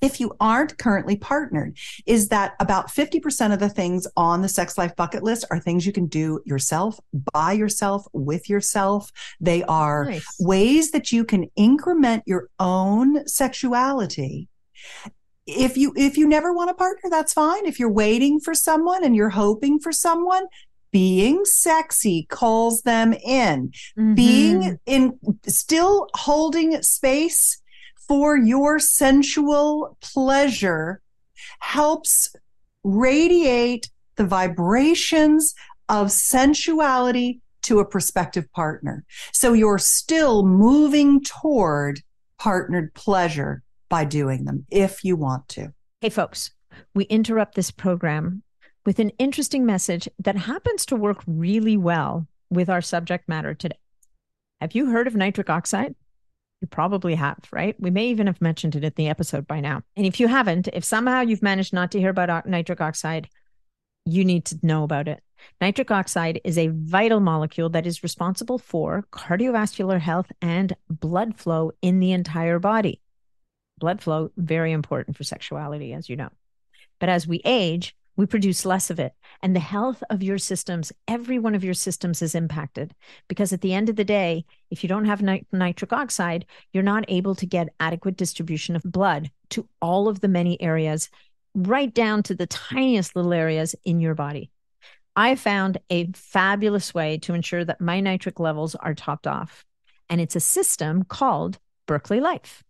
if 0.00 0.18
you 0.18 0.34
aren't 0.40 0.78
currently 0.78 1.16
partnered 1.16 1.76
is 2.06 2.28
that 2.28 2.54
about 2.58 2.88
50% 2.88 3.52
of 3.52 3.58
the 3.58 3.68
things 3.68 4.06
on 4.16 4.40
the 4.40 4.48
sex 4.48 4.78
life 4.78 4.96
bucket 4.96 5.22
list 5.22 5.44
are 5.50 5.58
things 5.60 5.84
you 5.84 5.92
can 5.92 6.06
do 6.06 6.40
yourself, 6.46 6.98
by 7.32 7.52
yourself, 7.52 8.06
with 8.12 8.48
yourself. 8.48 9.12
They 9.40 9.62
are 9.64 10.06
Nice. 10.06 10.26
ways 10.40 10.92
that 10.92 11.12
you 11.12 11.24
can 11.24 11.50
increment 11.54 12.22
your 12.26 12.48
own 12.58 13.26
sexuality 13.28 14.48
if 15.46 15.76
you 15.76 15.92
if 15.96 16.16
you 16.16 16.28
never 16.28 16.52
want 16.52 16.70
a 16.70 16.74
partner 16.74 17.10
that's 17.10 17.32
fine 17.32 17.66
if 17.66 17.80
you're 17.80 17.90
waiting 17.90 18.38
for 18.38 18.54
someone 18.54 19.02
and 19.04 19.16
you're 19.16 19.30
hoping 19.30 19.78
for 19.78 19.92
someone 19.92 20.44
being 20.92 21.44
sexy 21.44 22.26
calls 22.28 22.82
them 22.82 23.12
in 23.12 23.72
Mhm. 23.96 24.14
being 24.16 24.78
in 24.86 25.18
still 25.46 26.08
holding 26.14 26.80
space 26.82 27.60
for 28.08 28.36
your 28.36 28.78
sensual 28.78 29.96
pleasure 30.00 31.00
helps 31.60 32.34
radiate 32.82 33.90
the 34.16 34.26
vibrations 34.26 35.54
of 35.88 36.08
sensuality 36.08 37.40
to 37.62 37.78
a 37.78 37.84
prospective 37.84 38.50
partner. 38.52 39.04
So 39.32 39.52
you're 39.52 39.78
still 39.78 40.44
moving 40.44 41.22
toward 41.22 42.02
partnered 42.38 42.94
pleasure 42.94 43.62
by 43.90 44.06
doing 44.06 44.46
them 44.46 44.64
if 44.70 45.04
you 45.04 45.16
want 45.16 45.46
to. 45.48 45.74
Hey, 46.00 46.08
folks, 46.08 46.52
we 46.94 47.04
interrupt 47.04 47.56
this 47.56 47.70
program 47.70 48.42
with 48.86 48.98
an 48.98 49.10
interesting 49.18 49.66
message 49.66 50.08
that 50.18 50.36
happens 50.36 50.86
to 50.86 50.96
work 50.96 51.22
really 51.26 51.76
well 51.76 52.26
with 52.48 52.70
our 52.70 52.80
subject 52.80 53.28
matter 53.28 53.52
today. 53.52 53.76
Have 54.62 54.74
you 54.74 54.86
heard 54.86 55.06
of 55.06 55.14
nitric 55.14 55.50
oxide? 55.50 55.94
You 56.62 56.68
probably 56.68 57.14
have, 57.14 57.38
right? 57.52 57.74
We 57.78 57.90
may 57.90 58.06
even 58.06 58.26
have 58.26 58.40
mentioned 58.40 58.76
it 58.76 58.84
in 58.84 58.92
the 58.96 59.08
episode 59.08 59.46
by 59.46 59.60
now. 59.60 59.82
And 59.96 60.06
if 60.06 60.20
you 60.20 60.28
haven't, 60.28 60.68
if 60.72 60.84
somehow 60.84 61.20
you've 61.20 61.42
managed 61.42 61.72
not 61.72 61.90
to 61.92 61.98
hear 61.98 62.10
about 62.10 62.46
nitric 62.46 62.80
oxide, 62.80 63.28
you 64.04 64.24
need 64.24 64.44
to 64.46 64.58
know 64.62 64.84
about 64.84 65.08
it. 65.08 65.22
Nitric 65.60 65.90
oxide 65.90 66.40
is 66.44 66.58
a 66.58 66.68
vital 66.68 67.20
molecule 67.20 67.70
that 67.70 67.86
is 67.86 68.02
responsible 68.02 68.58
for 68.58 69.06
cardiovascular 69.12 70.00
health 70.00 70.30
and 70.42 70.76
blood 70.88 71.36
flow 71.36 71.72
in 71.80 72.00
the 72.00 72.12
entire 72.12 72.58
body. 72.58 73.00
Blood 73.80 74.00
flow, 74.00 74.30
very 74.36 74.70
important 74.70 75.16
for 75.16 75.24
sexuality, 75.24 75.92
as 75.92 76.08
you 76.08 76.14
know. 76.14 76.30
But 77.00 77.08
as 77.08 77.26
we 77.26 77.40
age, 77.44 77.96
we 78.16 78.26
produce 78.26 78.66
less 78.66 78.90
of 78.90 79.00
it. 79.00 79.14
And 79.42 79.56
the 79.56 79.60
health 79.60 80.04
of 80.10 80.22
your 80.22 80.36
systems, 80.36 80.92
every 81.08 81.38
one 81.38 81.54
of 81.54 81.64
your 81.64 81.74
systems 81.74 82.20
is 82.20 82.34
impacted 82.34 82.94
because 83.28 83.52
at 83.52 83.62
the 83.62 83.72
end 83.72 83.88
of 83.88 83.96
the 83.96 84.04
day, 84.04 84.44
if 84.70 84.84
you 84.84 84.88
don't 84.88 85.06
have 85.06 85.22
nit- 85.22 85.46
nitric 85.50 85.92
oxide, 85.92 86.44
you're 86.72 86.82
not 86.82 87.06
able 87.08 87.34
to 87.36 87.46
get 87.46 87.74
adequate 87.80 88.18
distribution 88.18 88.76
of 88.76 88.82
blood 88.82 89.30
to 89.50 89.66
all 89.80 90.06
of 90.06 90.20
the 90.20 90.28
many 90.28 90.60
areas, 90.60 91.08
right 91.54 91.92
down 91.94 92.22
to 92.24 92.34
the 92.34 92.46
tiniest 92.46 93.16
little 93.16 93.32
areas 93.32 93.74
in 93.84 94.00
your 94.00 94.14
body. 94.14 94.50
I 95.16 95.34
found 95.34 95.78
a 95.88 96.12
fabulous 96.12 96.92
way 96.92 97.18
to 97.18 97.34
ensure 97.34 97.64
that 97.64 97.80
my 97.80 98.00
nitric 98.00 98.38
levels 98.38 98.74
are 98.74 98.94
topped 98.94 99.26
off. 99.26 99.64
And 100.08 100.20
it's 100.20 100.36
a 100.36 100.40
system 100.40 101.04
called 101.04 101.58
Berkeley 101.86 102.20
Life. 102.20 102.62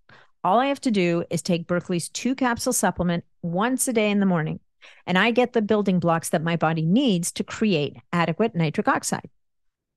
All 0.43 0.59
I 0.59 0.67
have 0.67 0.81
to 0.83 0.91
do 0.91 1.25
is 1.29 1.43
take 1.43 1.67
Berkeley's 1.67 2.09
two 2.09 2.35
capsule 2.35 2.73
supplement 2.73 3.25
once 3.43 3.87
a 3.89 3.93
day 3.93 4.11
in 4.11 4.21
the 4.21 4.27
morning 4.27 4.61
and 5.07 5.19
I 5.19 5.31
get 5.31 5.53
the 5.53 5.63
building 5.63 5.99
blocks 5.99 6.31
that 6.31 6.43
my 6.43 6.57
body 6.57 6.87
needs 6.87 7.33
to 7.33 7.45
create 7.45 7.97
adequate 8.13 8.55
nitric 8.55 8.89
oxide. 8.89 9.29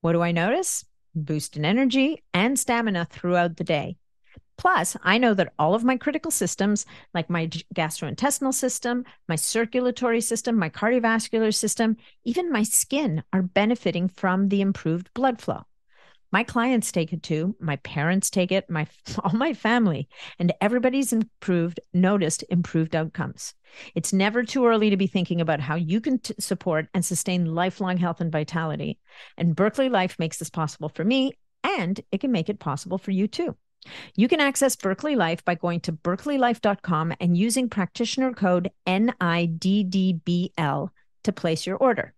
What 0.02 0.14
do 0.14 0.22
I 0.22 0.32
notice? 0.32 0.86
Boost 1.16 1.56
in 1.56 1.64
energy 1.64 2.24
and 2.34 2.58
stamina 2.58 3.08
throughout 3.10 3.58
the 3.58 3.64
day. 3.64 3.98
Plus, 4.58 4.96
I 5.02 5.18
know 5.18 5.34
that 5.34 5.54
all 5.58 5.74
of 5.74 5.84
my 5.84 5.98
critical 5.98 6.30
systems, 6.32 6.86
like 7.14 7.30
my 7.30 7.48
gastrointestinal 7.74 8.54
system, 8.54 9.04
my 9.28 9.36
circulatory 9.36 10.22
system, 10.22 10.58
my 10.58 10.70
cardiovascular 10.70 11.54
system, 11.54 11.98
even 12.24 12.52
my 12.52 12.64
skin, 12.64 13.24
are 13.34 13.42
benefiting 13.42 14.08
from 14.08 14.50
the 14.50 14.62
improved 14.62 15.10
blood 15.14 15.42
flow. 15.42 15.66
My 16.34 16.44
clients 16.44 16.92
take 16.92 17.14
it 17.14 17.22
too. 17.22 17.56
My 17.60 17.76
parents 17.78 18.32
take 18.32 18.52
it, 18.52 18.68
my 18.68 18.88
all 19.24 19.34
my 19.34 19.54
family, 19.54 20.10
and 20.40 20.52
everybody's 20.60 21.14
improved, 21.14 21.80
noticed 21.94 22.44
improved 22.50 22.96
outcomes. 22.96 23.54
It's 23.94 24.12
never 24.12 24.44
too 24.44 24.66
early 24.66 24.90
to 24.90 24.98
be 24.98 25.06
thinking 25.06 25.40
about 25.42 25.60
how 25.60 25.76
you 25.76 26.02
can 26.02 26.18
t- 26.18 26.34
support 26.40 26.88
and 26.96 27.06
sustain 27.06 27.54
lifelong 27.54 27.98
health 27.98 28.20
and 28.20 28.32
vitality. 28.32 28.98
And 29.38 29.56
Berkeley 29.56 29.90
Life 29.90 30.18
makes 30.18 30.40
this 30.40 30.50
possible 30.50 30.90
for 30.90 31.04
me, 31.04 31.34
and 31.64 32.02
it 32.12 32.20
can 32.20 32.32
make 32.32 32.50
it 32.50 32.58
possible 32.60 32.98
for 32.98 33.12
you 33.12 33.28
too. 33.28 33.56
You 34.16 34.28
can 34.28 34.40
access 34.40 34.76
Berkeley 34.76 35.16
Life 35.16 35.46
by 35.46 35.54
going 35.54 35.82
to 35.82 35.92
berkeleylife.com 35.92 37.14
and 37.20 37.38
using 37.38 37.70
practitioner 37.70 38.34
code 38.34 38.72
NIDDBL 38.88 39.20
to 41.26 41.32
place 41.32 41.68
your 41.68 41.78
order. 41.78 42.16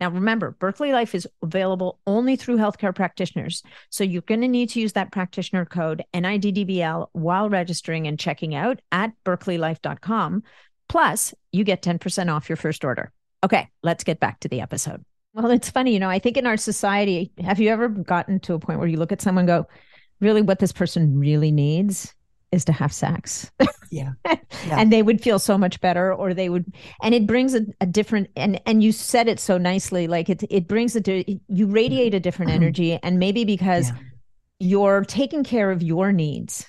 Now, 0.00 0.10
remember, 0.10 0.52
Berkeley 0.52 0.92
Life 0.92 1.14
is 1.14 1.28
available 1.42 2.00
only 2.06 2.36
through 2.36 2.56
healthcare 2.56 2.94
practitioners. 2.94 3.62
So 3.90 4.04
you're 4.04 4.22
going 4.22 4.40
to 4.40 4.48
need 4.48 4.70
to 4.70 4.80
use 4.80 4.92
that 4.94 5.12
practitioner 5.12 5.64
code 5.64 6.04
NIDDBL 6.14 7.08
while 7.12 7.48
registering 7.48 8.06
and 8.06 8.18
checking 8.18 8.54
out 8.54 8.80
at 8.92 9.12
berkeleylife.com. 9.24 10.42
Plus, 10.88 11.34
you 11.52 11.64
get 11.64 11.82
10% 11.82 12.34
off 12.34 12.48
your 12.48 12.56
first 12.56 12.84
order. 12.84 13.12
Okay, 13.44 13.68
let's 13.82 14.04
get 14.04 14.20
back 14.20 14.40
to 14.40 14.48
the 14.48 14.60
episode. 14.60 15.04
Well, 15.32 15.50
it's 15.50 15.70
funny, 15.70 15.92
you 15.92 16.00
know, 16.00 16.10
I 16.10 16.18
think 16.18 16.36
in 16.36 16.46
our 16.46 16.56
society, 16.56 17.30
have 17.38 17.60
you 17.60 17.68
ever 17.68 17.88
gotten 17.88 18.40
to 18.40 18.54
a 18.54 18.58
point 18.58 18.80
where 18.80 18.88
you 18.88 18.96
look 18.96 19.12
at 19.12 19.22
someone 19.22 19.46
go, 19.46 19.66
really 20.20 20.42
what 20.42 20.58
this 20.58 20.72
person 20.72 21.18
really 21.18 21.52
needs 21.52 22.14
is 22.52 22.64
to 22.64 22.72
have 22.72 22.92
sex. 22.92 23.50
Yeah. 23.90 24.12
yeah. 24.28 24.36
and 24.70 24.92
they 24.92 25.02
would 25.02 25.22
feel 25.22 25.38
so 25.38 25.58
much 25.58 25.80
better 25.80 26.14
or 26.14 26.32
they 26.32 26.48
would 26.48 26.72
and 27.02 27.14
it 27.14 27.26
brings 27.26 27.54
a, 27.54 27.62
a, 27.80 27.86
different 27.86 28.30
and 28.36 28.60
and 28.64 28.84
you 28.84 28.92
said 28.92 29.26
it 29.26 29.40
so 29.40 29.58
nicely 29.58 30.06
like 30.06 30.28
it 30.28 30.44
it 30.48 30.68
brings 30.68 30.94
it 30.94 31.04
to 31.06 31.24
you 31.48 31.66
radiate 31.66 32.14
a 32.14 32.20
different 32.20 32.52
mm-hmm. 32.52 32.62
energy 32.62 32.98
and 33.02 33.18
maybe 33.18 33.44
because 33.44 33.88
yeah. 33.88 33.96
you're 34.60 35.04
taking 35.04 35.42
care 35.42 35.72
of 35.72 35.82
your 35.82 36.12
needs 36.12 36.64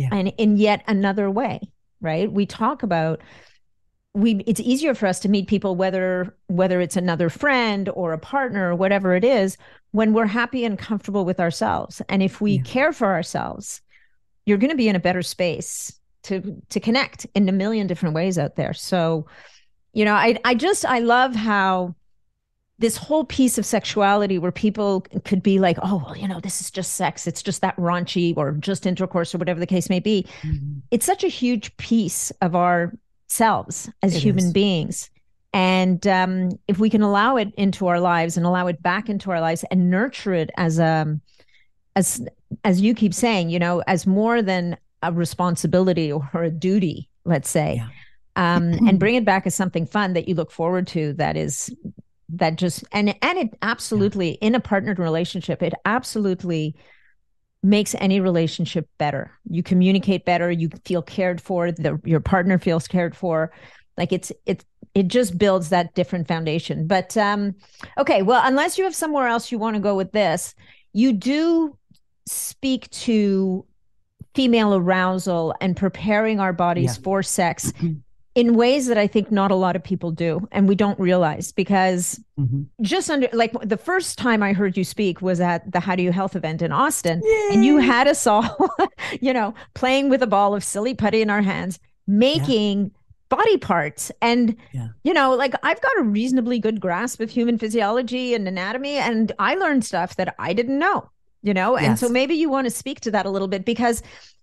yeah. 0.00 0.08
and 0.12 0.32
in 0.38 0.56
yet 0.56 0.82
another 0.86 1.30
way, 1.30 1.60
right? 2.00 2.32
We 2.32 2.46
talk 2.46 2.82
about 2.82 3.20
we 4.14 4.42
it's 4.46 4.60
easier 4.60 4.94
for 4.94 5.06
us 5.06 5.20
to 5.20 5.28
meet 5.28 5.46
people 5.46 5.76
whether 5.76 6.36
whether 6.48 6.80
it's 6.80 6.96
another 6.96 7.28
friend 7.28 7.88
or 7.90 8.12
a 8.12 8.18
partner 8.18 8.70
or 8.70 8.74
whatever 8.74 9.14
it 9.14 9.24
is 9.24 9.56
when 9.92 10.12
we're 10.12 10.26
happy 10.26 10.64
and 10.64 10.78
comfortable 10.78 11.24
with 11.24 11.38
ourselves 11.38 12.02
and 12.08 12.20
if 12.20 12.40
we 12.40 12.54
yeah. 12.54 12.62
care 12.62 12.92
for 12.92 13.06
ourselves 13.06 13.82
you're 14.50 14.58
going 14.58 14.70
to 14.70 14.76
be 14.76 14.88
in 14.88 14.96
a 14.96 15.00
better 15.00 15.22
space 15.22 15.92
to 16.24 16.60
to 16.68 16.80
connect 16.80 17.24
in 17.36 17.48
a 17.48 17.52
million 17.52 17.86
different 17.86 18.14
ways 18.14 18.36
out 18.36 18.56
there 18.56 18.74
so 18.74 19.24
you 19.92 20.04
know 20.04 20.12
i 20.12 20.36
i 20.44 20.54
just 20.54 20.84
i 20.84 20.98
love 20.98 21.34
how 21.34 21.94
this 22.80 22.96
whole 22.96 23.24
piece 23.24 23.58
of 23.58 23.64
sexuality 23.64 24.38
where 24.38 24.50
people 24.50 25.02
could 25.24 25.42
be 25.42 25.60
like 25.60 25.78
oh 25.82 26.02
well 26.04 26.16
you 26.16 26.26
know 26.26 26.40
this 26.40 26.60
is 26.60 26.70
just 26.70 26.94
sex 26.94 27.28
it's 27.28 27.42
just 27.42 27.60
that 27.60 27.76
raunchy 27.76 28.36
or 28.36 28.52
just 28.52 28.86
intercourse 28.86 29.32
or 29.34 29.38
whatever 29.38 29.60
the 29.60 29.66
case 29.66 29.88
may 29.88 30.00
be 30.00 30.26
mm-hmm. 30.42 30.80
it's 30.90 31.06
such 31.06 31.22
a 31.22 31.28
huge 31.28 31.74
piece 31.76 32.32
of 32.42 32.56
our 32.56 32.92
selves 33.28 33.88
as 34.02 34.16
it 34.16 34.22
human 34.22 34.46
is. 34.46 34.52
beings 34.52 35.10
and 35.52 36.06
um, 36.06 36.50
if 36.68 36.78
we 36.78 36.90
can 36.90 37.02
allow 37.02 37.36
it 37.36 37.52
into 37.56 37.86
our 37.86 37.98
lives 37.98 38.36
and 38.36 38.46
allow 38.46 38.66
it 38.66 38.82
back 38.82 39.08
into 39.08 39.30
our 39.30 39.40
lives 39.40 39.64
and 39.70 39.90
nurture 39.90 40.34
it 40.34 40.50
as 40.56 40.78
a 40.78 41.18
as 41.96 42.26
as 42.64 42.80
you 42.80 42.94
keep 42.94 43.14
saying 43.14 43.50
you 43.50 43.58
know 43.58 43.82
as 43.86 44.06
more 44.06 44.42
than 44.42 44.76
a 45.02 45.12
responsibility 45.12 46.12
or 46.12 46.28
a 46.34 46.50
duty, 46.50 47.08
let's 47.24 47.48
say, 47.48 47.76
yeah. 47.76 48.56
um, 48.56 48.72
and 48.88 48.98
bring 48.98 49.14
it 49.14 49.24
back 49.24 49.46
as 49.46 49.54
something 49.54 49.86
fun 49.86 50.14
that 50.14 50.28
you 50.28 50.34
look 50.34 50.50
forward 50.50 50.86
to. 50.88 51.12
That 51.14 51.36
is 51.36 51.74
that 52.30 52.56
just 52.56 52.84
and 52.92 53.14
and 53.22 53.38
it 53.38 53.48
absolutely 53.62 54.32
yeah. 54.32 54.48
in 54.48 54.54
a 54.54 54.60
partnered 54.60 54.98
relationship, 54.98 55.62
it 55.62 55.74
absolutely 55.84 56.76
makes 57.62 57.94
any 57.98 58.20
relationship 58.20 58.88
better. 58.98 59.30
You 59.48 59.62
communicate 59.62 60.24
better. 60.24 60.50
You 60.50 60.70
feel 60.86 61.02
cared 61.02 61.40
for. 61.42 61.70
The, 61.70 62.00
your 62.04 62.20
partner 62.20 62.58
feels 62.58 62.88
cared 62.88 63.14
for. 63.14 63.52
Like 63.96 64.12
it's 64.12 64.32
it's 64.46 64.64
it 64.94 65.08
just 65.08 65.38
builds 65.38 65.68
that 65.68 65.94
different 65.94 66.26
foundation. 66.26 66.86
But 66.86 67.16
um, 67.16 67.54
okay, 67.98 68.22
well, 68.22 68.40
unless 68.44 68.78
you 68.78 68.84
have 68.84 68.94
somewhere 68.94 69.28
else 69.28 69.52
you 69.52 69.58
want 69.58 69.76
to 69.76 69.80
go 69.80 69.94
with 69.94 70.12
this, 70.12 70.54
you 70.92 71.12
do 71.12 71.76
speak 72.26 72.88
to 72.90 73.64
female 74.34 74.74
arousal 74.74 75.54
and 75.60 75.76
preparing 75.76 76.40
our 76.40 76.52
bodies 76.52 76.96
yeah. 76.96 77.02
for 77.02 77.22
sex 77.22 77.72
in 78.34 78.54
ways 78.54 78.86
that 78.86 78.96
I 78.96 79.06
think 79.06 79.32
not 79.32 79.50
a 79.50 79.56
lot 79.56 79.74
of 79.74 79.82
people 79.82 80.12
do 80.12 80.46
and 80.52 80.68
we 80.68 80.76
don't 80.76 80.98
realize 81.00 81.50
because 81.50 82.20
mm-hmm. 82.38 82.62
just 82.80 83.10
under 83.10 83.28
like 83.32 83.52
the 83.60 83.76
first 83.76 84.18
time 84.18 84.42
I 84.42 84.52
heard 84.52 84.76
you 84.76 84.84
speak 84.84 85.20
was 85.20 85.40
at 85.40 85.70
the 85.70 85.80
How 85.80 85.96
Do 85.96 86.02
You 86.02 86.12
Health 86.12 86.36
event 86.36 86.62
in 86.62 86.70
Austin 86.70 87.20
Yay. 87.24 87.48
and 87.52 87.64
you 87.64 87.78
had 87.78 88.06
us 88.06 88.26
all 88.26 88.56
you 89.20 89.32
know 89.32 89.52
playing 89.74 90.10
with 90.10 90.22
a 90.22 90.28
ball 90.28 90.54
of 90.54 90.62
silly 90.62 90.94
putty 90.94 91.22
in 91.22 91.30
our 91.30 91.42
hands 91.42 91.80
making 92.06 92.84
yeah. 92.84 92.88
body 93.30 93.58
parts 93.58 94.12
and 94.22 94.56
yeah. 94.72 94.88
you 95.02 95.12
know 95.12 95.34
like 95.34 95.54
I've 95.64 95.80
got 95.80 95.98
a 95.98 96.04
reasonably 96.04 96.60
good 96.60 96.80
grasp 96.80 97.20
of 97.20 97.30
human 97.30 97.58
physiology 97.58 98.32
and 98.34 98.46
anatomy 98.46 98.94
and 98.94 99.32
I 99.40 99.56
learned 99.56 99.84
stuff 99.84 100.14
that 100.16 100.36
I 100.38 100.52
didn't 100.52 100.78
know 100.78 101.10
you 101.42 101.54
know? 101.54 101.78
Yes. 101.78 101.88
and 101.88 101.98
so 101.98 102.08
maybe 102.08 102.34
you 102.34 102.50
want 102.50 102.66
to 102.66 102.70
speak 102.70 103.00
to 103.00 103.10
that 103.12 103.26
a 103.26 103.30
little 103.30 103.48
bit 103.48 103.64
because 103.64 104.02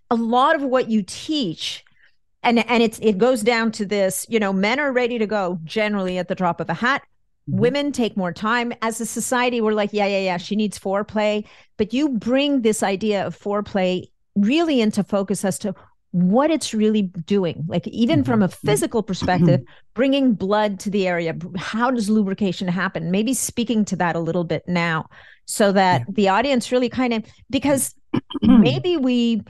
a 0.09 0.15
lot 0.15 0.55
of 0.55 0.61
what 0.61 0.89
you 0.89 1.03
teach 1.05 1.83
and 2.43 2.59
and 2.69 2.81
it's 2.83 2.99
it 2.99 3.17
goes 3.17 3.41
down 3.41 3.71
to 3.73 3.85
this 3.85 4.25
you 4.29 4.39
know 4.39 4.53
men 4.53 4.79
are 4.79 4.91
ready 4.91 5.17
to 5.17 5.27
go 5.27 5.59
generally 5.63 6.17
at 6.17 6.27
the 6.27 6.35
drop 6.35 6.59
of 6.59 6.69
a 6.69 6.73
hat. 6.73 7.03
Mm-hmm. 7.49 7.59
women 7.59 7.91
take 7.91 8.17
more 8.17 8.33
time. 8.33 8.73
As 8.81 8.99
a 9.01 9.05
society 9.05 9.61
we're 9.61 9.73
like 9.73 9.91
yeah 9.93 10.05
yeah 10.05 10.19
yeah 10.19 10.37
she 10.37 10.55
needs 10.55 10.79
foreplay. 10.79 11.45
But 11.77 11.93
you 11.93 12.09
bring 12.09 12.61
this 12.61 12.83
idea 12.83 13.25
of 13.25 13.37
foreplay 13.37 14.09
really 14.35 14.81
into 14.81 15.03
focus 15.03 15.43
as 15.43 15.59
to 15.59 15.75
what 16.11 16.51
it's 16.51 16.73
really 16.73 17.03
doing. 17.03 17.65
Like 17.67 17.87
even 17.87 18.23
from 18.23 18.41
a 18.41 18.47
mm-hmm. 18.47 18.67
physical 18.67 19.03
perspective 19.03 19.61
bringing 19.93 20.33
blood 20.33 20.79
to 20.81 20.89
the 20.89 21.07
area 21.07 21.35
how 21.57 21.91
does 21.91 22.09
lubrication 22.09 22.67
happen? 22.67 23.11
Maybe 23.11 23.33
speaking 23.33 23.83
to 23.85 23.95
that 23.97 24.15
a 24.15 24.19
little 24.19 24.43
bit 24.43 24.63
now 24.67 25.09
so 25.47 25.71
that 25.71 26.01
yeah. 26.01 26.05
the 26.09 26.29
audience 26.29 26.71
really 26.71 26.89
kind 26.89 27.13
of 27.13 27.23
because 27.49 27.95
maybe 28.41 28.97
we 28.97 29.41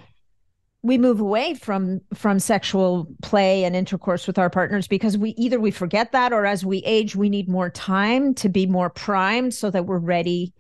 we 0.84 0.98
move 0.98 1.20
away 1.20 1.54
from 1.56 2.00
from 2.14 2.39
sexual 2.39 3.08
play 3.22 3.66
and 3.66 3.76
intercourse 3.76 4.28
with 4.28 4.38
our 4.38 4.50
partners 4.50 4.88
because 4.88 5.18
we 5.18 5.32
either 5.32 5.60
we 5.60 5.72
forget 5.72 6.12
that 6.12 6.32
or 6.32 6.45
as 6.45 6.66
we 6.66 6.78
age 6.86 7.16
we 7.16 7.30
need 7.30 7.50
more 7.50 7.70
time 7.70 8.34
to 8.34 8.48
be 8.48 8.66
more 8.66 8.89
primed 8.89 9.54
so 9.54 9.70
that 9.70 9.86
we're 9.86 9.98
ready 9.98 10.54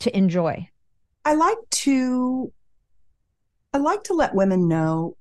to 0.00 0.16
enjoy 0.16 0.66
i 1.24 1.34
like 1.34 1.58
to 1.70 2.50
i 3.74 3.78
like 3.78 4.02
to 4.02 4.14
let 4.14 4.34
women 4.34 4.66
know 4.66 5.16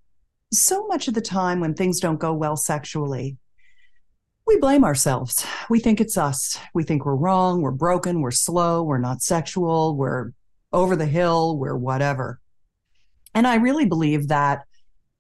so 0.52 0.88
much 0.88 1.08
of 1.08 1.14
the 1.14 1.22
time 1.22 1.60
when 1.60 1.76
things 1.76 2.00
don't 2.00 2.20
go 2.20 2.34
well 2.34 2.56
sexually 2.56 3.38
we 4.50 4.58
blame 4.58 4.84
ourselves. 4.84 5.46
We 5.70 5.80
think 5.80 6.02
it's 6.02 6.18
us. 6.18 6.58
We 6.74 6.82
think 6.82 7.06
we're 7.06 7.14
wrong, 7.14 7.62
we're 7.62 7.70
broken, 7.70 8.20
we're 8.20 8.32
slow, 8.32 8.82
we're 8.82 8.98
not 8.98 9.22
sexual, 9.22 9.96
we're 9.96 10.32
over 10.74 10.96
the 10.96 11.06
hill, 11.06 11.56
we're 11.56 11.76
whatever. 11.76 12.40
And 13.36 13.46
I 13.46 13.58
really 13.58 13.86
believe 13.86 14.30
that 14.30 14.66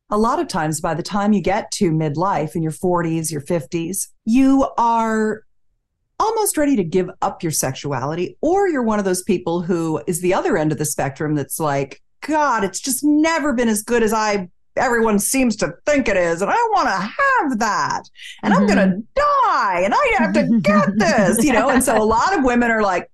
a 0.09 0.17
lot 0.17 0.39
of 0.39 0.47
times 0.47 0.81
by 0.81 0.95
the 0.95 1.03
time 1.03 1.31
you 1.31 1.41
get 1.43 1.69
to 1.73 1.91
midlife 1.91 2.55
in 2.55 2.63
your 2.63 2.71
40s, 2.71 3.31
your 3.31 3.41
50s, 3.41 4.07
you 4.25 4.67
are 4.79 5.43
almost 6.19 6.57
ready 6.57 6.75
to 6.75 6.83
give 6.83 7.11
up 7.21 7.43
your 7.43 7.51
sexuality, 7.51 8.35
or 8.41 8.67
you're 8.67 8.81
one 8.81 8.97
of 8.97 9.05
those 9.05 9.21
people 9.21 9.61
who 9.61 10.01
is 10.07 10.21
the 10.21 10.33
other 10.33 10.57
end 10.57 10.71
of 10.71 10.79
the 10.79 10.85
spectrum 10.85 11.35
that's 11.35 11.59
like, 11.59 12.01
God, 12.21 12.63
it's 12.63 12.79
just 12.79 13.03
never 13.03 13.53
been 13.53 13.69
as 13.69 13.83
good 13.83 14.01
as 14.01 14.11
I 14.11 14.49
everyone 14.75 15.19
seems 15.19 15.55
to 15.55 15.73
think 15.85 16.07
it 16.07 16.17
is 16.17 16.41
and 16.41 16.49
i 16.49 16.69
want 16.73 16.87
to 16.87 16.93
have 16.93 17.59
that 17.59 18.03
and 18.43 18.53
mm-hmm. 18.53 18.63
i'm 18.63 18.67
going 18.67 18.89
to 18.89 19.03
die 19.15 19.81
and 19.83 19.93
i 19.93 20.15
have 20.17 20.33
to 20.33 20.59
get 20.61 20.89
this 20.97 21.43
you 21.43 21.53
know? 21.53 21.69
And 21.69 21.83
so 21.83 22.01
a 22.01 22.03
lot 22.03 22.37
of 22.37 22.43
women 22.43 22.71
are 22.71 22.81
like 22.81 23.09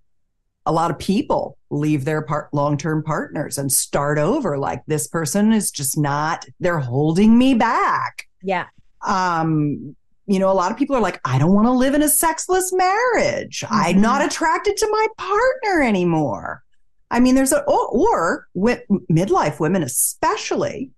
a 0.65 0.71
lot 0.71 0.89
of 0.89 0.97
people 0.97 1.57
leave 1.69 2.05
their 2.05 2.21
part 2.21 2.53
long-term 2.53 3.03
partners 3.03 3.57
and 3.57 3.71
start 3.71 4.17
over 4.17 4.57
like 4.57 4.83
this 4.87 5.07
person 5.07 5.51
is 5.51 5.71
just 5.71 5.97
not 5.97 6.45
they're 6.59 6.79
holding 6.79 7.37
me 7.37 7.53
back. 7.53 8.27
Yeah. 8.41 8.65
Um 9.05 9.95
you 10.27 10.39
know 10.39 10.51
a 10.51 10.53
lot 10.53 10.71
of 10.71 10.77
people 10.77 10.95
are 10.95 11.01
like 11.01 11.21
i 11.23 11.37
don't 11.37 11.53
want 11.53 11.67
to 11.67 11.71
live 11.71 11.93
in 11.93 12.01
a 12.01 12.09
sexless 12.09 12.73
marriage. 12.73 13.61
Mm-hmm. 13.61 13.75
i'm 13.75 14.01
not 14.01 14.25
attracted 14.25 14.77
to 14.77 14.87
my 14.89 15.07
partner 15.17 15.83
anymore. 15.83 16.63
I 17.11 17.19
mean 17.19 17.35
there's 17.35 17.51
a 17.51 17.61
or, 17.63 17.87
or 17.89 18.47
with 18.53 18.81
midlife 19.11 19.59
women 19.59 19.83
especially 19.83 20.91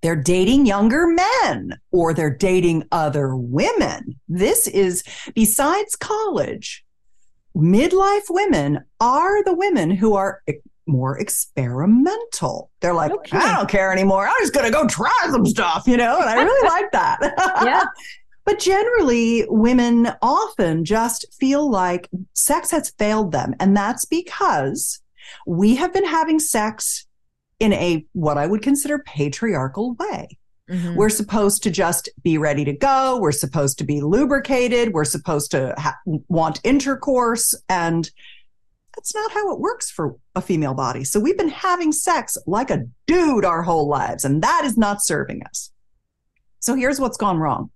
they're 0.00 0.16
dating 0.16 0.66
younger 0.66 1.06
men 1.06 1.78
or 1.90 2.14
they're 2.14 2.34
dating 2.34 2.84
other 2.92 3.34
women. 3.34 4.18
This 4.28 4.66
is 4.66 5.02
besides 5.34 5.96
college, 5.96 6.84
midlife 7.56 8.30
women 8.30 8.84
are 9.00 9.42
the 9.44 9.54
women 9.54 9.90
who 9.90 10.14
are 10.14 10.42
more 10.86 11.18
experimental. 11.18 12.70
They're 12.80 12.94
like, 12.94 13.12
okay. 13.12 13.38
I 13.38 13.56
don't 13.56 13.68
care 13.68 13.92
anymore. 13.92 14.26
I'm 14.26 14.40
just 14.40 14.54
going 14.54 14.66
to 14.66 14.72
go 14.72 14.86
try 14.86 15.12
some 15.30 15.46
stuff, 15.46 15.84
you 15.86 15.96
know? 15.96 16.20
And 16.20 16.28
I 16.28 16.42
really 16.42 16.68
like 16.82 16.90
that. 16.92 17.18
yeah. 17.64 17.84
But 18.44 18.60
generally, 18.60 19.44
women 19.50 20.08
often 20.22 20.82
just 20.82 21.26
feel 21.38 21.70
like 21.70 22.08
sex 22.32 22.70
has 22.70 22.88
failed 22.98 23.30
them. 23.30 23.54
And 23.60 23.76
that's 23.76 24.06
because 24.06 25.02
we 25.46 25.74
have 25.74 25.92
been 25.92 26.06
having 26.06 26.38
sex 26.38 27.06
in 27.60 27.72
a 27.72 28.06
what 28.12 28.38
I 28.38 28.46
would 28.46 28.62
consider 28.62 28.98
patriarchal 29.00 29.94
way. 29.94 30.38
Mm-hmm. 30.70 30.96
We're 30.96 31.08
supposed 31.08 31.62
to 31.62 31.70
just 31.70 32.10
be 32.22 32.36
ready 32.36 32.64
to 32.64 32.72
go. 32.72 33.18
We're 33.18 33.32
supposed 33.32 33.78
to 33.78 33.84
be 33.84 34.00
lubricated. 34.00 34.92
We're 34.92 35.04
supposed 35.04 35.50
to 35.52 35.74
ha- 35.78 35.96
want 36.04 36.60
intercourse. 36.62 37.54
And 37.68 38.10
that's 38.94 39.14
not 39.14 39.32
how 39.32 39.52
it 39.52 39.60
works 39.60 39.90
for 39.90 40.16
a 40.34 40.42
female 40.42 40.74
body. 40.74 41.04
So 41.04 41.20
we've 41.20 41.38
been 41.38 41.48
having 41.48 41.92
sex 41.92 42.36
like 42.46 42.70
a 42.70 42.84
dude 43.06 43.44
our 43.44 43.62
whole 43.62 43.88
lives, 43.88 44.24
and 44.24 44.42
that 44.42 44.62
is 44.64 44.76
not 44.76 45.04
serving 45.04 45.42
us. 45.44 45.70
So 46.60 46.74
here's 46.74 47.00
what's 47.00 47.16
gone 47.16 47.38
wrong. 47.38 47.70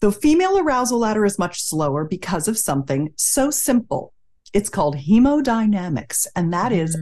The 0.00 0.12
female 0.12 0.58
arousal 0.58 1.00
ladder 1.00 1.24
is 1.24 1.38
much 1.38 1.62
slower 1.62 2.04
because 2.04 2.46
of 2.46 2.56
something 2.56 3.12
so 3.16 3.50
simple. 3.50 4.12
It's 4.52 4.68
called 4.68 4.96
hemodynamics, 4.96 6.26
and 6.36 6.52
that 6.52 6.70
mm-hmm. 6.70 6.80
is 6.80 6.96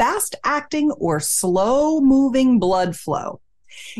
fast 0.00 0.34
acting 0.44 0.90
or 0.92 1.20
slow 1.20 2.00
moving 2.00 2.58
blood 2.58 2.96
flow. 2.96 3.38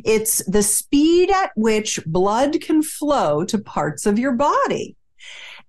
It's 0.03 0.43
the 0.47 0.63
speed 0.63 1.31
at 1.31 1.53
which 1.57 2.01
blood 2.07 2.59
can 2.63 2.83
flow 2.83 3.45
to 3.45 3.59
parts 3.59 4.07
of 4.07 4.19
your 4.19 4.33
body. 4.33 4.97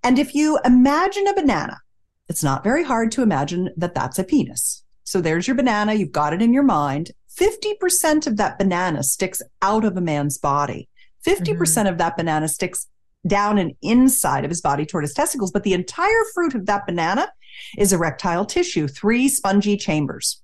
And 0.03 0.17
if 0.17 0.33
you 0.33 0.57
imagine 0.63 1.27
a 1.27 1.33
banana, 1.33 1.81
it's 2.29 2.45
not 2.45 2.63
very 2.63 2.85
hard 2.85 3.11
to 3.11 3.21
imagine 3.21 3.71
that 3.75 3.93
that's 3.93 4.19
a 4.19 4.23
penis. 4.23 4.83
So 5.03 5.19
there's 5.19 5.47
your 5.49 5.57
banana, 5.57 5.95
you've 5.95 6.13
got 6.13 6.33
it 6.33 6.41
in 6.41 6.53
your 6.53 6.63
mind. 6.63 7.11
50% 7.37 8.25
of 8.25 8.37
that 8.37 8.57
banana 8.57 9.03
sticks 9.03 9.41
out 9.61 9.83
of 9.83 9.97
a 9.97 10.01
man's 10.01 10.37
body. 10.37 10.87
50% 11.27 11.43
mm 11.43 11.81
hmm 11.81 11.87
of 11.87 11.97
that 11.97 12.15
banana 12.15 12.47
sticks 12.47 12.87
down 13.27 13.57
and 13.57 13.73
inside 13.81 14.45
of 14.45 14.49
his 14.49 14.61
body 14.61 14.85
toward 14.85 15.03
his 15.03 15.13
testicles, 15.13 15.51
but 15.51 15.63
the 15.63 15.73
entire 15.73 16.23
fruit 16.33 16.55
of 16.55 16.65
that 16.67 16.85
banana 16.85 17.29
is 17.77 17.93
erectile 17.93 18.45
tissue, 18.45 18.87
three 18.87 19.27
spongy 19.27 19.77
chambers. 19.77 20.41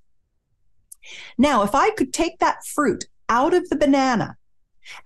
Now, 1.36 1.62
if 1.62 1.74
I 1.74 1.90
could 1.90 2.12
take 2.12 2.38
that 2.38 2.64
fruit 2.66 3.06
out 3.28 3.54
of 3.54 3.68
the 3.68 3.76
banana 3.76 4.36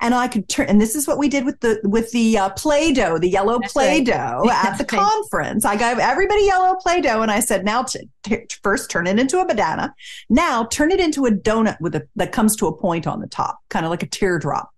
and 0.00 0.14
I 0.14 0.28
could 0.28 0.48
turn, 0.48 0.66
and 0.66 0.80
this 0.80 0.94
is 0.94 1.08
what 1.08 1.18
we 1.18 1.28
did 1.28 1.44
with 1.44 1.60
the 1.60 1.80
with 1.84 2.10
the 2.12 2.38
uh, 2.38 2.50
Play-Doh, 2.50 3.18
the 3.18 3.28
yellow 3.28 3.58
That's 3.60 3.72
Play-Doh 3.72 4.42
right. 4.44 4.64
at 4.64 4.78
the 4.78 4.84
conference. 4.84 5.64
I 5.64 5.76
gave 5.76 5.98
everybody 5.98 6.44
yellow 6.44 6.76
Play-Doh, 6.76 7.22
and 7.22 7.30
I 7.30 7.40
said, 7.40 7.64
now 7.64 7.82
t- 7.82 8.08
t- 8.22 8.46
first 8.62 8.90
turn 8.90 9.06
it 9.06 9.18
into 9.18 9.40
a 9.40 9.46
banana. 9.46 9.94
Now 10.28 10.64
turn 10.64 10.92
it 10.92 11.00
into 11.00 11.26
a 11.26 11.30
donut 11.30 11.80
with 11.80 11.94
a 11.94 12.06
that 12.16 12.32
comes 12.32 12.56
to 12.56 12.66
a 12.66 12.76
point 12.76 13.06
on 13.06 13.20
the 13.20 13.28
top, 13.28 13.58
kind 13.70 13.84
of 13.84 13.90
like 13.90 14.02
a 14.02 14.08
teardrop. 14.08 14.70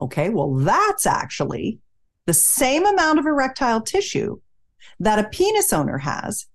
Okay, 0.00 0.28
well 0.28 0.54
that's 0.54 1.06
actually 1.06 1.78
the 2.26 2.34
same 2.34 2.84
amount 2.84 3.18
of 3.18 3.26
erectile 3.26 3.80
tissue 3.80 4.38
that 5.00 5.18
a 5.18 5.28
penis 5.28 5.72
owner 5.72 5.98
has 5.98 6.46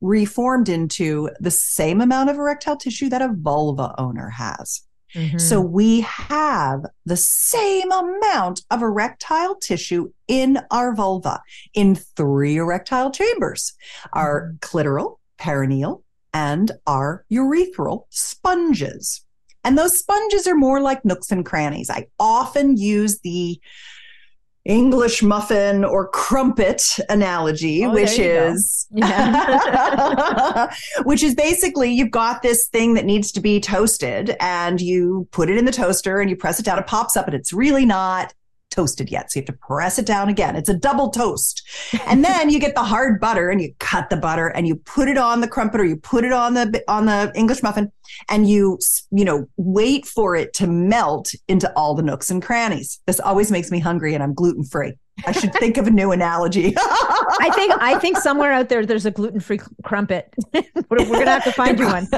reformed 0.00 0.68
into 0.68 1.30
the 1.40 1.50
same 1.50 2.00
amount 2.00 2.30
of 2.30 2.36
erectile 2.36 2.76
tissue 2.76 3.08
that 3.08 3.22
a 3.22 3.32
vulva 3.32 3.94
owner 3.98 4.30
has. 4.30 4.82
Mm-hmm. 5.14 5.38
So 5.38 5.60
we 5.60 6.00
have 6.02 6.84
the 7.04 7.16
same 7.16 7.90
amount 7.90 8.62
of 8.70 8.82
erectile 8.82 9.56
tissue 9.56 10.12
in 10.28 10.60
our 10.70 10.94
vulva 10.94 11.42
in 11.74 11.96
three 11.96 12.56
erectile 12.56 13.10
chambers 13.10 13.72
our 14.12 14.42
mm-hmm. 14.42 14.56
clitoral, 14.58 15.16
perineal, 15.38 16.02
and 16.32 16.70
our 16.86 17.24
urethral 17.30 18.04
sponges. 18.10 19.24
And 19.64 19.76
those 19.76 19.98
sponges 19.98 20.46
are 20.46 20.54
more 20.54 20.80
like 20.80 21.04
nooks 21.04 21.30
and 21.30 21.44
crannies. 21.44 21.90
I 21.90 22.06
often 22.18 22.76
use 22.76 23.20
the 23.20 23.60
English 24.70 25.20
muffin 25.20 25.84
or 25.84 26.08
crumpet 26.08 26.80
analogy, 27.08 27.84
oh, 27.84 27.92
which 27.92 28.20
is 28.20 28.86
yeah. 28.92 30.72
which 31.02 31.24
is 31.24 31.34
basically 31.34 31.90
you've 31.90 32.12
got 32.12 32.42
this 32.42 32.68
thing 32.68 32.94
that 32.94 33.04
needs 33.04 33.32
to 33.32 33.40
be 33.40 33.58
toasted 33.58 34.36
and 34.38 34.80
you 34.80 35.26
put 35.32 35.50
it 35.50 35.58
in 35.58 35.64
the 35.64 35.72
toaster 35.72 36.20
and 36.20 36.30
you 36.30 36.36
press 36.36 36.60
it 36.60 36.64
down, 36.64 36.78
it 36.78 36.86
pops 36.86 37.16
up 37.16 37.26
and 37.26 37.34
it's 37.34 37.52
really 37.52 37.84
not 37.84 38.32
toasted 38.70 39.10
yet. 39.10 39.30
So 39.30 39.38
you 39.38 39.42
have 39.42 39.54
to 39.54 39.60
press 39.66 39.98
it 39.98 40.06
down 40.06 40.28
again. 40.28 40.56
It's 40.56 40.68
a 40.68 40.74
double 40.74 41.10
toast. 41.10 41.62
And 42.06 42.24
then 42.30 42.50
you 42.50 42.58
get 42.58 42.74
the 42.74 42.84
hard 42.84 43.20
butter 43.20 43.50
and 43.50 43.60
you 43.60 43.74
cut 43.78 44.10
the 44.10 44.16
butter 44.16 44.48
and 44.48 44.66
you 44.66 44.76
put 44.76 45.08
it 45.08 45.18
on 45.18 45.40
the 45.40 45.48
crumpet 45.48 45.80
or 45.80 45.84
you 45.84 45.96
put 45.96 46.24
it 46.24 46.32
on 46.32 46.54
the 46.54 46.82
on 46.88 47.06
the 47.06 47.32
English 47.34 47.62
muffin 47.62 47.92
and 48.28 48.48
you 48.48 48.78
you 49.10 49.24
know 49.24 49.46
wait 49.56 50.06
for 50.06 50.34
it 50.34 50.52
to 50.54 50.66
melt 50.66 51.32
into 51.48 51.72
all 51.76 51.94
the 51.94 52.02
nooks 52.02 52.30
and 52.30 52.42
crannies. 52.42 53.00
This 53.06 53.20
always 53.20 53.50
makes 53.50 53.70
me 53.70 53.78
hungry 53.78 54.14
and 54.14 54.22
I'm 54.22 54.34
gluten 54.34 54.64
free. 54.64 54.94
I 55.26 55.32
should 55.32 55.52
think 55.54 55.76
of 55.76 55.86
a 55.86 55.90
new 55.90 56.12
analogy. 56.12 56.74
I 56.78 57.50
think 57.54 57.74
I 57.78 57.98
think 57.98 58.16
somewhere 58.22 58.52
out 58.52 58.68
there 58.68 58.86
there's 58.86 59.06
a 59.06 59.10
gluten 59.10 59.40
free 59.40 59.60
crumpet. 59.84 60.32
we're, 60.54 60.62
we're, 60.90 61.18
gonna 61.18 61.30
have 61.30 61.44
to 61.44 61.52
find 61.52 61.78
you 61.78 61.86
one. 61.86 62.08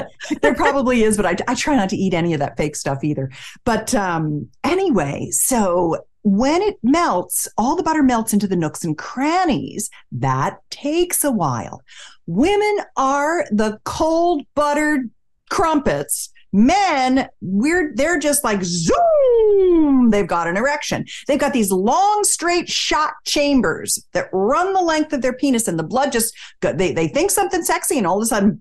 there 0.41 0.55
probably 0.55 1.03
is, 1.03 1.17
but 1.17 1.27
I, 1.27 1.37
I 1.49 1.55
try 1.55 1.77
not 1.77 1.89
to 1.91 1.97
eat 1.97 2.15
any 2.15 2.33
of 2.33 2.41
that 2.41 2.57
fake 2.57 2.77
stuff 2.77 3.03
either. 3.03 3.31
But 3.65 3.95
um, 3.95 4.49
anyway, 4.65 5.29
so 5.31 6.05
when 6.23 6.63
it 6.63 6.79
melts, 6.83 7.49
all 7.59 7.77
the 7.77 7.83
butter 7.83 8.03
melts 8.03 8.33
into 8.33 8.47
the 8.47 8.57
nooks 8.57 8.85
and 8.85 8.97
crannies. 8.97 9.91
That 10.13 10.59
takes 10.71 11.25
a 11.25 11.31
while. 11.31 11.83
Women 12.27 12.79
are 12.97 13.45
the 13.51 13.79
cold 13.85 14.45
buttered 14.55 15.11
crumpets. 15.51 16.31
Men, 16.55 17.29
we're, 17.41 17.93
they're 17.95 18.19
just 18.19 18.45
like 18.45 18.63
zoom. 18.63 20.11
They've 20.11 20.27
got 20.27 20.47
an 20.47 20.59
erection. 20.59 21.07
They've 21.27 21.39
got 21.39 21.55
these 21.55 21.73
long, 21.73 22.25
straight 22.25 22.69
shot 22.69 23.15
chambers 23.25 23.99
that 24.13 24.29
run 24.33 24.75
the 24.75 24.83
length 24.83 25.15
of 25.15 25.23
their 25.23 25.33
penis 25.33 25.67
and 25.67 25.79
the 25.79 25.83
blood 25.83 26.13
just, 26.13 26.35
they, 26.61 26.93
they 26.93 27.09
think 27.09 27.31
something 27.31 27.63
sexy 27.63 27.97
and 27.97 28.07
all 28.07 28.19
of 28.19 28.23
a 28.23 28.27
sudden, 28.27 28.61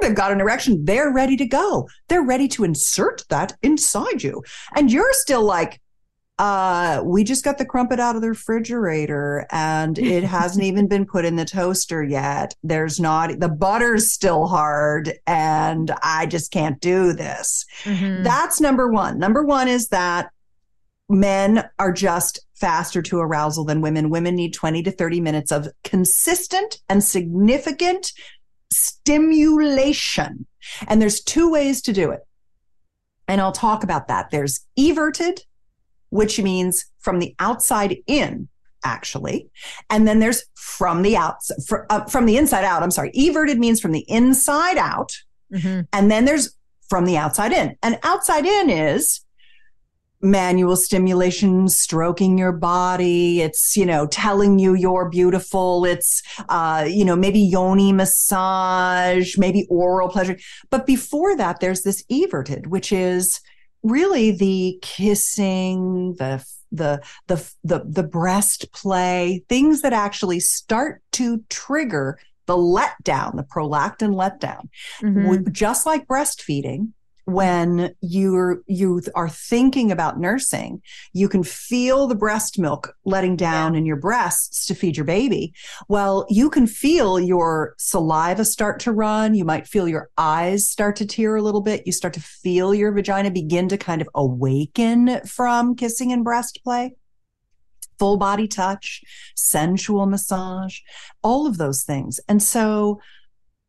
they've 0.00 0.14
got 0.14 0.32
an 0.32 0.40
erection. 0.40 0.84
They're 0.84 1.12
ready 1.12 1.36
to 1.36 1.46
go. 1.46 1.88
They're 2.08 2.24
ready 2.24 2.48
to 2.48 2.64
insert 2.64 3.24
that 3.28 3.56
inside 3.62 4.24
you. 4.24 4.42
And 4.74 4.90
you're 4.90 5.12
still 5.12 5.44
like, 5.44 5.80
uh, 6.40 7.02
we 7.04 7.22
just 7.22 7.44
got 7.44 7.58
the 7.58 7.66
crumpet 7.66 8.00
out 8.00 8.16
of 8.16 8.22
the 8.22 8.30
refrigerator 8.30 9.46
and 9.50 9.98
it 9.98 10.24
hasn't 10.38 10.64
even 10.64 10.88
been 10.88 11.04
put 11.04 11.26
in 11.26 11.36
the 11.36 11.44
toaster 11.44 12.02
yet. 12.02 12.54
There's 12.62 12.98
not, 12.98 13.38
the 13.40 13.48
butter's 13.50 14.10
still 14.10 14.46
hard 14.46 15.12
and 15.26 15.90
I 16.02 16.24
just 16.24 16.50
can't 16.50 16.80
do 16.80 17.12
this. 17.12 17.66
Mm-hmm. 17.84 18.22
That's 18.22 18.58
number 18.58 18.88
one. 18.88 19.18
Number 19.18 19.42
one 19.42 19.68
is 19.68 19.88
that 19.88 20.30
men 21.10 21.68
are 21.78 21.92
just 21.92 22.40
faster 22.54 23.02
to 23.02 23.18
arousal 23.18 23.66
than 23.66 23.82
women. 23.82 24.08
Women 24.08 24.34
need 24.34 24.54
20 24.54 24.82
to 24.84 24.90
30 24.90 25.20
minutes 25.20 25.52
of 25.52 25.68
consistent 25.84 26.78
and 26.88 27.04
significant 27.04 28.12
stimulation. 28.72 30.46
And 30.88 31.02
there's 31.02 31.20
two 31.20 31.50
ways 31.50 31.82
to 31.82 31.92
do 31.92 32.12
it. 32.12 32.20
And 33.28 33.42
I'll 33.42 33.52
talk 33.52 33.84
about 33.84 34.08
that. 34.08 34.30
There's 34.30 34.66
everted 34.78 35.42
which 36.10 36.40
means 36.40 36.86
from 36.98 37.18
the 37.18 37.34
outside 37.38 37.96
in 38.06 38.48
actually. 38.84 39.48
And 39.90 40.06
then 40.06 40.20
there's 40.20 40.44
from 40.54 41.02
the 41.02 41.16
outside, 41.16 41.58
uh, 41.90 42.04
from 42.04 42.26
the 42.26 42.36
inside 42.36 42.64
out. 42.64 42.82
I'm 42.82 42.90
sorry. 42.90 43.10
Everted 43.12 43.58
means 43.58 43.80
from 43.80 43.92
the 43.92 44.04
inside 44.08 44.78
out. 44.78 45.12
Mm-hmm. 45.52 45.82
And 45.92 46.10
then 46.10 46.24
there's 46.24 46.56
from 46.88 47.04
the 47.04 47.16
outside 47.16 47.52
in. 47.52 47.76
And 47.82 47.98
outside 48.02 48.46
in 48.46 48.70
is 48.70 49.20
manual 50.22 50.76
stimulation 50.76 51.66
stroking 51.66 52.36
your 52.36 52.52
body 52.52 53.40
it's 53.40 53.74
you 53.74 53.86
know 53.86 54.06
telling 54.08 54.58
you 54.58 54.74
you're 54.74 55.08
beautiful 55.08 55.86
it's 55.86 56.22
uh 56.50 56.84
you 56.86 57.06
know 57.06 57.16
maybe 57.16 57.40
yoni 57.40 57.90
massage 57.90 59.38
maybe 59.38 59.66
oral 59.70 60.10
pleasure 60.10 60.36
but 60.68 60.84
before 60.84 61.34
that 61.34 61.60
there's 61.60 61.82
this 61.82 62.04
everted 62.10 62.66
which 62.66 62.92
is 62.92 63.40
really 63.82 64.30
the 64.30 64.78
kissing 64.82 66.14
the 66.18 66.44
the 66.72 67.02
the 67.26 67.52
the 67.64 67.82
the 67.84 68.02
breast 68.02 68.72
play 68.72 69.44
things 69.48 69.82
that 69.82 69.92
actually 69.92 70.40
start 70.40 71.02
to 71.12 71.42
trigger 71.48 72.18
the 72.46 72.56
letdown 72.56 73.36
the 73.36 73.42
prolactin 73.42 74.14
letdown 74.14 74.68
mm-hmm. 75.02 75.50
just 75.52 75.86
like 75.86 76.06
breastfeeding 76.06 76.92
when 77.32 77.94
you're 78.00 78.62
you 78.66 79.00
are 79.14 79.28
thinking 79.28 79.90
about 79.90 80.18
nursing 80.18 80.82
you 81.12 81.28
can 81.28 81.42
feel 81.42 82.06
the 82.06 82.14
breast 82.14 82.58
milk 82.58 82.96
letting 83.04 83.36
down 83.36 83.74
yeah. 83.74 83.78
in 83.78 83.86
your 83.86 83.96
breasts 83.96 84.66
to 84.66 84.74
feed 84.74 84.96
your 84.96 85.04
baby. 85.04 85.52
Well 85.88 86.26
you 86.28 86.50
can 86.50 86.66
feel 86.66 87.18
your 87.18 87.74
saliva 87.78 88.44
start 88.44 88.80
to 88.80 88.92
run. 88.92 89.34
You 89.34 89.44
might 89.44 89.66
feel 89.66 89.88
your 89.88 90.10
eyes 90.18 90.68
start 90.68 90.96
to 90.96 91.06
tear 91.06 91.36
a 91.36 91.42
little 91.42 91.60
bit. 91.60 91.86
You 91.86 91.92
start 91.92 92.14
to 92.14 92.20
feel 92.20 92.74
your 92.74 92.92
vagina 92.92 93.30
begin 93.30 93.68
to 93.68 93.78
kind 93.78 94.00
of 94.00 94.08
awaken 94.14 95.20
from 95.26 95.74
kissing 95.74 96.12
and 96.12 96.24
breast 96.24 96.60
play. 96.64 96.94
Full 97.98 98.16
body 98.16 98.48
touch 98.48 99.02
sensual 99.34 100.06
massage 100.06 100.78
all 101.22 101.46
of 101.46 101.58
those 101.58 101.82
things. 101.82 102.20
And 102.28 102.42
so 102.42 103.00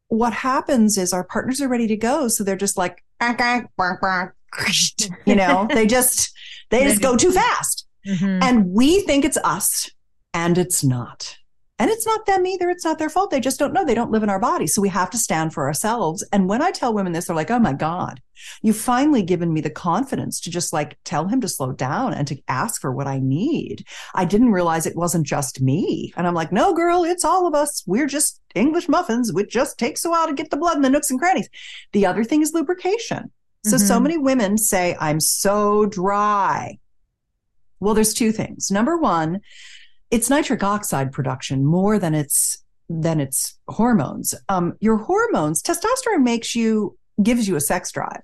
what 0.08 0.34
happens 0.34 0.98
is 0.98 1.14
our 1.14 1.24
partners 1.24 1.62
are 1.62 1.70
ready 1.70 1.88
to 1.88 1.96
go. 1.96 2.28
So 2.28 2.44
they're 2.44 2.56
just 2.56 2.78
like 2.78 3.04
you 5.26 5.36
know, 5.36 5.68
they 5.74 5.88
just 5.88 6.34
they 6.70 6.84
just 6.84 7.02
go 7.02 7.16
too 7.16 7.32
fast. 7.32 7.88
Mm-hmm. 8.08 8.40
And 8.42 8.72
we 8.72 9.02
think 9.02 9.26
it's 9.26 9.38
us 9.38 9.90
and 10.34 10.58
it's 10.58 10.84
not. 10.84 11.38
And 11.82 11.90
it's 11.90 12.06
not 12.06 12.28
them 12.28 12.46
either. 12.46 12.70
It's 12.70 12.86
not 12.86 13.00
their 13.00 13.10
fault. 13.10 13.32
They 13.32 13.40
just 13.40 13.58
don't 13.58 13.74
know. 13.74 13.84
They 13.84 13.96
don't 13.96 14.12
live 14.12 14.22
in 14.22 14.30
our 14.30 14.38
body. 14.38 14.68
So 14.68 14.84
we 14.84 14.90
have 14.90 15.10
to 15.10 15.18
stand 15.18 15.52
for 15.52 15.66
ourselves. 15.66 16.24
And 16.32 16.48
when 16.48 16.62
I 16.62 16.70
tell 16.70 16.94
women 16.94 17.12
this, 17.12 17.26
they're 17.26 17.36
like, 17.36 17.50
oh 17.50 17.58
my 17.58 17.74
God, 17.74 18.22
you've 18.62 18.78
finally 18.78 19.24
given 19.24 19.52
me 19.52 19.62
the 19.62 19.72
confidence 19.72 20.40
to 20.42 20.52
just 20.52 20.74
like 20.74 21.00
tell 21.06 21.28
him 21.28 21.42
to 21.42 21.48
slow 21.48 21.72
down 21.72 22.14
and 22.14 22.28
to 22.28 22.40
ask 22.48 22.80
for 22.80 22.92
what 22.92 23.08
I 23.08 23.18
need. 23.18 23.84
I 24.14 24.26
didn't 24.26 24.52
realize 24.52 24.86
it 24.86 24.96
wasn't 24.96 25.26
just 25.26 25.60
me. 25.60 26.14
And 26.16 26.28
I'm 26.28 26.36
like, 26.36 26.52
no, 26.52 26.72
girl, 26.76 27.04
it's 27.04 27.26
all 27.26 27.48
of 27.48 27.56
us. 27.56 27.82
We're 27.88 28.06
just 28.06 28.40
English 28.54 28.88
muffins, 28.88 29.34
which 29.34 29.50
just 29.50 29.80
takes 29.80 30.06
a 30.06 30.12
while 30.12 30.28
to 30.28 30.36
get 30.36 30.52
the 30.52 30.58
blood 30.58 30.76
in 30.76 30.84
the 30.84 30.90
nooks 30.92 31.10
and 31.10 31.20
crannies. 31.20 31.50
The 31.94 32.06
other 32.06 32.24
thing 32.24 32.44
is 32.44 32.54
lubrication. 32.54 33.32
So, 33.66 33.78
mm-hmm. 33.78 33.88
so 33.88 34.00
many 34.00 34.20
women 34.20 34.60
say, 34.60 34.96
I'm 35.00 35.20
so 35.20 35.88
dry. 35.88 36.78
Well, 37.80 37.96
there's 37.96 38.14
two 38.14 38.32
things. 38.32 38.70
Number 38.70 38.98
one, 38.98 39.42
it's 40.12 40.30
nitric 40.30 40.64
oxide 40.64 41.12
production 41.12 41.66
more 41.66 41.98
than 41.98 42.14
it's 42.14 42.64
than 42.90 43.22
its 43.22 43.58
hormones. 43.70 44.36
Um, 44.50 44.76
your 44.82 44.98
hormones, 44.98 45.64
testosterone 45.64 46.24
makes 46.24 46.56
you 46.56 46.98
gives 47.24 47.48
you 47.48 47.56
a 47.56 47.62
sex 47.62 47.92
drive. 47.92 48.22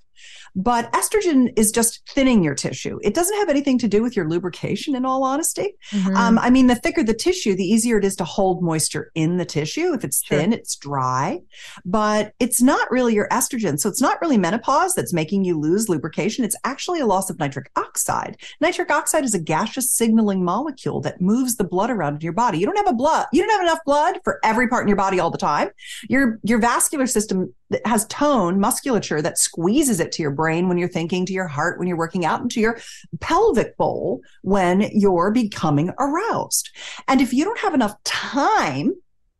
But 0.55 0.91
estrogen 0.93 1.53
is 1.55 1.71
just 1.71 2.07
thinning 2.09 2.43
your 2.43 2.55
tissue. 2.55 2.99
It 3.03 3.13
doesn't 3.13 3.37
have 3.37 3.49
anything 3.49 3.77
to 3.79 3.87
do 3.87 4.01
with 4.01 4.15
your 4.15 4.27
lubrication, 4.27 4.95
in 4.95 5.05
all 5.05 5.23
honesty. 5.23 5.75
Mm-hmm. 5.91 6.15
Um, 6.15 6.39
I 6.39 6.49
mean, 6.49 6.67
the 6.67 6.75
thicker 6.75 7.03
the 7.03 7.13
tissue, 7.13 7.55
the 7.55 7.63
easier 7.63 7.97
it 7.97 8.05
is 8.05 8.15
to 8.17 8.23
hold 8.23 8.63
moisture 8.63 9.11
in 9.15 9.37
the 9.37 9.45
tissue. 9.45 9.93
If 9.93 10.03
it's 10.03 10.23
sure. 10.23 10.37
thin, 10.37 10.53
it's 10.53 10.75
dry, 10.75 11.39
but 11.85 12.33
it's 12.39 12.61
not 12.61 12.89
really 12.91 13.13
your 13.13 13.27
estrogen. 13.29 13.79
So 13.79 13.89
it's 13.89 14.01
not 14.01 14.19
really 14.21 14.37
menopause 14.37 14.93
that's 14.95 15.13
making 15.13 15.45
you 15.45 15.59
lose 15.59 15.89
lubrication. 15.89 16.43
It's 16.43 16.55
actually 16.63 16.99
a 16.99 17.05
loss 17.05 17.29
of 17.29 17.39
nitric 17.39 17.71
oxide. 17.75 18.37
Nitric 18.61 18.91
oxide 18.91 19.23
is 19.23 19.33
a 19.33 19.39
gaseous 19.39 19.91
signaling 19.91 20.43
molecule 20.43 21.01
that 21.01 21.21
moves 21.21 21.55
the 21.55 21.63
blood 21.63 21.89
around 21.89 22.15
in 22.15 22.21
your 22.21 22.33
body. 22.33 22.59
You 22.59 22.65
don't 22.65 22.77
have 22.77 22.87
a 22.87 22.93
blood, 22.93 23.27
you 23.31 23.41
don't 23.41 23.51
have 23.51 23.61
enough 23.61 23.83
blood 23.85 24.19
for 24.23 24.39
every 24.43 24.67
part 24.67 24.83
in 24.83 24.87
your 24.87 24.97
body 24.97 25.19
all 25.19 25.29
the 25.29 25.37
time. 25.37 25.69
Your, 26.09 26.39
your 26.43 26.59
vascular 26.59 27.07
system 27.07 27.53
has 27.85 28.05
tone, 28.07 28.59
musculature 28.59 29.21
that 29.21 29.37
squeezes 29.37 29.99
it 29.99 30.06
to 30.13 30.21
your 30.21 30.31
brain 30.31 30.67
when 30.67 30.77
you're 30.77 30.87
thinking, 30.87 31.25
to 31.25 31.33
your 31.33 31.47
heart 31.47 31.79
when 31.79 31.87
you're 31.87 31.97
working 31.97 32.25
out, 32.25 32.41
and 32.41 32.51
to 32.51 32.59
your 32.59 32.79
pelvic 33.19 33.77
bowl 33.77 34.21
when 34.41 34.89
you're 34.93 35.31
becoming 35.31 35.91
aroused. 35.99 36.69
And 37.07 37.21
if 37.21 37.33
you 37.33 37.43
don't 37.43 37.59
have 37.59 37.73
enough 37.73 37.95
time 38.03 38.93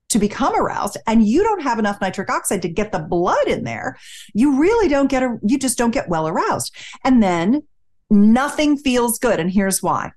to 0.10 0.20
become 0.20 0.56
aroused 0.56 0.98
and 1.06 1.28
you 1.28 1.44
don't 1.44 1.62
have 1.62 1.80
enough 1.80 2.00
nitric 2.00 2.30
oxide 2.30 2.62
to 2.62 2.70
get 2.70 2.92
the 2.92 3.00
blood 3.00 3.48
in 3.48 3.64
there, 3.64 3.98
you 4.34 4.60
really 4.60 4.88
don't 4.88 5.10
get 5.10 5.24
a, 5.24 5.38
you 5.44 5.60
just 5.60 5.78
don't 5.78 5.92
get 5.92 6.10
well 6.10 6.28
aroused. 6.28 6.74
And 7.04 7.22
then 7.22 7.64
nothing 8.10 8.78
feels 8.78 9.20
good. 9.20 9.40
And 9.40 9.52
here's 9.52 9.84
why. 9.84 10.12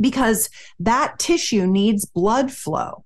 Because 0.00 0.48
that 0.80 1.18
tissue 1.18 1.66
needs 1.66 2.04
blood 2.04 2.52
flow 2.52 3.04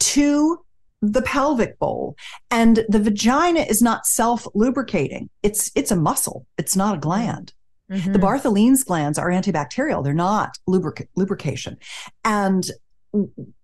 to 0.00 0.61
the 1.02 1.22
pelvic 1.22 1.78
bowl. 1.78 2.16
And 2.50 2.84
the 2.88 3.00
vagina 3.00 3.60
is 3.60 3.82
not 3.82 4.06
self 4.06 4.46
lubricating 4.54 5.28
it's 5.42 5.70
it's 5.74 5.90
a 5.90 5.96
muscle. 5.96 6.46
It's 6.56 6.76
not 6.76 6.96
a 6.96 7.00
gland. 7.00 7.52
Mm-hmm. 7.90 8.12
the 8.12 8.18
bartholin's 8.18 8.84
glands 8.84 9.18
are 9.18 9.28
antibacterial. 9.28 10.02
They're 10.02 10.14
not 10.14 10.56
lubric- 10.66 11.08
lubrication. 11.14 11.76
And 12.24 12.64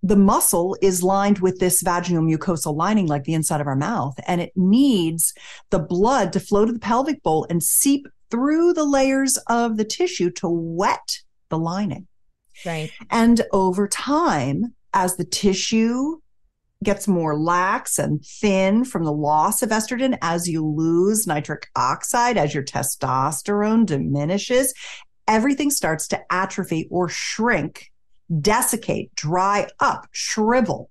the 0.02 0.16
muscle 0.16 0.76
is 0.82 1.02
lined 1.02 1.38
with 1.38 1.60
this 1.60 1.80
vaginal 1.80 2.22
mucosal 2.22 2.76
lining 2.76 3.06
like 3.06 3.24
the 3.24 3.32
inside 3.32 3.62
of 3.62 3.66
our 3.66 3.76
mouth 3.76 4.14
and 4.26 4.42
it 4.42 4.52
needs 4.54 5.32
the 5.70 5.78
blood 5.78 6.34
to 6.34 6.40
flow 6.40 6.66
to 6.66 6.72
the 6.72 6.78
pelvic 6.78 7.22
bowl 7.22 7.46
and 7.48 7.62
seep 7.62 8.06
through 8.30 8.74
the 8.74 8.84
layers 8.84 9.38
of 9.48 9.78
the 9.78 9.84
tissue 9.84 10.30
to 10.30 10.48
wet 10.48 11.20
the 11.48 11.58
lining. 11.58 12.06
Right. 12.66 12.90
And 13.08 13.40
over 13.52 13.88
time 13.88 14.74
as 14.92 15.16
the 15.16 15.24
tissue 15.24 16.20
gets 16.84 17.08
more 17.08 17.36
lax 17.36 17.98
and 17.98 18.24
thin 18.24 18.84
from 18.84 19.04
the 19.04 19.12
loss 19.12 19.62
of 19.62 19.70
estrogen 19.70 20.16
as 20.22 20.48
you 20.48 20.64
lose 20.64 21.26
nitric 21.26 21.68
oxide, 21.74 22.36
as 22.36 22.54
your 22.54 22.62
testosterone 22.62 23.84
diminishes. 23.84 24.72
Everything 25.26 25.70
starts 25.70 26.06
to 26.08 26.20
atrophy 26.32 26.86
or 26.90 27.08
shrink, 27.08 27.90
desiccate, 28.40 29.14
dry 29.14 29.68
up, 29.80 30.06
shrivel. 30.12 30.90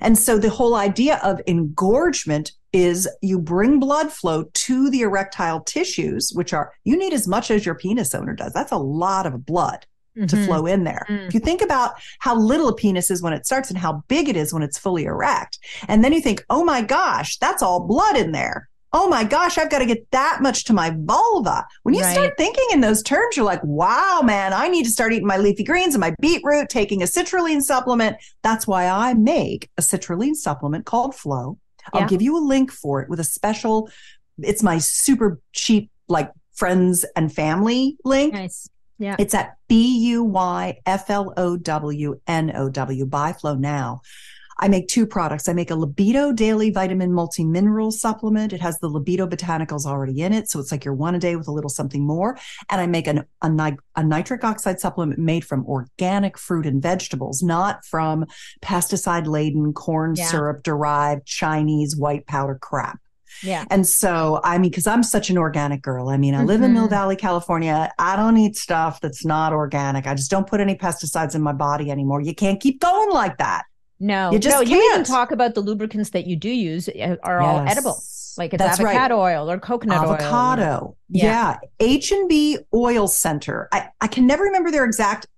And 0.00 0.16
so 0.16 0.38
the 0.38 0.50
whole 0.50 0.74
idea 0.74 1.18
of 1.24 1.40
engorgement 1.46 2.52
is 2.72 3.08
you 3.22 3.40
bring 3.40 3.80
blood 3.80 4.12
flow 4.12 4.44
to 4.52 4.90
the 4.90 5.00
erectile 5.00 5.60
tissues, 5.60 6.30
which 6.34 6.52
are, 6.52 6.72
you 6.84 6.96
need 6.96 7.12
as 7.12 7.26
much 7.26 7.50
as 7.50 7.64
your 7.64 7.74
penis 7.74 8.14
owner 8.14 8.34
does. 8.34 8.52
That's 8.52 8.72
a 8.72 8.76
lot 8.76 9.26
of 9.26 9.46
blood 9.46 9.86
mm-hmm. 10.16 10.26
to 10.26 10.44
flow 10.44 10.66
in 10.66 10.84
there. 10.84 11.06
Mm. 11.08 11.28
If 11.28 11.34
you 11.34 11.40
think 11.40 11.62
about 11.62 11.94
how 12.18 12.36
little 12.36 12.68
a 12.68 12.74
penis 12.74 13.10
is 13.10 13.22
when 13.22 13.32
it 13.32 13.46
starts 13.46 13.70
and 13.70 13.78
how 13.78 14.02
big 14.08 14.28
it 14.28 14.36
is 14.36 14.52
when 14.52 14.62
it's 14.62 14.78
fully 14.78 15.04
erect, 15.04 15.58
and 15.88 16.04
then 16.04 16.12
you 16.12 16.20
think, 16.20 16.44
oh 16.50 16.64
my 16.64 16.82
gosh, 16.82 17.38
that's 17.38 17.62
all 17.62 17.86
blood 17.86 18.16
in 18.16 18.32
there. 18.32 18.68
Oh 18.96 19.08
my 19.08 19.24
gosh, 19.24 19.58
I've 19.58 19.70
got 19.70 19.80
to 19.80 19.86
get 19.86 20.08
that 20.12 20.38
much 20.40 20.62
to 20.66 20.72
my 20.72 20.94
vulva. 20.96 21.66
When 21.82 21.96
you 21.96 22.02
right. 22.02 22.12
start 22.12 22.34
thinking 22.38 22.64
in 22.70 22.80
those 22.80 23.02
terms, 23.02 23.36
you're 23.36 23.44
like, 23.44 23.62
wow, 23.64 24.20
man, 24.22 24.52
I 24.52 24.68
need 24.68 24.84
to 24.84 24.90
start 24.90 25.12
eating 25.12 25.26
my 25.26 25.36
leafy 25.36 25.64
greens 25.64 25.94
and 25.94 26.00
my 26.00 26.14
beetroot, 26.20 26.68
taking 26.68 27.02
a 27.02 27.06
citrulline 27.06 27.60
supplement. 27.60 28.16
That's 28.44 28.68
why 28.68 28.86
I 28.86 29.14
make 29.14 29.68
a 29.76 29.82
citrulline 29.82 30.36
supplement 30.36 30.86
called 30.86 31.16
Flow. 31.16 31.58
I'll 31.92 32.02
yeah. 32.02 32.06
give 32.06 32.22
you 32.22 32.38
a 32.38 32.46
link 32.46 32.70
for 32.70 33.02
it 33.02 33.08
with 33.08 33.18
a 33.18 33.24
special, 33.24 33.90
it's 34.38 34.62
my 34.62 34.78
super 34.78 35.40
cheap, 35.52 35.90
like 36.06 36.30
friends 36.52 37.04
and 37.16 37.34
family 37.34 37.96
link. 38.04 38.32
Nice. 38.32 38.68
Yeah. 38.98 39.16
It's 39.18 39.34
at 39.34 39.56
B 39.68 39.98
U 40.08 40.24
Y 40.24 40.78
F 40.86 41.10
L 41.10 41.32
O 41.36 41.56
W 41.56 42.20
N 42.26 42.52
O 42.54 42.68
W, 42.68 43.10
Flow 43.40 43.54
Now. 43.54 44.02
I 44.58 44.68
make 44.68 44.88
two 44.88 45.06
products. 45.06 45.48
I 45.48 45.52
make 45.52 45.70
a 45.70 45.74
Libido 45.74 46.32
Daily 46.32 46.70
Vitamin 46.70 47.12
Multi 47.12 47.44
Mineral 47.44 47.90
Supplement. 47.90 48.52
It 48.52 48.60
has 48.60 48.78
the 48.78 48.88
Libido 48.88 49.26
Botanicals 49.26 49.84
already 49.84 50.22
in 50.22 50.32
it. 50.32 50.48
So 50.48 50.60
it's 50.60 50.70
like 50.70 50.84
your 50.84 50.94
one 50.94 51.14
a 51.14 51.18
day 51.18 51.36
with 51.36 51.48
a 51.48 51.52
little 51.52 51.70
something 51.70 52.06
more. 52.06 52.38
And 52.70 52.80
I 52.80 52.86
make 52.86 53.06
an, 53.06 53.24
a, 53.42 53.76
a 53.96 54.04
nitric 54.04 54.44
oxide 54.44 54.80
supplement 54.80 55.18
made 55.18 55.44
from 55.44 55.66
organic 55.66 56.38
fruit 56.38 56.66
and 56.66 56.80
vegetables, 56.80 57.42
not 57.42 57.84
from 57.84 58.26
pesticide 58.62 59.26
laden 59.26 59.72
corn 59.72 60.14
yeah. 60.16 60.26
syrup 60.26 60.62
derived 60.62 61.26
Chinese 61.26 61.96
white 61.96 62.26
powder 62.26 62.58
crap. 62.60 63.00
Yeah. 63.42 63.64
And 63.70 63.86
so, 63.86 64.40
I 64.44 64.58
mean, 64.58 64.70
because 64.70 64.86
I'm 64.86 65.02
such 65.02 65.30
an 65.30 65.38
organic 65.38 65.82
girl. 65.82 66.08
I 66.08 66.16
mean, 66.16 66.34
I 66.34 66.44
live 66.44 66.56
mm-hmm. 66.56 66.64
in 66.64 66.72
Mill 66.72 66.84
mm-hmm. 66.84 66.90
Valley, 66.90 67.16
California. 67.16 67.92
I 67.98 68.16
don't 68.16 68.36
eat 68.36 68.56
stuff 68.56 69.00
that's 69.00 69.24
not 69.24 69.52
organic. 69.52 70.06
I 70.06 70.14
just 70.14 70.30
don't 70.30 70.46
put 70.46 70.60
any 70.60 70.76
pesticides 70.76 71.34
in 71.34 71.42
my 71.42 71.52
body 71.52 71.90
anymore. 71.90 72.20
You 72.20 72.34
can't 72.34 72.60
keep 72.60 72.80
going 72.80 73.10
like 73.10 73.38
that. 73.38 73.64
No, 74.00 74.32
you 74.32 74.38
just 74.38 74.54
no, 74.54 74.58
can't. 74.58 74.70
you 74.70 74.92
even 74.92 75.04
talk 75.04 75.30
about 75.30 75.54
the 75.54 75.60
lubricants 75.60 76.10
that 76.10 76.26
you 76.26 76.36
do 76.36 76.50
use 76.50 76.88
uh, 76.88 77.16
are 77.22 77.40
yes. 77.40 77.48
all 77.48 77.58
edible. 77.68 78.02
Like 78.36 78.52
it's 78.52 78.62
That's 78.62 78.80
avocado 78.80 79.16
right. 79.16 79.36
oil 79.36 79.50
or 79.50 79.58
coconut 79.58 79.98
avocado. 79.98 80.24
oil. 80.24 80.26
Avocado. 80.26 80.96
Yeah. 81.08 81.58
H 81.78 82.10
and 82.10 82.28
B 82.28 82.58
Oil 82.74 83.06
Center. 83.06 83.68
I, 83.72 83.88
I 84.00 84.08
can 84.08 84.26
never 84.26 84.44
remember 84.44 84.70
their 84.70 84.84
exact 84.84 85.28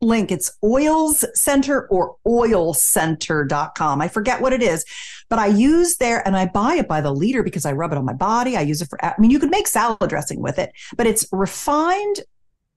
link. 0.00 0.32
It's 0.32 0.50
oils 0.64 1.24
center 1.34 1.86
or 1.88 2.16
oilcenter.com. 2.26 4.00
I 4.00 4.08
forget 4.08 4.40
what 4.40 4.52
it 4.52 4.62
is, 4.62 4.84
but 5.28 5.38
I 5.38 5.46
use 5.46 5.96
there 5.96 6.26
and 6.26 6.36
I 6.36 6.46
buy 6.46 6.74
it 6.74 6.88
by 6.88 7.00
the 7.00 7.12
liter 7.12 7.42
because 7.42 7.66
I 7.66 7.72
rub 7.72 7.92
it 7.92 7.98
on 7.98 8.04
my 8.04 8.14
body. 8.14 8.56
I 8.56 8.62
use 8.62 8.80
it 8.80 8.88
for, 8.88 9.02
I 9.04 9.14
mean, 9.18 9.30
you 9.30 9.38
could 9.38 9.50
make 9.50 9.68
salad 9.68 10.08
dressing 10.08 10.40
with 10.40 10.58
it, 10.58 10.72
but 10.96 11.06
it's 11.06 11.26
refined 11.32 12.20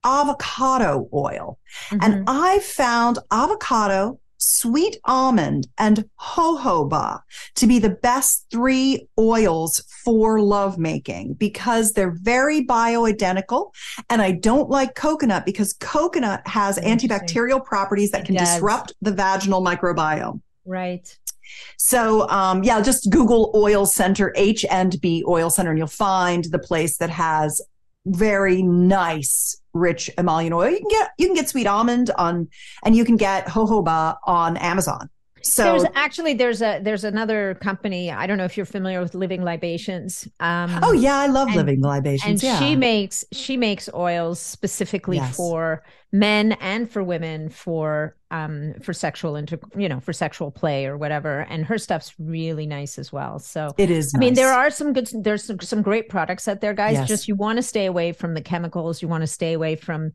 avocado 0.04 1.08
oil. 1.14 1.58
Mm-hmm. 1.90 1.98
And 2.02 2.24
I 2.28 2.60
found 2.60 3.20
avocado, 3.32 4.20
sweet 4.44 4.98
almond, 5.06 5.68
and 5.78 6.06
jojoba 6.20 7.22
to 7.56 7.68
be 7.68 7.80
the 7.80 7.90
best 7.90 8.46
three 8.52 9.08
oils 9.18 9.84
for 10.04 10.40
lovemaking 10.40 11.34
because 11.34 11.94
they're 11.94 12.12
very 12.12 12.66
bioidentical. 12.66 13.74
And 14.10 14.22
I 14.22 14.32
don't 14.32 14.70
like 14.70 14.96
coconut 14.96 15.46
because 15.46 15.74
coconut 15.74 16.46
has 16.48 16.78
antibacterial 16.80 17.64
properties 17.64 18.12
that 18.12 18.26
can 18.26 18.36
disrupt 18.36 18.94
the 19.02 19.12
vaginal 19.12 19.64
microbiome. 19.64 20.42
Right. 20.66 21.18
So 21.78 22.28
um, 22.30 22.64
yeah, 22.64 22.82
just 22.82 23.10
Google 23.10 23.52
oil 23.56 23.86
center 23.86 24.34
H 24.36 24.66
and 24.70 25.00
B 25.02 25.24
oil 25.28 25.50
center, 25.50 25.70
and 25.70 25.78
you'll 25.78 25.88
find 25.88 26.46
the 26.46 26.60
place 26.60 26.98
that 26.98 27.10
has 27.10 27.62
very 28.06 28.62
nice 28.62 29.62
rich 29.74 30.10
emollient 30.18 30.54
oil. 30.54 30.70
You 30.70 30.80
can 30.80 30.90
get 30.90 31.12
you 31.18 31.28
can 31.28 31.36
get 31.36 31.50
sweet 31.50 31.68
almond 31.68 32.12
on, 32.18 32.50
and 32.84 32.96
you 32.96 33.06
can 33.06 33.18
get 33.18 33.48
jojoba 33.48 34.18
on 34.26 34.58
Amazon. 34.58 35.10
So 35.44 35.64
there's 35.64 35.86
actually 35.94 36.34
there's 36.36 36.62
a 36.62 36.80
there's 36.82 37.04
another 37.04 37.56
company. 37.56 38.10
I 38.10 38.28
don't 38.28 38.38
know 38.38 38.46
if 38.46 38.56
you're 38.56 38.66
familiar 38.66 39.02
with 39.02 39.14
Living 39.14 39.44
Libations. 39.44 40.28
Um, 40.40 40.80
oh 40.82 40.94
yeah, 40.94 41.18
I 41.18 41.28
love 41.28 41.50
and, 41.50 41.58
Living 41.58 41.82
Libations. 41.82 42.42
And 42.42 42.44
yeah. 42.44 42.60
she 42.60 42.76
makes 42.78 43.26
she 43.34 43.58
makes 43.58 43.90
oils 43.94 44.40
specifically 44.40 45.18
yes. 45.18 45.36
for 45.36 45.84
men 46.14 46.54
and 46.54 46.90
for 46.90 47.04
women 47.04 47.50
for 47.50 48.16
um 48.32 48.74
for 48.82 48.94
sexual 48.94 49.36
inter 49.36 49.58
you 49.76 49.90
know 49.90 50.00
for 50.00 50.14
sexual 50.14 50.50
play 50.50 50.86
or 50.86 50.98
whatever. 50.98 51.42
And 51.50 51.66
her 51.66 51.78
stuff's 51.78 52.14
really 52.18 52.66
nice 52.66 52.98
as 52.98 53.12
well. 53.12 53.38
So 53.40 53.74
it 53.78 53.92
is. 53.92 54.14
I 54.16 54.20
mean, 54.20 54.36
there 54.36 54.54
are 54.54 54.70
some 54.70 54.94
good 54.94 55.10
there's 55.14 55.44
some 55.44 55.60
some 55.60 55.82
great 55.82 56.08
products 56.08 56.48
out 56.48 56.62
there, 56.62 56.74
guys. 56.74 56.94
Yes. 56.94 57.08
Just 57.10 57.28
you 57.28 57.36
want 57.36 57.58
to 57.58 57.64
stay 57.64 57.86
away 57.86 58.14
from 58.14 58.34
the 58.34 58.42
chemicals. 58.42 59.02
You 59.02 59.10
want 59.10 59.24
to 59.24 59.28
stay 59.28 59.52
away 59.52 59.76
from 59.76 60.14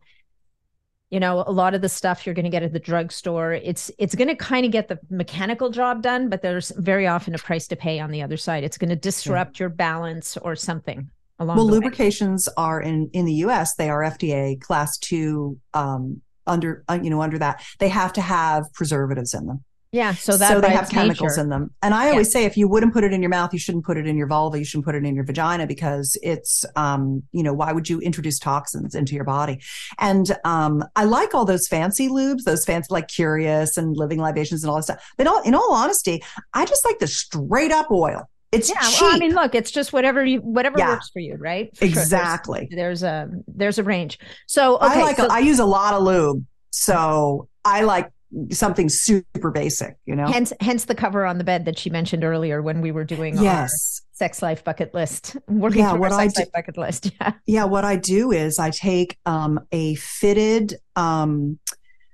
you 1.11 1.21
know 1.21 1.43
a 1.47 1.53
lot 1.53 1.75
of 1.75 1.81
the 1.81 1.89
stuff 1.89 2.27
you're 2.27 2.35
going 2.35 2.45
to 2.45 2.51
get 2.51 2.63
at 2.63 2.73
the 2.73 2.79
drugstore 2.79 3.53
it's 3.53 3.91
it's 3.99 4.15
going 4.15 4.29
to 4.29 4.35
kind 4.35 4.67
of 4.67 4.73
get 4.73 4.89
the 4.89 4.99
mechanical 5.11 5.71
job 5.71 6.03
done 6.03 6.29
but 6.29 6.43
there's 6.43 6.71
very 6.77 7.07
often 7.07 7.35
a 7.35 7.39
price 7.39 7.67
to 7.67 7.77
pay 7.77 7.99
on 7.99 8.11
the 8.11 8.23
other 8.23 8.37
side 8.37 8.65
it's 8.65 8.79
going 8.79 8.91
to 8.91 8.97
disrupt 8.97 9.59
yeah. 9.59 9.65
your 9.65 9.71
balance 9.71 10.37
or 10.39 10.55
something 10.55 11.11
along 11.39 11.57
well 11.57 11.67
lubrications 11.67 12.49
way. 12.49 12.55
are 12.65 12.81
in 12.81 13.09
in 13.13 13.25
the 13.25 13.33
us 13.33 13.75
they 13.75 13.89
are 13.89 14.03
fda 14.03 14.61
class 14.61 14.99
2 14.99 15.59
um 15.75 16.21
under 16.47 16.85
uh, 16.89 16.99
you 17.03 17.11
know 17.11 17.21
under 17.21 17.39
that 17.39 17.63
they 17.79 17.89
have 17.89 18.13
to 18.13 18.21
have 18.21 18.73
preservatives 18.73 19.35
in 19.35 19.47
them 19.47 19.63
yeah, 19.91 20.13
so 20.13 20.37
that 20.37 20.53
so 20.53 20.61
they 20.61 20.71
have 20.71 20.91
chemicals 20.91 21.37
nature. 21.37 21.41
in 21.43 21.49
them. 21.49 21.71
And 21.83 21.95
I 21.95 22.11
always 22.11 22.29
yeah. 22.29 22.41
say 22.41 22.45
if 22.45 22.57
you 22.57 22.69
wouldn't 22.69 22.93
put 22.93 23.05
it 23.05 23.13
in 23.13 23.23
your 23.23 23.31
mouth, 23.31 23.53
you 23.53 23.59
shouldn't 23.59 23.85
put 23.85 23.97
it 23.97 24.07
in 24.07 24.17
your 24.19 24.27
vulva, 24.27 24.59
you 24.59 24.65
shouldn't 24.65 24.85
put 24.85 24.95
it 24.95 25.05
in 25.05 25.15
your 25.15 25.25
vagina 25.25 25.67
because 25.67 26.17
it's 26.23 26.65
um, 26.77 27.23
you 27.33 27.43
know, 27.43 27.55
why 27.55 27.73
would 27.73 27.89
you 27.89 28.01
introduce 28.01 28.39
toxins 28.39 28.95
into 28.95 29.15
your 29.15 29.25
body? 29.25 29.61
And 29.99 30.37
um 30.45 30.85
I 30.95 31.05
like 31.05 31.35
all 31.35 31.45
those 31.45 31.67
fancy 31.67 32.09
lubes, 32.09 32.45
those 32.45 32.65
fancy 32.65 32.89
like 32.91 33.09
curious 33.09 33.77
and 33.77 33.97
living 33.97 34.19
libations 34.19 34.63
and 34.63 34.71
all 34.71 34.77
that 34.77 34.83
stuff. 34.83 35.13
But 35.17 35.27
in 35.27 35.29
all, 35.29 35.43
in 35.43 35.55
all 35.55 35.73
honesty, 35.73 36.23
I 36.53 36.67
just 36.67 36.85
like 36.85 36.99
the 36.99 37.07
straight 37.07 37.73
up 37.73 37.91
oil. 37.91 38.29
It's 38.53 38.69
yeah. 38.71 38.81
Cheap. 38.81 39.01
Well, 39.03 39.15
I 39.15 39.19
mean, 39.19 39.35
look, 39.35 39.55
it's 39.55 39.71
just 39.71 39.93
whatever 39.93 40.25
you 40.25 40.41
whatever 40.41 40.79
yeah. 40.79 40.91
works 40.91 41.11
for 41.11 41.21
you, 41.21 41.37
right? 41.37 41.75
For 41.77 41.85
exactly. 41.85 42.69
Sure. 42.71 42.77
There's, 42.77 43.01
there's, 43.01 43.31
a 43.31 43.31
there's 43.47 43.79
a 43.79 43.85
range. 43.85 44.19
So 44.47 44.77
okay, 44.77 45.01
I 45.01 45.03
like 45.03 45.17
so, 45.17 45.27
a, 45.27 45.33
I 45.33 45.39
use 45.41 45.59
a 45.59 45.67
lot 45.67 45.95
of 45.95 46.03
lube, 46.03 46.45
so 46.71 47.49
I 47.65 47.83
like 47.83 48.11
something 48.51 48.89
super 48.89 49.51
basic, 49.51 49.97
you 50.05 50.15
know. 50.15 50.27
Hence, 50.27 50.53
hence 50.61 50.85
the 50.85 50.95
cover 50.95 51.25
on 51.25 51.39
the 51.39 51.45
bed 51.45 51.65
that 51.65 51.79
she 51.79 51.91
mentioned 51.91 52.25
earlier 52.25 52.61
when 52.63 52.81
we 52.81 52.93
were 52.93 53.05
doing 53.05 53.37
yes 53.39 54.03
sex 54.19 54.43
life 54.43 54.65
bucket 54.65 54.93
list. 54.93 55.37
Working 55.49 55.81
yeah, 55.81 55.93
what 55.93 56.13
I 56.13 56.27
do, 56.27 56.45
bucket 56.53 56.77
list. 56.77 57.13
Yeah. 57.21 57.33
Yeah. 57.47 57.65
What 57.65 57.85
I 57.85 57.97
do 57.97 58.33
is 58.33 58.59
I 58.59 58.71
take 58.71 59.17
um, 59.25 59.61
a 59.73 59.95
fitted. 59.95 60.75
Um, 60.97 61.59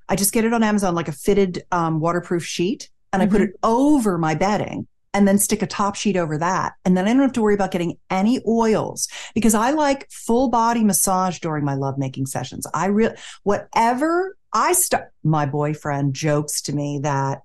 I 0.09 0.17
just 0.17 0.33
get 0.33 0.45
it 0.45 0.53
on 0.53 0.63
Amazon 0.63 0.95
like 0.95 1.09
a 1.09 1.13
fitted 1.13 1.65
um, 1.73 2.01
waterproof 2.01 2.45
sheet, 2.45 2.91
and 3.13 3.23
mm-hmm. 3.23 3.29
I 3.29 3.33
put 3.33 3.43
mm-hmm. 3.43 3.55
it 3.55 3.59
over 3.63 4.19
my 4.19 4.35
bedding. 4.35 4.87
And 5.17 5.29
then 5.29 5.39
stick 5.39 5.63
a 5.63 5.67
top 5.69 5.95
sheet 5.95 6.17
over 6.17 6.37
that. 6.39 6.73
And 6.85 6.97
then 6.97 7.07
I 7.07 7.13
don't 7.13 7.23
have 7.23 7.33
to 7.35 7.41
worry 7.41 7.55
about 7.55 7.71
getting 7.71 7.99
any 8.11 8.41
oils 8.49 9.07
because 9.33 9.55
I 9.55 9.71
like 9.71 10.11
full 10.11 10.49
body 10.49 10.83
massage 10.83 11.39
during 11.39 11.65
my 11.65 11.75
lovemaking 11.75 12.27
sessions. 12.27 12.67
I 12.75 12.87
really, 12.87 13.15
whatever 13.45 14.37
I 14.55 14.73
start, 14.73 15.11
my 15.25 15.47
boyfriend 15.47 16.15
jokes 16.15 16.63
to 16.63 16.73
me 16.73 17.01
that 17.03 17.43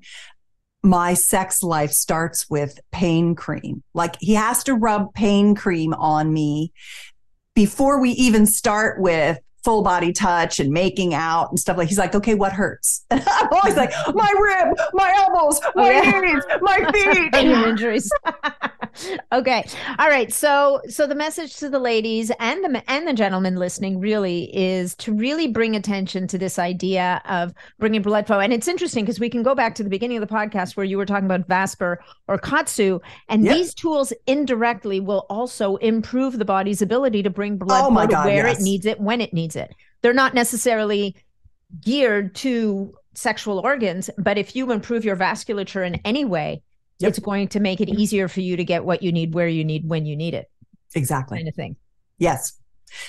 my 0.84 1.16
sex 1.16 1.62
life 1.64 1.91
starts 1.91 2.49
with 2.49 2.80
pain 2.91 3.36
cream. 3.36 3.84
Like 3.93 4.16
he 4.20 4.36
has 4.36 4.64
to 4.66 4.76
rub 4.76 5.14
pain 5.14 5.55
cream 5.55 5.93
on 5.93 6.32
me 6.32 6.72
before 7.55 7.99
we 7.99 8.12
even 8.12 8.45
start 8.45 9.01
with 9.01 9.39
full 9.70 9.84
body 9.84 10.11
touch 10.11 10.59
and 10.59 10.72
making 10.72 11.13
out 11.13 11.47
and 11.51 11.59
stuff 11.59 11.78
like 11.78 11.88
he's 11.88 11.99
like 11.99 12.15
okay 12.15 12.34
what 12.34 12.51
hurts? 12.51 13.05
And 13.11 13.24
i'm 13.28 13.49
always 13.51 13.76
like 13.76 13.91
my 14.15 14.34
rib 14.41 14.76
my 14.93 15.13
elbows 15.15 15.61
my 15.76 15.89
oh, 15.89 15.91
yeah. 15.91 16.20
knees 16.22 16.43
my 16.61 16.91
feet. 16.93 17.36
injuries? 17.36 18.09
Okay. 19.32 19.65
All 19.99 20.09
right. 20.09 20.34
So 20.34 20.82
so 20.89 21.05
the 21.05 21.15
message 21.15 21.55
to 21.57 21.70
the 21.70 21.78
ladies 21.78 22.32
and 22.39 22.65
the 22.65 22.84
and 22.89 23.07
the 23.07 23.13
gentlemen 23.13 23.55
listening 23.55 23.99
really 23.99 24.53
is 24.55 24.95
to 24.95 25.13
really 25.13 25.47
bring 25.47 25.76
attention 25.76 26.28
to 26.28 26.38
this 26.38 26.57
idea 26.57 27.22
of 27.26 27.53
bringing 27.78 28.01
blood 28.01 28.26
flow. 28.26 28.39
And 28.39 28.51
it's 28.51 28.67
interesting 28.67 29.05
because 29.05 29.20
we 29.20 29.30
can 29.30 29.43
go 29.43 29.53
back 29.53 29.76
to 29.76 29.84
the 29.84 29.89
beginning 29.89 30.17
of 30.17 30.28
the 30.28 30.34
podcast 30.34 30.76
where 30.76 30.86
you 30.86 30.97
were 30.97 31.05
talking 31.05 31.26
about 31.26 31.47
Vasper 31.47 32.03
or 32.28 32.39
KAATSU, 32.39 32.99
and 33.30 33.45
yep. 33.45 33.55
these 33.55 33.74
tools 33.76 34.11
indirectly 34.26 34.99
will 34.99 35.28
also 35.30 35.76
improve 35.78 36.39
the 36.39 36.45
body's 36.45 36.82
ability 36.82 37.22
to 37.24 37.30
bring 37.30 37.57
blood 37.57 37.86
oh 37.86 37.93
flow 37.93 38.07
God, 38.07 38.26
where 38.26 38.47
yes. 38.47 38.59
it 38.59 38.63
needs 38.63 38.86
it 38.88 38.99
when 38.99 39.22
it 39.22 39.34
needs 39.34 39.49
needs 39.49 39.55
it. 39.60 39.74
They're 40.01 40.14
not 40.14 40.34
necessarily 40.34 41.16
geared 41.82 42.36
to 42.36 42.93
sexual 43.14 43.60
organs, 43.60 44.10
but 44.18 44.38
if 44.38 44.55
you 44.55 44.72
improve 44.72 45.05
your 45.05 45.16
vasculature 45.16 45.86
in 45.86 45.95
any 46.05 46.26
way, 46.26 46.62
yep. 46.99 47.10
it's 47.10 47.20
going 47.20 47.47
to 47.49 47.60
make 47.60 47.82
it 47.82 47.89
easier 47.89 48.28
for 48.28 48.41
you 48.41 48.55
to 48.57 48.64
get 48.64 48.86
what 48.86 49.03
you 49.03 49.12
need, 49.12 49.34
where 49.34 49.47
you 49.47 49.64
need, 49.64 49.88
when 49.88 50.05
you 50.05 50.16
need 50.16 50.34
it. 50.34 50.49
Exactly. 50.95 51.38
Kind 51.38 51.47
of 51.47 51.55
thing. 51.55 51.76
Yes. 52.18 52.53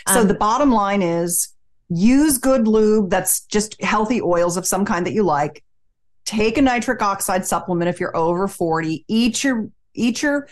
So 0.08 0.20
um, 0.20 0.28
the 0.28 0.34
bottom 0.34 0.70
line 0.70 1.02
is 1.02 1.54
use 1.88 2.38
good 2.38 2.68
lube 2.68 3.10
that's 3.10 3.40
just 3.46 3.80
healthy 3.82 4.20
oils 4.20 4.56
of 4.56 4.66
some 4.66 4.84
kind 4.84 5.06
that 5.06 5.12
you 5.12 5.22
like. 5.22 5.64
Take 6.24 6.58
a 6.58 6.62
nitric 6.62 7.02
oxide 7.02 7.46
supplement 7.46 7.88
if 7.88 7.98
you're 7.98 8.16
over 8.16 8.46
40. 8.46 9.04
Eat 9.08 9.42
your 9.42 9.70
eat 9.94 10.22
your 10.22 10.48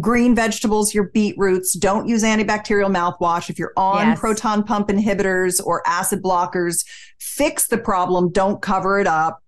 green 0.00 0.34
vegetables, 0.34 0.94
your 0.94 1.04
beetroots. 1.04 1.72
Don't 1.74 2.06
use 2.06 2.22
antibacterial 2.22 2.94
mouthwash. 2.94 3.48
If 3.48 3.58
you're 3.58 3.72
on 3.76 4.08
yes. 4.08 4.20
proton 4.20 4.62
pump 4.62 4.88
inhibitors 4.88 5.64
or 5.64 5.82
acid 5.86 6.22
blockers, 6.22 6.84
fix 7.18 7.66
the 7.68 7.78
problem. 7.78 8.30
Don't 8.30 8.60
cover 8.60 8.98
it 8.98 9.06
up. 9.06 9.42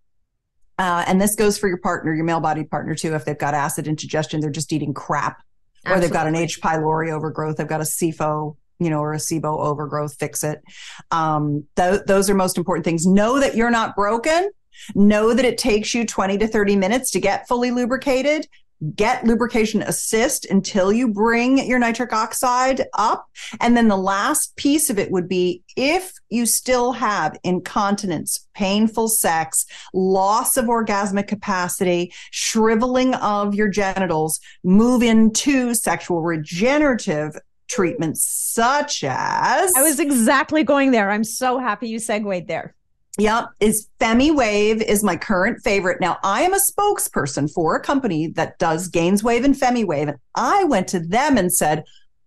Uh, 0.79 1.05
and 1.07 1.21
this 1.21 1.35
goes 1.35 1.59
for 1.59 1.69
your 1.69 1.79
partner, 1.79 2.15
your 2.15 2.25
male 2.25 2.41
bodied 2.41 2.71
partner 2.71 2.95
too. 2.95 3.15
If 3.15 3.25
they've 3.25 3.39
got 3.39 3.53
acid 3.53 3.89
indigestion, 3.89 4.41
they're 4.41 4.51
just 4.51 4.73
eating 4.73 4.95
crap, 4.95 5.43
Absolutely. 5.85 5.99
or 5.99 6.01
they've 6.01 6.13
got 6.13 6.29
an 6.29 6.37
H. 6.37 6.61
pylori 6.61 7.11
overgrowth, 7.13 7.57
they've 7.57 7.67
got 7.67 7.81
a 7.81 7.85
SIFO, 7.85 8.57
you 8.79 8.89
know, 8.89 9.01
or 9.01 9.13
a 9.13 9.17
SIBO 9.17 9.59
overgrowth. 9.59 10.15
Fix 10.21 10.45
it. 10.45 10.63
Um, 11.11 11.67
th- 11.75 12.03
those 12.07 12.31
are 12.31 12.35
most 12.35 12.57
important 12.57 12.85
things. 12.85 13.07
Know 13.07 13.41
that 13.41 13.57
you're 13.57 13.73
not 13.73 13.97
broken. 13.97 14.51
Know 14.95 15.35
that 15.35 15.45
it 15.45 15.59
takes 15.59 15.93
you 15.95 16.07
20 16.07 16.39
to 16.39 16.47
30 16.47 16.77
minutes 16.77 17.11
to 17.11 17.21
get 17.21 17.49
fully 17.49 17.73
lubricated 17.73 18.47
get 18.95 19.25
lubrication 19.25 19.83
assist 19.83 20.47
until 20.47 20.93
you 20.93 21.09
bring 21.09 21.59
your 21.67 21.79
nitric 21.79 22.13
oxide 22.13 22.85
up. 22.95 23.29
And 23.61 23.77
then 23.77 23.89
the 23.89 23.97
last 23.97 24.57
piece 24.57 24.91
of 24.91 24.99
it 24.99 25.11
would 25.11 25.29
be 25.29 25.63
if 25.77 26.13
you 26.29 26.47
still 26.47 26.93
have 26.93 27.37
incontinence, 27.43 28.47
painful 28.55 29.09
sex, 29.09 29.67
loss 29.93 30.57
of 30.57 30.67
orgasmic 30.67 31.29
capacity, 31.29 32.13
shriveling 32.31 33.15
of 33.15 33.55
your 33.55 33.69
genitals, 33.69 34.41
move 34.63 35.03
into 35.03 35.75
sexual 35.75 36.23
regenerative 36.23 37.37
treatments 37.69 38.27
such 38.27 39.05
as 39.05 39.73
I 39.77 39.83
was 39.83 40.01
exactly 40.01 40.65
going 40.65 40.91
there. 40.91 41.11
I'm 41.11 41.25
so 41.25 41.59
happy 41.59 41.89
you 41.89 41.99
segued 41.99 42.49
there. 42.49 42.75
Yep, 43.19 43.47
is 43.59 43.89
Femi 44.01 44.33
Wave 44.33 44.81
is 44.81 45.03
my 45.03 45.17
current 45.17 45.61
favorite. 45.65 46.01
Now 46.01 46.19
I 46.23 46.43
am 46.43 46.55
a 46.55 46.61
spokesperson 46.61 47.53
for 47.53 47.75
a 47.75 47.81
company 47.81 48.29
that 48.29 48.59
does 48.59 48.89
GainsWave 48.89 49.45
and 49.45 49.57
Femi 49.57 49.85
Wave, 49.85 50.07
and 50.07 50.19
I 50.37 50.63
went 50.65 50.87
to 50.89 51.01
them 51.01 51.37
and 51.37 51.53
said, 51.53 51.83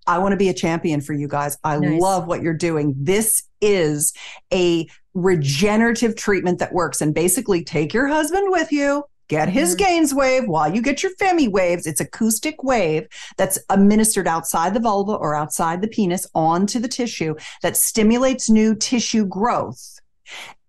"I 0.06 0.18
want 0.18 0.34
to 0.34 0.38
be 0.38 0.50
a 0.50 0.54
champion 0.54 1.00
for 1.00 1.14
you 1.14 1.30
guys. 1.30 1.58
I 1.64 1.80
nice. 1.80 2.02
love 2.02 2.28
what 2.28 2.42
you're 2.42 2.54
doing. 2.54 2.94
This 2.98 3.44
is 3.62 4.12
a 4.54 4.86
regenerative 5.14 6.18
treatment 6.18 6.60
that 6.60 6.74
works. 6.74 7.00
And 7.00 7.14
basically, 7.16 7.64
take 7.64 7.94
your 7.94 8.08
husband 8.08 8.48
with 8.52 8.72
you." 8.72 9.06
Get 9.30 9.48
his 9.48 9.78
mm-hmm. 9.78 10.04
GainsWave 10.04 10.48
while 10.48 10.76
you 10.76 10.82
get 10.82 11.04
your 11.04 11.14
femi 11.16 11.50
waves. 11.50 11.88
It's 11.88 12.02
acoustic 12.02 12.64
wave 12.64 13.08
that's 13.38 13.58
administered 13.70 14.28
outside 14.28 14.74
the 14.74 14.82
vulva 14.82 15.14
or 15.14 15.36
outside 15.36 15.82
the 15.82 15.88
penis 15.88 16.28
onto 16.36 16.80
the 16.80 16.89
tissue 16.89 17.36
that 17.62 17.78
stimulates 17.78 18.50
new 18.50 18.76
tissue 18.76 19.26
growth 19.26 20.02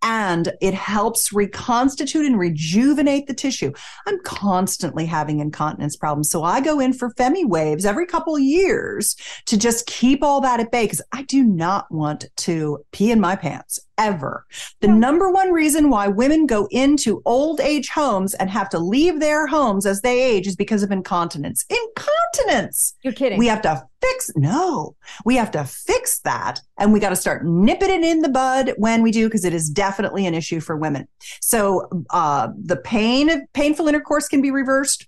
and 0.02 0.52
it 0.60 0.74
helps 0.74 1.32
reconstitute 1.32 2.26
and 2.26 2.38
rejuvenate 2.38 3.26
the 3.26 3.34
tissue. 3.34 3.72
I'm 4.06 4.20
constantly 4.22 5.06
having 5.06 5.40
incontinence 5.40 5.96
problems. 5.96 6.30
So 6.30 6.42
I 6.42 6.60
go 6.60 6.80
in 6.80 6.92
for 6.92 7.14
Femi 7.14 7.46
waves 7.46 7.84
every 7.84 8.06
couple 8.06 8.34
of 8.34 8.42
years 8.42 9.16
to 9.46 9.56
just 9.56 9.86
keep 9.86 10.22
all 10.22 10.40
that 10.40 10.60
at 10.60 10.70
bay 10.70 10.84
because 10.84 11.02
I 11.12 11.22
do 11.22 11.42
not 11.44 11.90
want 11.90 12.26
to 12.38 12.84
pee 12.92 13.10
in 13.10 13.20
my 13.20 13.36
pants 13.36 13.78
ever. 14.02 14.46
The 14.80 14.88
number 14.88 15.30
one 15.30 15.52
reason 15.52 15.90
why 15.90 16.08
women 16.08 16.46
go 16.46 16.66
into 16.70 17.22
old 17.24 17.60
age 17.60 17.88
homes 17.88 18.34
and 18.34 18.50
have 18.50 18.68
to 18.70 18.78
leave 18.78 19.20
their 19.20 19.46
homes 19.46 19.86
as 19.86 20.00
they 20.00 20.22
age 20.22 20.46
is 20.46 20.56
because 20.56 20.82
of 20.82 20.90
incontinence. 20.90 21.64
Incontinence. 21.70 22.94
You're 23.02 23.12
kidding. 23.12 23.38
We 23.38 23.46
have 23.46 23.62
to 23.62 23.82
fix 24.00 24.30
no. 24.34 24.96
We 25.24 25.36
have 25.36 25.50
to 25.52 25.64
fix 25.64 26.20
that 26.20 26.60
and 26.78 26.92
we 26.92 27.00
got 27.00 27.10
to 27.10 27.16
start 27.16 27.44
nipping 27.44 27.90
it 27.90 28.02
in 28.02 28.20
the 28.20 28.28
bud 28.28 28.74
when 28.76 29.02
we 29.02 29.12
do 29.12 29.28
because 29.28 29.44
it 29.44 29.54
is 29.54 29.70
definitely 29.70 30.26
an 30.26 30.34
issue 30.34 30.60
for 30.60 30.76
women. 30.76 31.06
So 31.40 31.88
uh, 32.10 32.48
the 32.60 32.76
pain 32.76 33.30
of 33.30 33.40
painful 33.52 33.88
intercourse 33.88 34.28
can 34.28 34.42
be 34.42 34.50
reversed. 34.50 35.06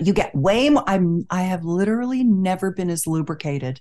You 0.00 0.12
get 0.12 0.34
way 0.34 0.70
more. 0.70 0.84
I'm 0.86 1.26
I 1.30 1.42
have 1.42 1.64
literally 1.64 2.24
never 2.24 2.70
been 2.70 2.90
as 2.90 3.06
lubricated 3.06 3.80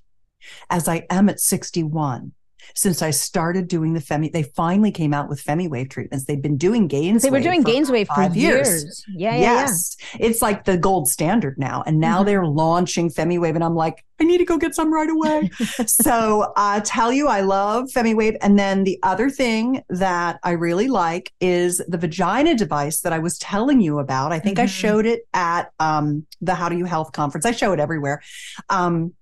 as 0.70 0.88
I 0.88 1.06
am 1.10 1.30
at 1.30 1.40
61 1.40 2.34
since 2.76 3.02
I 3.02 3.12
started 3.12 3.68
doing 3.68 3.94
the 3.94 4.00
Femi. 4.00 4.32
They 4.32 4.44
finally 4.44 4.92
came 4.92 5.14
out 5.14 5.30
with 5.30 5.44
Femi 5.44 5.70
wave 5.70 5.90
treatments. 5.90 6.26
They've 6.26 6.42
been 6.42 6.58
doing 6.58 6.88
Gains. 6.88 7.22
They 7.24 7.30
were 7.30 7.40
doing 7.40 7.64
Gains 7.64 7.90
Wave 7.92 8.08
for 8.14 8.24
years. 8.24 8.36
years. 8.36 9.06
Yeah, 9.16 9.36
yeah, 9.36 9.42
yes, 9.42 9.96
it's 10.20 10.42
like 10.42 10.66
the 10.66 10.78
gold 10.78 11.08
standard 11.08 11.58
now, 11.58 11.84
and 11.86 12.00
now 12.00 12.22
Mhm. 12.22 12.26
they're 12.26 12.46
launching 12.46 13.10
Femi 13.10 13.40
Wave, 13.40 13.56
and 13.56 13.64
I'm 13.64 13.76
like, 13.76 14.04
I 14.22 14.26
need 14.26 14.40
to 14.40 14.46
go 14.46 14.58
get 14.58 14.76
some 14.76 14.94
right 14.94 15.10
away. 15.10 15.50
so 15.88 16.52
I 16.58 16.82
tell 16.82 17.12
you, 17.14 17.28
I 17.28 17.42
love 17.42 17.86
Femi 17.86 18.16
Wave, 18.16 18.36
and 18.42 18.60
then 18.60 18.84
the 18.84 19.00
other 19.04 19.30
thing 19.30 19.82
that 19.90 20.40
I 20.44 20.52
really 20.52 20.88
like 20.90 21.32
is 21.40 21.82
the 21.88 21.98
vagina 21.98 22.56
device 22.56 23.02
that 23.02 23.14
I 23.14 23.20
was 23.20 23.38
telling 23.38 23.80
you 23.80 24.00
about. 24.00 24.32
I 24.34 24.40
think 24.40 24.60
I 24.60 24.66
Mhm. 24.66 24.70
showed 24.70 25.06
it 25.06 25.22
at 25.34 25.72
um, 25.80 26.26
the 26.42 26.56
How 26.56 26.68
Do 26.70 26.78
You 26.78 26.86
Health 26.86 27.12
conference. 27.14 27.46
I 27.46 27.52
show 27.52 27.72
it 27.72 27.80
everywhere. 27.80 28.22
Um, 28.70 29.14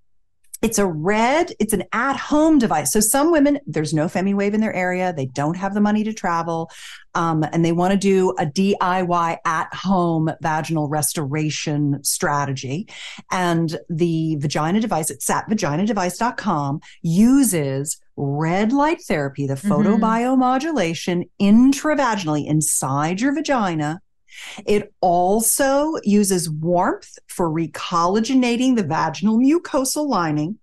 it's 0.60 0.78
a 0.78 0.86
red, 0.86 1.52
it's 1.60 1.72
an 1.72 1.84
at 1.92 2.16
home 2.16 2.58
device. 2.58 2.92
So 2.92 3.00
some 3.00 3.30
women, 3.30 3.60
there's 3.66 3.94
no 3.94 4.06
Femi 4.06 4.34
Wave 4.34 4.54
in 4.54 4.60
their 4.60 4.74
area. 4.74 5.12
They 5.12 5.26
don't 5.26 5.56
have 5.56 5.74
the 5.74 5.80
money 5.80 6.02
to 6.04 6.12
travel. 6.12 6.70
Um, 7.14 7.44
and 7.52 7.64
they 7.64 7.72
want 7.72 7.92
to 7.92 7.98
do 7.98 8.30
a 8.38 8.46
DIY 8.46 9.38
at 9.44 9.74
home 9.74 10.30
vaginal 10.40 10.88
restoration 10.88 12.02
strategy. 12.02 12.88
And 13.30 13.78
the 13.88 14.36
vagina 14.36 14.80
device 14.80 15.10
it's 15.10 15.28
at 15.30 15.48
satvaginadevice.com 15.48 16.80
uses 17.02 17.98
red 18.16 18.72
light 18.72 19.00
therapy, 19.02 19.46
the 19.46 19.54
photobiomodulation 19.54 21.28
intravaginally 21.40 22.46
inside 22.46 23.20
your 23.20 23.32
vagina. 23.32 24.00
It 24.66 24.92
also 25.00 25.94
uses 26.02 26.50
warmth 26.50 27.18
for 27.26 27.50
recollagenating 27.50 28.76
the 28.76 28.84
vaginal 28.84 29.38
mucosal 29.38 30.08
lining, 30.08 30.58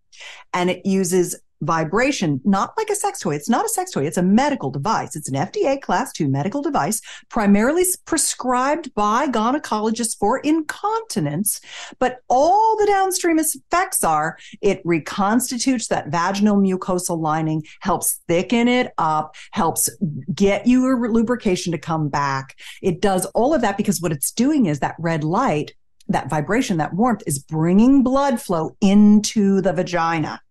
and 0.54 0.70
it 0.70 0.86
uses 0.86 1.36
vibration, 1.66 2.42
not 2.44 2.74
like 2.78 2.90
a 2.90 2.96
sex 2.96 3.20
toy. 3.20 3.36
It's 3.36 3.50
not 3.50 3.66
a 3.66 3.70
sex 3.70 3.92
toy. 3.92 4.06
It's 4.06 4.18
a 4.18 4.24
medical 4.24 4.70
device. 4.70 5.16
It's 5.16 5.30
an 5.30 5.36
FDA 5.36 5.82
class 5.82 6.12
two 6.14 6.28
medical 6.28 6.62
device, 6.62 7.02
primarily 7.30 7.84
prescribed 8.06 8.94
by 8.94 9.28
gynecologists 9.28 10.18
for 10.18 10.40
incontinence. 10.40 11.60
But 12.00 12.20
all 12.30 12.78
the 12.78 12.86
downstream 12.86 13.40
effects 13.40 14.04
are 14.04 14.38
it 14.62 14.82
reconstitutes 14.86 15.88
that 15.88 16.10
vaginal 16.10 16.58
mucosal 16.58 17.20
lining, 17.20 17.64
helps 17.82 18.22
thicken 18.28 18.68
it 18.68 18.94
up, 18.98 19.36
helps 19.52 19.90
get 20.34 20.68
your 20.68 21.10
lubrication 21.10 21.72
to 21.72 21.78
come 21.78 22.10
back. 22.10 22.58
It 22.82 23.02
does 23.02 23.26
all 23.28 23.54
of 23.54 23.62
that 23.62 23.78
because 23.78 24.02
what 24.02 24.12
it's 24.12 24.32
doing 24.32 24.66
is 24.66 24.80
that 24.80 24.96
red 25.00 25.24
light, 25.24 25.74
that 26.08 26.30
vibration, 26.30 26.78
that 26.78 26.94
warmth 26.94 27.24
is 27.26 27.40
bringing 27.40 28.04
blood 28.04 28.42
flow 28.42 28.76
into 28.82 29.62
the 29.62 29.74
vagina. 29.74 30.42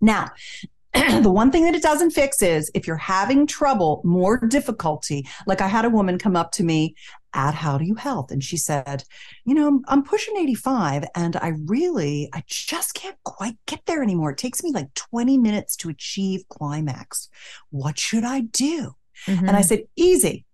Now, 0.00 0.30
the 0.94 1.30
one 1.30 1.50
thing 1.50 1.64
that 1.64 1.74
it 1.74 1.82
doesn't 1.82 2.10
fix 2.10 2.42
is 2.42 2.70
if 2.74 2.86
you're 2.86 2.96
having 2.96 3.46
trouble, 3.46 4.00
more 4.04 4.38
difficulty. 4.38 5.26
Like 5.46 5.60
I 5.60 5.68
had 5.68 5.84
a 5.84 5.90
woman 5.90 6.18
come 6.18 6.36
up 6.36 6.52
to 6.52 6.64
me 6.64 6.94
at 7.34 7.54
How 7.54 7.76
Do 7.76 7.84
You 7.84 7.94
Health 7.94 8.30
and 8.30 8.42
she 8.42 8.56
said, 8.56 9.04
You 9.44 9.54
know, 9.54 9.82
I'm, 9.86 10.02
pushing 10.02 10.36
85 10.38 11.04
and 11.14 11.36
I 11.36 11.52
really, 11.66 12.30
I 12.32 12.42
just 12.46 12.94
can't 12.94 13.18
quite 13.24 13.56
get 13.66 13.80
there 13.86 14.02
anymore. 14.02 14.30
It 14.30 14.38
takes 14.38 14.62
me 14.64 14.72
like 14.72 14.92
20 14.94 15.36
minutes 15.36 15.76
to 15.76 15.90
achieve 15.90 16.48
climax. 16.48 17.28
What 17.70 17.98
should 17.98 18.24
I 18.24 18.40
do? 18.40 18.94
And 19.26 19.50
I 19.50 19.60
Mhm. 19.60 19.64
said, 19.66 19.80
Easy. 19.96 20.46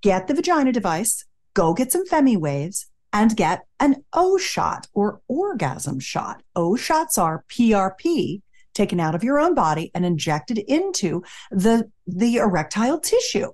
Get 0.00 0.26
the 0.28 0.34
vagina 0.34 0.70
device, 0.70 1.24
go 1.54 1.72
get 1.72 1.90
some 1.90 2.06
Femi 2.06 2.36
waves, 2.36 2.86
and 3.12 3.34
get 3.36 3.62
an 3.80 4.04
O 4.12 4.36
shot 4.38 4.86
or 4.92 5.22
orgasm 5.28 5.98
shot. 5.98 6.42
O 6.54 6.76
shots 6.76 7.16
are 7.16 7.44
PRP 7.48 8.42
taken 8.78 9.00
out 9.00 9.14
of 9.14 9.22
your 9.24 9.38
own 9.38 9.54
body 9.54 9.90
and 9.94 10.06
injected 10.06 10.58
into 10.58 11.22
the, 11.50 11.90
the 12.06 12.36
erectile 12.36 12.98
tissue. 13.00 13.50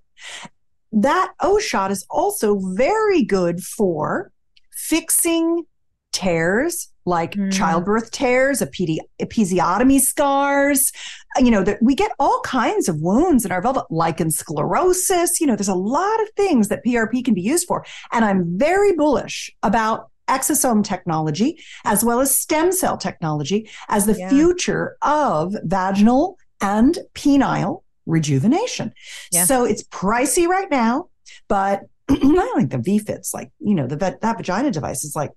That 0.92 1.32
O 1.40 1.58
shot 1.58 1.90
is 1.90 2.06
also 2.08 2.60
very 2.76 3.24
good 3.24 3.60
for 3.62 4.30
fixing 4.70 5.64
tears 6.12 6.90
like 7.06 7.32
Mm. 7.34 7.52
childbirth 7.52 8.10
tears, 8.12 8.60
epidi- 8.60 8.98
episiotomy 9.20 10.00
scars. 10.00 10.90
You 11.38 11.50
know, 11.50 11.62
that 11.64 11.78
we 11.82 11.94
get 11.94 12.12
all 12.18 12.40
kinds 12.44 12.88
of 12.88 12.96
wounds 13.00 13.44
in 13.44 13.52
our 13.52 13.60
vulva, 13.60 13.84
lichen 13.90 14.30
sclerosis. 14.30 15.40
You 15.40 15.46
know, 15.46 15.56
there's 15.56 15.68
a 15.68 15.74
lot 15.74 16.22
of 16.22 16.28
things 16.36 16.68
that 16.68 16.84
PRP 16.84 17.22
can 17.24 17.34
be 17.34 17.42
used 17.42 17.66
for. 17.66 17.84
And 18.12 18.24
I'm 18.24 18.56
very 18.58 18.94
bullish 18.94 19.50
about 19.62 20.10
exosome 20.28 20.84
technology 20.84 21.58
as 21.84 22.04
well 22.04 22.20
as 22.20 22.38
stem 22.38 22.72
cell 22.72 22.96
technology 22.96 23.68
as 23.88 24.06
the 24.06 24.18
Yeah. 24.18 24.28
future 24.28 24.96
of 25.02 25.54
vaginal 25.64 26.38
and 26.60 26.98
penile 27.14 27.82
rejuvenation. 28.06 28.92
Yeah. 29.32 29.44
So 29.44 29.64
it's 29.64 29.82
pricey 29.84 30.46
right 30.46 30.70
now, 30.70 31.08
but 31.48 31.82
I 32.10 32.52
think 32.56 32.70
the 32.70 32.78
V-Fit's 32.78 33.32
like, 33.34 33.50
you 33.60 33.74
know, 33.74 33.86
the 33.86 33.96
that 33.96 34.20
vagina 34.36 34.70
device 34.70 35.04
is 35.04 35.16
like 35.16 35.30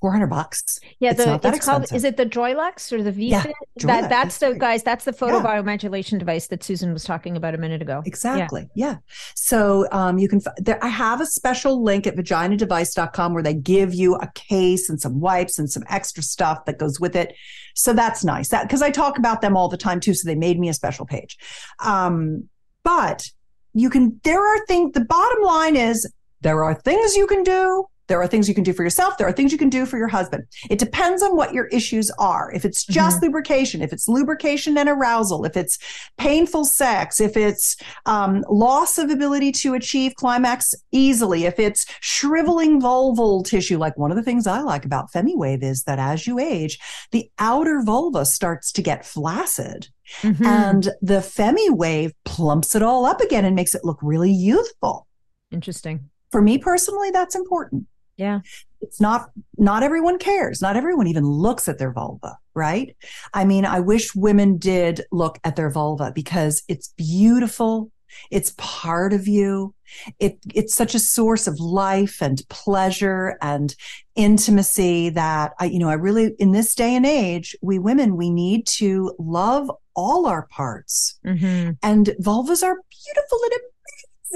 400 0.00 0.26
bucks. 0.26 0.78
Yeah, 1.00 1.10
It's 1.10 1.24
the, 1.24 1.34
it's 1.34 1.42
called. 1.42 1.54
expensive. 1.54 1.96
Is 1.96 2.04
it 2.04 2.16
the 2.16 2.26
Joylux 2.26 2.92
or 2.92 3.02
the 3.02 3.12
VFit? 3.12 3.30
Yeah, 3.30 3.42
that 3.86 4.10
that's 4.10 4.10
that's 4.10 4.38
the 4.38 4.50
right. 4.50 4.58
guys. 4.58 4.82
That's 4.82 5.04
the 5.04 5.12
photobiomodulation 5.12 6.18
device 6.18 6.48
that 6.48 6.62
Susan 6.62 6.92
was 6.92 7.04
talking 7.04 7.36
about 7.36 7.54
a 7.54 7.58
minute 7.58 7.80
ago. 7.80 8.02
Exactly. 8.04 8.68
Yeah. 8.74 8.96
So 9.34 9.86
um, 9.92 10.18
you 10.18 10.28
can, 10.28 10.40
there, 10.58 10.82
I 10.84 10.88
have 10.88 11.20
a 11.20 11.26
special 11.26 11.82
link 11.82 12.06
at 12.06 12.14
vaginadevice.com 12.14 13.32
where 13.34 13.42
they 13.42 13.54
give 13.54 13.94
you 13.94 14.16
a 14.16 14.30
case 14.34 14.90
and 14.90 15.00
some 15.00 15.20
wipes 15.20 15.58
and 15.58 15.70
some 15.70 15.84
extra 15.88 16.22
stuff 16.22 16.66
that 16.66 16.78
goes 16.78 17.00
with 17.00 17.16
it. 17.16 17.34
So 17.74 17.92
that's 17.92 18.22
nice. 18.24 18.48
That 18.48 18.64
because 18.64 18.82
I 18.82 18.90
talk 18.90 19.18
about 19.18 19.40
them 19.40 19.56
all 19.56 19.68
the 19.68 19.76
time 19.76 20.00
too. 20.00 20.14
So 20.14 20.26
they 20.28 20.34
made 20.34 20.58
me 20.58 20.68
a 20.68 20.74
special 20.74 21.06
page. 21.06 21.38
Um, 21.80 22.48
but 22.82 23.28
you 23.72 23.90
can, 23.90 24.20
there 24.24 24.40
are 24.40 24.66
things, 24.66 24.92
the 24.92 25.04
bottom 25.04 25.42
line 25.42 25.76
is 25.76 26.10
there 26.42 26.64
are 26.64 26.74
things 26.74 27.16
you 27.16 27.26
can 27.26 27.42
do. 27.42 27.86
There 28.08 28.20
are 28.20 28.26
things 28.26 28.48
you 28.48 28.54
can 28.54 28.64
do 28.64 28.72
for 28.72 28.82
yourself. 28.82 29.18
There 29.18 29.26
are 29.26 29.32
things 29.32 29.52
you 29.52 29.58
can 29.58 29.68
do 29.68 29.86
for 29.86 29.98
your 29.98 30.08
husband. 30.08 30.44
It 30.70 30.78
depends 30.78 31.22
on 31.22 31.36
what 31.36 31.52
your 31.52 31.66
issues 31.66 32.10
are. 32.18 32.52
If 32.52 32.64
it's 32.64 32.84
just 32.84 33.22
lubrication, 33.22 33.82
if 33.82 33.92
it's 33.92 34.08
lubrication 34.08 34.78
and 34.78 34.88
arousal, 34.88 35.44
if 35.44 35.56
it's 35.56 35.78
painful 36.18 36.64
sex, 36.64 37.20
if 37.20 37.36
it's 37.36 37.76
um, 38.06 38.44
loss 38.48 38.98
of 38.98 39.10
ability 39.10 39.52
to 39.52 39.74
achieve 39.74 40.14
climax 40.16 40.74
easily, 40.92 41.44
if 41.44 41.58
it's 41.58 41.86
shriveling 42.00 42.80
vulval 42.80 43.44
tissue, 43.44 43.78
like 43.78 43.96
one 43.96 44.10
of 44.10 44.16
the 44.16 44.22
things 44.22 44.46
I 44.46 44.60
like 44.60 44.84
about 44.84 45.10
FemiWave 45.12 45.62
is 45.62 45.82
that 45.84 45.98
as 45.98 46.26
you 46.26 46.38
age, 46.38 46.78
the 47.10 47.30
outer 47.38 47.82
vulva 47.82 48.24
starts 48.24 48.72
to 48.72 48.82
get 48.82 49.04
flaccid. 49.04 49.88
Mhm. 50.22 50.46
And 50.46 50.88
the 51.02 51.18
FemiWave 51.18 52.12
plumps 52.24 52.74
it 52.74 52.82
all 52.82 53.04
up 53.04 53.20
again 53.20 53.44
and 53.44 53.56
makes 53.56 53.74
it 53.74 53.84
look 53.84 53.98
really 54.02 54.30
youthful. 54.30 55.06
Interesting. 55.50 56.10
For 56.30 56.42
me 56.42 56.58
personally, 56.58 57.10
that's 57.10 57.34
important. 57.34 57.86
Yeah. 58.16 58.40
It's 58.80 59.00
not, 59.00 59.30
not 59.58 59.82
everyone 59.82 60.18
cares. 60.18 60.62
Not 60.62 60.76
everyone 60.76 61.06
even 61.06 61.24
looks 61.24 61.68
at 61.68 61.78
their 61.78 61.92
vulva, 61.92 62.36
right? 62.54 62.96
I 63.34 63.44
mean, 63.44 63.64
I 63.64 63.80
wish 63.80 64.14
women 64.14 64.58
did 64.58 65.02
look 65.10 65.38
at 65.44 65.56
their 65.56 65.70
vulva 65.70 66.12
because 66.14 66.62
it's 66.68 66.92
beautiful. 66.96 67.90
It's 68.30 68.54
part 68.56 69.12
of 69.12 69.26
you. 69.26 69.74
It, 70.18 70.38
it's 70.54 70.74
such 70.74 70.94
a 70.94 70.98
source 70.98 71.46
of 71.46 71.60
life 71.60 72.22
and 72.22 72.42
pleasure 72.48 73.36
and 73.42 73.74
intimacy 74.14 75.10
that 75.10 75.52
I, 75.58 75.66
you 75.66 75.78
know, 75.78 75.88
I 75.88 75.94
really, 75.94 76.34
in 76.38 76.52
this 76.52 76.74
day 76.74 76.94
and 76.94 77.06
age, 77.06 77.56
we 77.62 77.78
women, 77.78 78.16
we 78.16 78.30
need 78.30 78.66
to 78.78 79.14
love 79.18 79.70
all 79.96 80.26
our 80.26 80.46
parts 80.48 81.18
hmm 81.24 81.70
and 81.82 82.10
vulvas 82.20 82.62
are 82.62 82.76
beautiful 82.90 83.38
and 83.44 83.52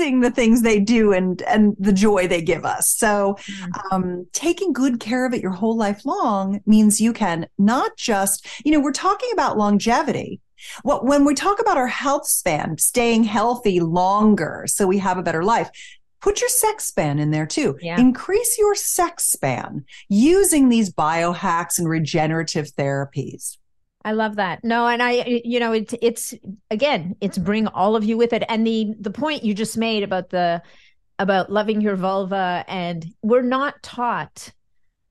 amazing 0.01 0.21
the 0.21 0.31
things 0.31 0.63
they 0.63 0.81
do 0.81 1.13
and 1.13 1.43
and 1.43 1.77
the 1.79 1.93
joy 1.93 2.27
they 2.27 2.43
give 2.43 2.65
us 2.65 2.91
so 2.91 3.37
um, 3.91 4.27
taking 4.33 4.73
good 4.73 5.01
care 5.01 5.27
of 5.27 5.35
it 5.35 5.43
your 5.43 5.51
whole 5.51 5.77
life 5.77 6.05
long 6.05 6.61
means 6.67 7.01
you 7.01 7.13
can 7.13 7.47
not 7.59 7.97
just 7.97 8.47
you 8.65 8.73
know 8.73 8.81
we're 8.81 8.93
talking 8.93 9.31
about 9.33 9.59
longevity 9.59 10.41
What 10.83 11.05
when 11.05 11.25
we 11.25 11.35
talk 11.35 11.61
about 11.61 11.77
our 11.77 11.87
health 11.87 12.27
span, 12.27 12.79
staying 12.79 13.25
healthy 13.25 13.81
longer 13.81 14.65
so 14.67 14.87
we 14.87 14.99
have 14.99 15.19
a 15.19 15.23
better 15.23 15.43
life, 15.43 15.71
put 16.21 16.41
your 16.41 16.51
sex 16.51 16.87
span 16.87 17.19
in 17.19 17.31
there 17.31 17.47
too. 17.47 17.79
Yeah. 17.81 17.99
Increase 17.99 18.59
your 18.59 18.75
sex 18.75 19.31
span 19.31 19.85
using 20.09 20.69
these 20.69 20.93
biohacks 20.93 21.79
and 21.79 21.89
regenerative 21.89 22.69
therapies. 22.77 23.57
I 24.05 24.13
love 24.13 24.37
that. 24.37 24.65
No, 24.65 24.87
and 24.87 25.03
I, 25.03 25.43
you 25.45 25.61
know, 25.61 25.73
it's 25.73 25.95
it's 26.01 26.35
again, 26.71 27.17
it's 27.21 27.37
bring 27.37 27.67
all 27.67 27.97
of 27.97 28.05
you 28.05 28.17
with 28.17 28.33
it. 28.33 28.43
And 28.49 28.67
the 28.67 28.95
the 28.99 29.11
point 29.11 29.45
you 29.45 29.55
just 29.55 29.77
made 29.77 30.03
about 30.03 30.31
the 30.31 30.63
about 31.19 31.53
loving 31.53 31.83
your 31.83 31.97
vulva, 31.97 32.65
and 32.67 33.07
we're 33.23 33.43
not 33.43 33.83
taught 33.83 34.53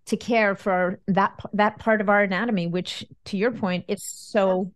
to 0.07 0.17
care 0.17 0.55
for 0.55 0.99
that 1.07 1.39
that 1.53 1.77
part 1.77 2.01
of 2.01 2.09
our 2.09 2.23
anatomy, 2.23 2.65
which, 2.65 3.05
to 3.25 3.37
your 3.37 3.51
point, 3.51 3.85
is 3.87 4.03
so. 4.03 4.71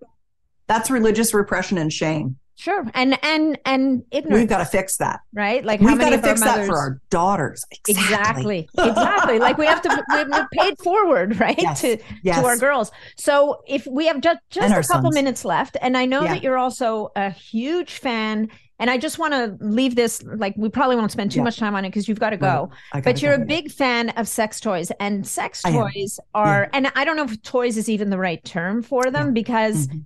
That's 0.68 0.92
religious 0.92 1.34
repression 1.34 1.78
and 1.78 1.92
shame. 1.92 2.38
Sure, 2.56 2.86
and 2.94 3.18
and 3.24 3.58
and 3.66 4.04
ignorance. 4.12 4.42
We've 4.42 4.48
got 4.50 4.60
to 4.60 4.66
fix 4.66 4.98
that. 4.98 5.22
right? 5.34 5.66
Like 5.66 5.82
We've 5.82 5.98
got 5.98 6.12
to 6.12 6.22
fix 6.22 6.40
that 6.42 6.66
for 6.68 6.78
our 6.78 7.02
daughters. 7.10 7.66
Exactly. 7.88 8.70
Exactly. 8.78 9.40
like 9.40 9.58
we 9.58 9.66
have 9.66 9.82
to 9.82 10.04
we- 10.14 10.24
we're 10.32 10.48
paid 10.54 10.78
forward, 10.80 11.40
right? 11.40 11.56
Yes. 11.58 11.82
To 11.82 11.98
Yes. 12.24 12.40
to 12.40 12.46
our 12.46 12.58
girls. 12.58 12.92
So 13.18 13.62
if 13.68 13.88
we 13.88 14.06
have 14.08 14.22
just 14.22 14.40
just 14.50 14.68
a 14.72 14.94
couple 14.94 15.12
sons. 15.12 15.16
minutes 15.16 15.44
left, 15.46 15.78
and 15.82 15.98
I 15.98 16.06
know 16.06 16.22
Yeah. 16.24 16.36
that 16.36 16.44
you're 16.44 16.58
also 16.58 17.12
a 17.16 17.32
huge 17.32 17.96
fan, 17.96 18.50
and 18.80 18.90
I 18.90 18.98
just 18.98 19.18
want 19.20 19.34
to 19.34 19.58
leave 19.66 19.96
this 19.96 20.22
like 20.24 20.54
we 20.56 20.70
probably 20.70 20.96
won't 20.96 21.12
spend 21.12 21.32
too 21.32 21.38
Yeah. 21.40 21.44
much 21.46 21.58
time 21.58 21.76
on 21.76 21.86
it 21.86 21.90
because 21.90 22.08
you've 22.08 22.20
got 22.20 22.32
to 22.32 22.38
go. 22.38 22.70
Gotta 22.94 23.04
But 23.04 23.22
you're 23.22 23.36
go. 23.38 23.44
a 23.44 23.46
big 23.46 23.72
fan 23.72 24.10
of 24.12 24.28
sex 24.28 24.60
toys, 24.60 24.92
and 25.00 25.26
sex 25.26 25.64
toys 25.64 26.20
are, 26.36 26.70
and 26.74 26.92
I 26.96 27.04
don't 27.04 27.16
know 27.18 27.24
if 27.26 27.42
toys 27.42 27.78
is 27.78 27.90
even 27.90 28.10
the 28.12 28.18
right 28.20 28.44
term 28.46 28.84
for 28.84 29.10
them 29.10 29.28
Yeah. 29.28 29.32
because 29.32 29.88
Mhm. 29.88 30.04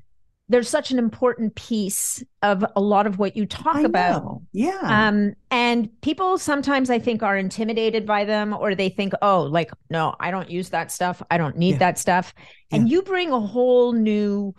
They're 0.50 0.64
such 0.64 0.92
an 0.92 0.98
important 1.00 1.54
piece 1.56 2.24
of 2.42 2.64
a 2.78 2.80
lot 2.82 3.06
of 3.06 3.20
what 3.20 3.36
you 3.36 3.46
talk 3.46 3.76
I 3.76 3.82
about. 3.82 4.24
know. 4.24 4.42
Yeah. 4.54 4.80
Um, 4.82 5.34
and 5.52 5.90
people 6.02 6.38
sometimes 6.38 6.90
I 6.90 7.00
think 7.00 7.22
are 7.22 7.36
intimidated 7.38 8.06
by 8.06 8.24
them 8.24 8.54
or 8.54 8.74
they 8.74 8.88
think, 8.88 9.12
oh, 9.22 9.42
like, 9.44 9.72
no, 9.90 10.16
I 10.22 10.32
don't 10.32 10.50
use 10.50 10.70
that 10.70 10.90
stuff. 10.92 11.22
I 11.30 11.38
don't 11.38 11.58
need 11.58 11.72
Yeah. 11.74 11.78
that 11.80 12.00
stuff. 12.00 12.34
And 12.72 12.88
you 12.90 13.02
bring 13.02 13.32
a 13.32 13.40
whole 13.42 13.92
new, 13.92 14.56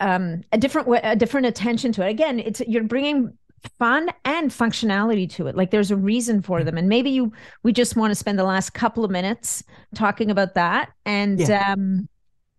um, 0.00 0.42
a 0.52 0.58
different 0.58 0.88
way, 0.88 1.00
a 1.02 1.14
different 1.16 1.46
attention 1.46 1.92
to 1.92 2.06
it. 2.06 2.08
Again, 2.10 2.38
it's, 2.40 2.60
you're 2.66 2.84
bringing 2.84 3.36
fun 3.78 4.10
and 4.24 4.50
functionality 4.50 5.28
to 5.30 5.46
it. 5.46 5.56
Like 5.56 5.70
there's 5.70 5.90
a 5.90 5.96
reason 5.96 6.42
for 6.42 6.64
them. 6.64 6.76
And 6.78 6.88
maybe 6.88 7.10
you, 7.10 7.32
we 7.62 7.72
just 7.72 7.96
want 7.96 8.10
to 8.10 8.14
spend 8.14 8.38
the 8.38 8.44
last 8.44 8.70
couple 8.74 9.04
of 9.04 9.10
minutes 9.10 9.62
talking 9.94 10.30
about 10.30 10.54
that. 10.54 10.90
And, 11.04 11.38
Yeah. 11.38 11.72
um, 11.72 12.08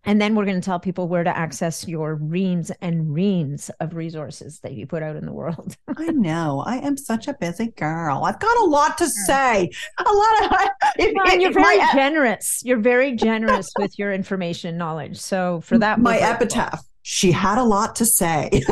and 0.06 0.22
then 0.22 0.36
we're 0.36 0.45
going 0.45 0.60
to 0.60 0.66
tell 0.66 0.80
people 0.80 1.08
where 1.08 1.24
to 1.24 1.36
access 1.36 1.88
your 1.88 2.16
reams 2.16 2.72
and 2.82 3.14
reams 3.14 3.72
of 3.80 3.95
resources 3.95 4.60
that 4.60 4.74
you 4.74 4.86
put 4.86 5.03
out 5.03 5.16
in 5.16 5.26
the 5.26 5.34
world. 5.34 5.76
I 5.97 6.08
know. 6.08 6.64
I 6.66 6.78
am 6.78 6.97
such 6.97 7.28
a 7.28 7.34
busy 7.34 7.68
girl. 7.68 8.24
I've 8.24 8.39
got 8.39 8.58
a 8.60 8.66
lot 8.66 8.97
to 8.99 9.10
say. 9.10 9.70
A 9.97 10.03
lot 10.03 10.43
of. 10.43 10.51
If, 10.97 11.14
Well, 11.14 11.39
you're 11.39 11.49
if 11.49 11.56
my, 11.56 11.62
very 11.62 11.91
generous. 11.93 12.62
You're 12.64 12.80
very 12.80 13.16
generous 13.16 13.70
with 13.80 13.99
your 13.99 14.14
information 14.14 14.70
and 14.70 14.78
knowledge. 14.78 15.18
So 15.18 15.60
for 15.62 15.78
that, 15.78 15.99
my 15.99 16.18
epitaph. 16.18 16.82
She 17.01 17.32
had 17.32 17.58
a 17.58 17.64
lot 17.64 17.95
to 17.97 18.06
say. 18.06 18.64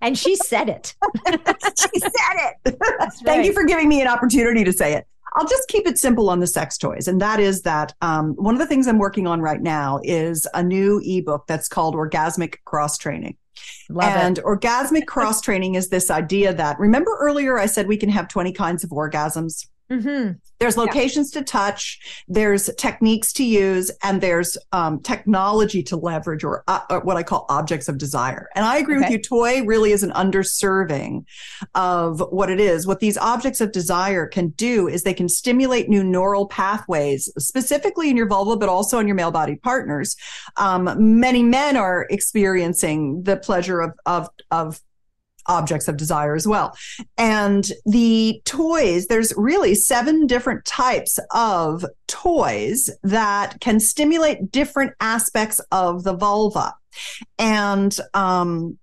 and 0.00 0.16
she 0.16 0.36
said 0.36 0.68
it. 0.68 0.94
she 1.26 2.00
said 2.00 2.54
it. 2.64 2.78
That's 2.98 3.20
Thank 3.22 3.44
you 3.44 3.52
for 3.52 3.64
giving 3.64 3.88
me 3.88 4.00
an 4.00 4.08
opportunity 4.08 4.64
to 4.64 4.72
say 4.72 4.94
it. 4.94 5.06
I'll 5.36 5.46
just 5.46 5.68
keep 5.68 5.86
it 5.86 5.98
simple 5.98 6.30
on 6.30 6.40
the 6.40 6.46
sex 6.46 6.78
toys. 6.78 7.08
And 7.08 7.20
that 7.20 7.40
is 7.40 7.62
that 7.62 7.94
um, 8.00 8.34
one 8.34 8.54
of 8.54 8.60
the 8.60 8.66
things 8.66 8.86
I'm 8.86 8.98
working 8.98 9.26
on 9.26 9.40
right 9.40 9.60
now 9.60 10.00
is 10.04 10.46
a 10.54 10.62
new 10.62 11.00
ebook 11.04 11.46
that's 11.46 11.68
called 11.68 11.94
Orgasmic 11.94 12.56
Cross 12.64 12.98
Training. 12.98 13.36
Love 13.88 14.12
and 14.12 14.38
it. 14.38 14.44
orgasmic 14.44 15.06
cross 15.06 15.40
training 15.40 15.74
is 15.74 15.88
this 15.88 16.10
idea 16.10 16.52
that 16.54 16.78
remember 16.78 17.16
earlier 17.20 17.58
I 17.58 17.66
said 17.66 17.86
we 17.86 17.96
can 17.96 18.08
have 18.08 18.28
20 18.28 18.52
kinds 18.52 18.84
of 18.84 18.90
orgasms. 18.90 19.66
Mhm. 19.90 20.38
There's 20.60 20.76
locations 20.78 21.30
to 21.32 21.42
touch, 21.42 21.98
there's 22.26 22.70
techniques 22.78 23.32
to 23.34 23.44
use, 23.44 23.90
and 24.02 24.20
there's 24.20 24.56
um, 24.72 25.00
technology 25.00 25.82
to 25.82 25.96
leverage, 25.96 26.42
or, 26.42 26.64
uh, 26.68 26.80
or 26.88 27.00
what 27.00 27.16
I 27.18 27.22
call 27.22 27.44
objects 27.50 27.88
of 27.88 27.98
desire. 27.98 28.48
And 28.54 28.64
I 28.64 28.78
agree 28.78 28.96
with 28.96 29.10
you. 29.10 29.18
Toy 29.18 29.62
really 29.64 29.92
is 29.92 30.02
an 30.02 30.12
underserving 30.12 31.24
of 31.74 32.22
what 32.30 32.50
it 32.50 32.60
is. 32.60 32.86
What 32.86 33.00
these 33.00 33.18
objects 33.18 33.60
of 33.60 33.72
desire 33.72 34.26
can 34.26 34.50
do 34.50 34.88
is 34.88 35.02
they 35.02 35.12
can 35.12 35.28
stimulate 35.28 35.88
new 35.88 36.02
neural 36.02 36.46
pathways, 36.46 37.30
specifically 37.38 38.08
in 38.08 38.16
your 38.16 38.28
vulva, 38.28 38.56
but 38.56 38.68
also 38.68 38.98
in 39.00 39.06
your 39.06 39.16
male 39.16 39.32
body 39.32 39.56
partners. 39.56 40.16
Um, 40.56 41.20
many 41.20 41.42
men 41.42 41.76
are 41.76 42.06
experiencing 42.08 43.22
the 43.24 43.36
pleasure 43.36 43.80
of 43.80 43.92
of 44.06 44.28
of 44.50 44.80
objects 45.46 45.88
of 45.88 45.96
desire 45.96 46.34
as 46.34 46.46
well. 46.46 46.76
And 47.16 47.70
the 47.86 48.40
toys, 48.44 49.06
there's 49.06 49.32
really 49.36 49.74
seven 49.74 50.26
different 50.26 50.64
types 50.64 51.18
of 51.32 51.84
toys 52.06 52.90
that 53.02 53.60
can 53.60 53.80
stimulate 53.80 54.50
different 54.50 54.92
aspects 55.00 55.60
of 55.70 56.04
the 56.04 56.14
vulva. 56.14 56.74
And 57.38 57.96
um, 58.14 58.78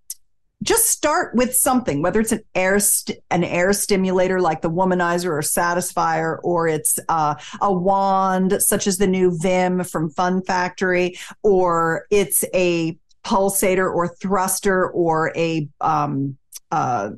just 0.64 0.88
start 0.88 1.34
with 1.36 1.55
something, 1.55 2.01
whether 2.01 2.20
it's 2.20 2.32
an 2.32 2.43
air 2.53 2.80
st- 2.80 3.20
an 3.32 3.43
air 3.43 3.74
stimulator 3.74 4.39
like 4.39 4.62
the 4.62 4.70
womanizer 4.70 5.26
or 5.26 5.41
Satisfyer, 5.41 6.39
or 6.43 6.68
it's 6.68 6.99
uh, 7.09 7.36
a 7.62 7.74
wand 7.74 8.57
such 8.59 8.86
as 8.86 8.97
the 8.97 9.07
new 9.07 9.36
Vim 9.41 9.84
from 9.84 10.09
Fun 10.12 10.43
Factory, 10.43 11.18
or 11.41 12.05
it's 12.12 12.43
a 12.53 12.97
pulsator 13.24 13.91
or 13.93 14.07
thruster 14.07 14.89
or 14.89 15.32
a 15.36 15.68
um, 15.80 16.38
uh, 16.72 17.11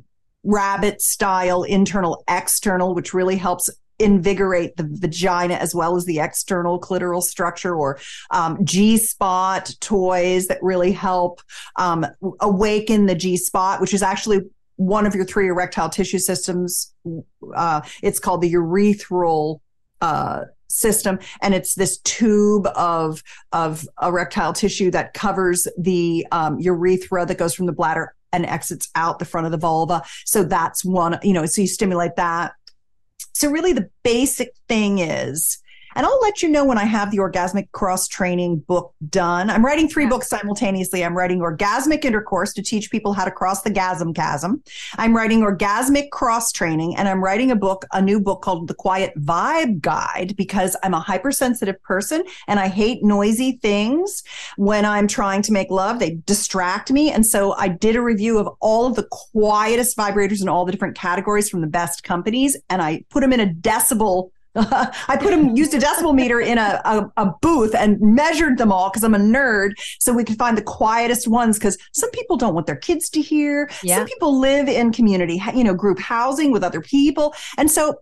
rabbit 0.43 1.01
style 1.01 1.63
internal 1.63 2.23
external, 2.27 2.93
which 2.93 3.13
really 3.13 3.37
helps 3.37 3.69
invigorate 3.99 4.75
the 4.75 4.87
vagina 4.89 5.53
as 5.53 5.73
well 5.73 5.95
as 5.95 6.05
the 6.05 6.19
external 6.19 6.79
clitoral 6.79 7.21
structure 7.21 7.75
or 7.75 7.99
um, 8.31 8.63
G 8.65 8.97
spot 8.97 9.73
toys 9.79 10.47
that 10.47 10.61
really 10.61 10.91
help 10.91 11.41
um, 11.77 12.05
awaken 12.41 13.05
the 13.05 13.15
G 13.15 13.37
spot, 13.37 13.79
which 13.79 13.93
is 13.93 14.03
actually 14.03 14.41
one 14.75 15.05
of 15.05 15.15
your 15.15 15.25
three 15.25 15.47
erectile 15.47 15.89
tissue 15.89 16.17
systems. 16.17 16.93
Uh, 17.55 17.81
it's 18.01 18.19
called 18.19 18.41
the 18.41 18.53
urethral 18.53 19.59
uh, 20.01 20.41
system, 20.67 21.19
and 21.41 21.53
it's 21.53 21.75
this 21.75 21.99
tube 21.99 22.67
of 22.75 23.23
of 23.51 23.87
erectile 24.01 24.53
tissue 24.53 24.89
that 24.91 25.13
covers 25.13 25.67
the 25.77 26.25
um, 26.31 26.59
urethra 26.59 27.25
that 27.25 27.37
goes 27.37 27.53
from 27.53 27.67
the 27.67 27.71
bladder 27.71 28.15
and 28.33 28.45
exits 28.45 28.89
out 28.95 29.19
the 29.19 29.25
front 29.25 29.45
of 29.45 29.51
the 29.51 29.57
vulva. 29.57 30.03
So 30.25 30.43
that's 30.43 30.83
one, 30.83 31.19
you 31.23 31.31
know, 31.31 31.45
so 31.45 31.61
you 31.61 31.67
stimulate 31.67 32.17
that. 32.17 32.53
So 33.33 33.49
really 33.49 33.73
the 33.73 33.89
basic 34.03 34.53
thing 34.67 34.99
is, 34.99 35.59
and 35.95 36.05
I'll 36.05 36.19
let 36.21 36.41
you 36.41 36.49
know 36.49 36.65
when 36.65 36.77
I 36.77 36.85
have 36.85 37.11
the 37.11 37.17
orgasmic 37.17 37.71
cross 37.71 38.07
training 38.07 38.59
book 38.67 38.93
done. 39.09 39.49
I'm 39.49 39.63
writing 39.65 39.87
three 39.87 40.03
Yeah. 40.03 40.09
books 40.09 40.27
simultaneously. 40.27 41.03
I'm 41.03 41.15
writing 41.15 41.39
orgasmic 41.39 42.05
intercourse 42.05 42.53
to 42.53 42.61
teach 42.61 42.91
people 42.91 43.13
how 43.13 43.25
to 43.25 43.31
cross 43.31 43.61
the 43.61 43.71
gasm 43.71 44.15
chasm. 44.15 44.63
I'm 44.97 45.15
writing 45.15 45.41
orgasmic 45.41 46.09
cross 46.11 46.51
training 46.51 46.95
and 46.95 47.07
I'm 47.07 47.23
writing 47.23 47.51
a 47.51 47.55
book, 47.55 47.85
a 47.91 48.01
new 48.01 48.19
book 48.19 48.41
called 48.41 48.67
The 48.67 48.73
Quiet 48.73 49.13
Vibe 49.19 49.81
Guide 49.81 50.35
because 50.37 50.75
I'm 50.83 50.93
a 50.93 50.99
hypersensitive 50.99 51.81
person 51.83 52.23
and 52.47 52.59
I 52.59 52.67
hate 52.67 53.03
noisy 53.03 53.59
things 53.61 54.23
when 54.57 54.85
I'm 54.85 55.07
trying 55.07 55.41
to 55.43 55.51
make 55.51 55.69
love. 55.69 55.99
They 55.99 56.17
distract 56.25 56.91
me. 56.91 57.11
And 57.11 57.25
so 57.25 57.53
I 57.53 57.67
did 57.67 57.95
a 57.95 58.01
review 58.01 58.39
of 58.39 58.49
all 58.59 58.85
of 58.85 58.95
the 58.95 59.07
quietest 59.11 59.97
vibrators 59.97 60.41
in 60.41 60.49
all 60.49 60.65
the 60.65 60.71
different 60.71 60.95
categories 60.95 61.49
from 61.49 61.61
the 61.61 61.67
best 61.67 62.03
companies 62.03 62.57
and 62.69 62.81
I 62.81 63.03
put 63.09 63.21
them 63.21 63.33
in 63.33 63.39
a 63.39 63.47
decibel 63.47 64.29
I 64.55 65.17
put 65.19 65.31
them 65.31 65.55
used 65.55 65.73
a 65.73 65.79
decibel 65.79 66.13
meter 66.13 66.39
in 66.39 66.57
a, 66.57 66.81
a, 66.85 67.11
a 67.17 67.31
booth 67.41 67.73
and 67.73 67.99
measured 67.99 68.57
them 68.57 68.71
all 68.71 68.89
because 68.89 69.03
I'm 69.03 69.15
a 69.15 69.19
nerd. 69.19 69.73
So 69.99 70.13
we 70.13 70.23
could 70.23 70.37
find 70.37 70.57
the 70.57 70.61
quietest 70.61 71.27
ones 71.27 71.57
because 71.57 71.77
some 71.91 72.11
people 72.11 72.37
don't 72.37 72.53
want 72.53 72.67
their 72.67 72.75
kids 72.75 73.09
to 73.11 73.21
hear. 73.21 73.69
Yeah. 73.81 73.97
Some 73.97 74.07
people 74.07 74.39
live 74.39 74.67
in 74.67 74.91
community, 74.91 75.41
you 75.55 75.63
know, 75.63 75.73
group 75.73 75.99
housing 75.99 76.51
with 76.51 76.63
other 76.63 76.81
people. 76.81 77.33
And 77.57 77.71
so 77.71 77.99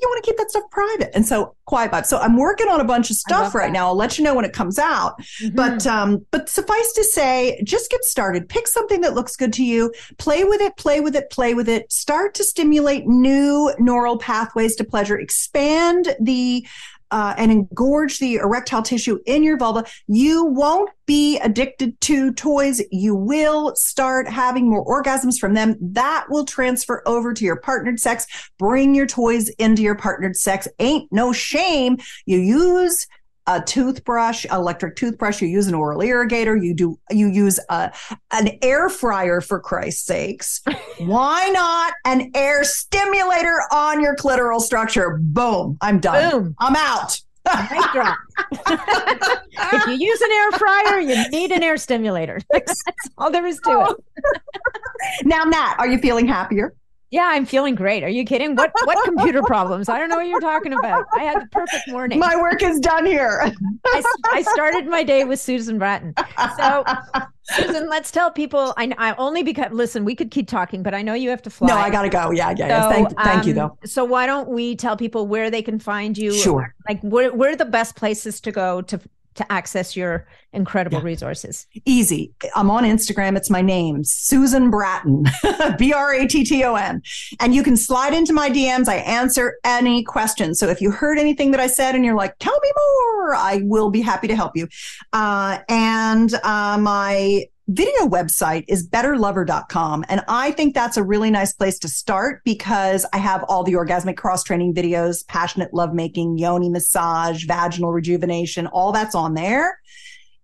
you 0.00 0.08
want 0.08 0.24
to 0.24 0.28
keep 0.28 0.36
that 0.38 0.50
stuff 0.50 0.64
private. 0.70 1.14
And 1.14 1.24
so 1.24 1.54
quiet 1.66 1.92
vibe. 1.92 2.06
So 2.06 2.18
I'm 2.18 2.36
working 2.36 2.68
on 2.68 2.80
a 2.80 2.84
bunch 2.84 3.08
of 3.10 3.16
stuff 3.16 3.54
right 3.54 3.68
that. 3.68 3.72
now. 3.72 3.86
I'll 3.86 3.94
let 3.94 4.18
you 4.18 4.24
know 4.24 4.34
when 4.34 4.44
it 4.44 4.52
comes 4.52 4.78
out. 4.78 5.20
Mhm. 5.40 5.54
But 5.54 5.86
um, 5.86 6.26
but 6.32 6.48
suffice 6.48 6.92
to 6.94 7.04
say, 7.04 7.60
just 7.64 7.90
get 7.90 8.04
started. 8.04 8.48
Pick 8.48 8.66
something 8.66 9.00
that 9.02 9.14
looks 9.14 9.36
good 9.36 9.52
to 9.54 9.64
you. 9.64 9.92
Play 10.18 10.44
with 10.44 10.60
it, 10.60 10.76
play 10.76 11.00
with 11.00 11.14
it, 11.14 11.30
play 11.30 11.54
with 11.54 11.68
it. 11.68 11.90
Start 11.92 12.34
to 12.34 12.44
stimulate 12.44 13.06
new 13.06 13.72
neural 13.78 14.18
pathways 14.18 14.74
to 14.76 14.84
pleasure. 14.84 15.18
Expand 15.18 16.16
the 16.20 16.66
uh, 17.12 17.34
and 17.36 17.52
engorge 17.52 18.18
the 18.18 18.36
erectile 18.36 18.82
tissue 18.82 19.20
in 19.26 19.44
your 19.44 19.56
vulva. 19.56 19.84
You 20.08 20.46
won't 20.46 20.90
be 21.06 21.38
addicted 21.38 22.00
to 22.00 22.32
toys. 22.32 22.82
You 22.90 23.14
will 23.14 23.76
start 23.76 24.28
having 24.28 24.68
more 24.68 24.84
orgasms 24.84 25.38
from 25.38 25.54
them. 25.54 25.76
That 25.80 26.26
will 26.30 26.44
transfer 26.44 27.02
over 27.06 27.34
to 27.34 27.44
your 27.44 27.56
partnered 27.56 28.00
sex. 28.00 28.26
Bring 28.58 28.94
your 28.94 29.06
toys 29.06 29.48
into 29.50 29.82
your 29.82 29.94
partnered 29.94 30.36
sex. 30.36 30.66
Ain't 30.78 31.12
no 31.12 31.32
shame. 31.32 31.98
You 32.24 32.38
use 32.38 33.06
a 33.46 33.60
toothbrush, 33.60 34.46
electric 34.46 34.96
toothbrush, 34.96 35.42
you 35.42 35.48
use 35.48 35.66
an 35.66 35.74
oral 35.74 36.00
irrigator, 36.00 36.62
you 36.62 36.74
do 36.74 36.98
you 37.10 37.28
use 37.28 37.58
a 37.68 37.92
an 38.30 38.58
air 38.62 38.88
fryer 38.88 39.40
for 39.40 39.60
Christ's 39.60 40.06
sakes. 40.06 40.62
Why 40.98 41.48
not 41.52 41.94
an 42.04 42.30
air 42.34 42.64
stimulator 42.64 43.62
on 43.72 44.00
your 44.00 44.16
clitoral 44.16 44.60
structure? 44.60 45.18
Boom, 45.20 45.76
I'm 45.80 46.00
done. 46.00 46.30
Boom. 46.30 46.54
I'm 46.58 46.76
out. 46.76 47.20
Mic 47.44 47.82
drop. 47.92 48.18
if 48.52 49.86
you 49.86 49.94
use 49.94 50.20
an 50.20 50.30
air 50.30 50.52
fryer, 50.52 51.00
you 51.00 51.28
need 51.30 51.50
an 51.50 51.62
air 51.62 51.76
stimulator. 51.76 52.40
That's 52.52 52.82
all 53.18 53.32
there 53.32 53.46
is 53.46 53.58
to 53.64 53.88
it. 53.90 55.24
now, 55.24 55.42
Nat, 55.44 55.74
are 55.78 55.88
you 55.88 55.98
feeling 55.98 56.28
happier? 56.28 56.74
Yeah, 57.12 57.28
I'm 57.30 57.44
feeling 57.44 57.74
great. 57.74 58.02
Are 58.02 58.08
you 58.08 58.24
kidding? 58.24 58.56
What 58.56 58.72
what 58.84 59.04
computer 59.04 59.42
problems? 59.42 59.90
I 59.90 59.98
don't 59.98 60.08
know 60.08 60.16
what 60.16 60.26
you're 60.26 60.40
talking 60.40 60.72
about. 60.72 61.04
I 61.12 61.24
had 61.24 61.42
the 61.42 61.46
perfect 61.48 61.86
morning. 61.88 62.18
My 62.18 62.36
work 62.36 62.62
is 62.62 62.80
done 62.80 63.04
here. 63.04 63.52
I, 63.84 64.02
I 64.32 64.40
started 64.40 64.86
my 64.86 65.04
day 65.04 65.24
with 65.24 65.38
Susan 65.38 65.78
Bratton. 65.78 66.14
So, 66.56 66.84
Susan, 67.42 67.90
let's 67.90 68.10
tell 68.10 68.30
people. 68.30 68.72
I, 68.78 68.94
I 68.96 69.14
only 69.16 69.42
because 69.42 69.72
listen, 69.72 70.06
we 70.06 70.14
could 70.14 70.30
keep 70.30 70.48
talking, 70.48 70.82
but 70.82 70.94
I 70.94 71.02
know 71.02 71.12
you 71.12 71.28
have 71.28 71.42
to 71.42 71.50
fly. 71.50 71.68
No, 71.68 71.76
I 71.76 71.90
gotta 71.90 72.08
go. 72.08 72.30
Yeah, 72.30 72.54
yeah. 72.56 72.68
yeah. 72.68 72.88
Thank, 72.88 73.18
thank 73.18 73.44
you, 73.44 73.52
um, 73.52 73.56
though. 73.56 73.78
So 73.86 74.04
why 74.06 74.24
don't 74.24 74.48
we 74.48 74.74
tell 74.74 74.96
people 74.96 75.26
where 75.26 75.50
they 75.50 75.60
can 75.60 75.78
find 75.78 76.16
you? 76.16 76.32
Sure. 76.32 76.74
Like 76.88 77.02
where 77.02 77.30
where 77.34 77.52
are 77.52 77.56
the 77.56 77.66
best 77.66 77.94
places 77.94 78.40
to 78.40 78.52
go 78.52 78.80
to 78.80 78.98
to 79.34 79.52
access 79.52 79.96
your 79.96 80.26
incredible 80.52 80.98
Yeah. 80.98 81.04
resources? 81.04 81.66
Easy. 81.84 82.32
I'm 82.54 82.70
on 82.70 82.84
Instagram. 82.84 83.36
It's 83.36 83.48
my 83.50 83.62
name, 83.62 84.04
Susan 84.04 84.70
Bratton, 84.70 85.24
B 85.78 85.92
R 85.92 86.12
A 86.14 86.26
T 86.26 86.44
T 86.44 86.62
O 86.64 86.74
N. 86.74 87.02
And 87.40 87.54
you 87.54 87.62
can 87.62 87.76
slide 87.76 88.14
into 88.14 88.32
my 88.32 88.50
DMs. 88.50 88.88
I 88.88 88.96
answer 88.96 89.56
any 89.64 90.02
questions. 90.04 90.58
So 90.58 90.68
if 90.68 90.80
you 90.80 90.90
heard 90.90 91.18
anything 91.18 91.50
that 91.52 91.60
I 91.60 91.66
said 91.66 91.94
and 91.94 92.04
you're 92.04 92.14
like, 92.16 92.36
tell 92.38 92.58
me 92.62 92.72
more, 92.76 93.34
I 93.34 93.60
will 93.64 93.90
be 93.90 94.02
happy 94.02 94.28
to 94.28 94.36
help 94.36 94.56
you. 94.56 94.68
Uh, 95.12 95.58
and 95.68 96.34
uh, 96.42 96.78
my 96.78 97.44
video 97.68 98.06
website 98.06 98.64
is 98.68 98.88
betterlover.com. 98.88 100.04
And 100.08 100.22
I 100.28 100.50
think 100.50 100.74
that's 100.74 100.96
a 100.96 101.02
really 101.02 101.30
nice 101.30 101.52
place 101.52 101.78
to 101.80 101.88
start 101.88 102.42
because 102.44 103.06
I 103.12 103.18
have 103.18 103.44
all 103.48 103.62
the 103.62 103.74
orgasmic 103.74 104.16
cross 104.16 104.42
training 104.42 104.74
videos, 104.74 105.26
passionate 105.26 105.72
lovemaking, 105.72 106.38
yoni 106.38 106.68
massage, 106.68 107.44
vaginal 107.46 107.92
rejuvenation, 107.92 108.66
all 108.66 108.92
that's 108.92 109.14
on 109.14 109.34
there. 109.34 109.78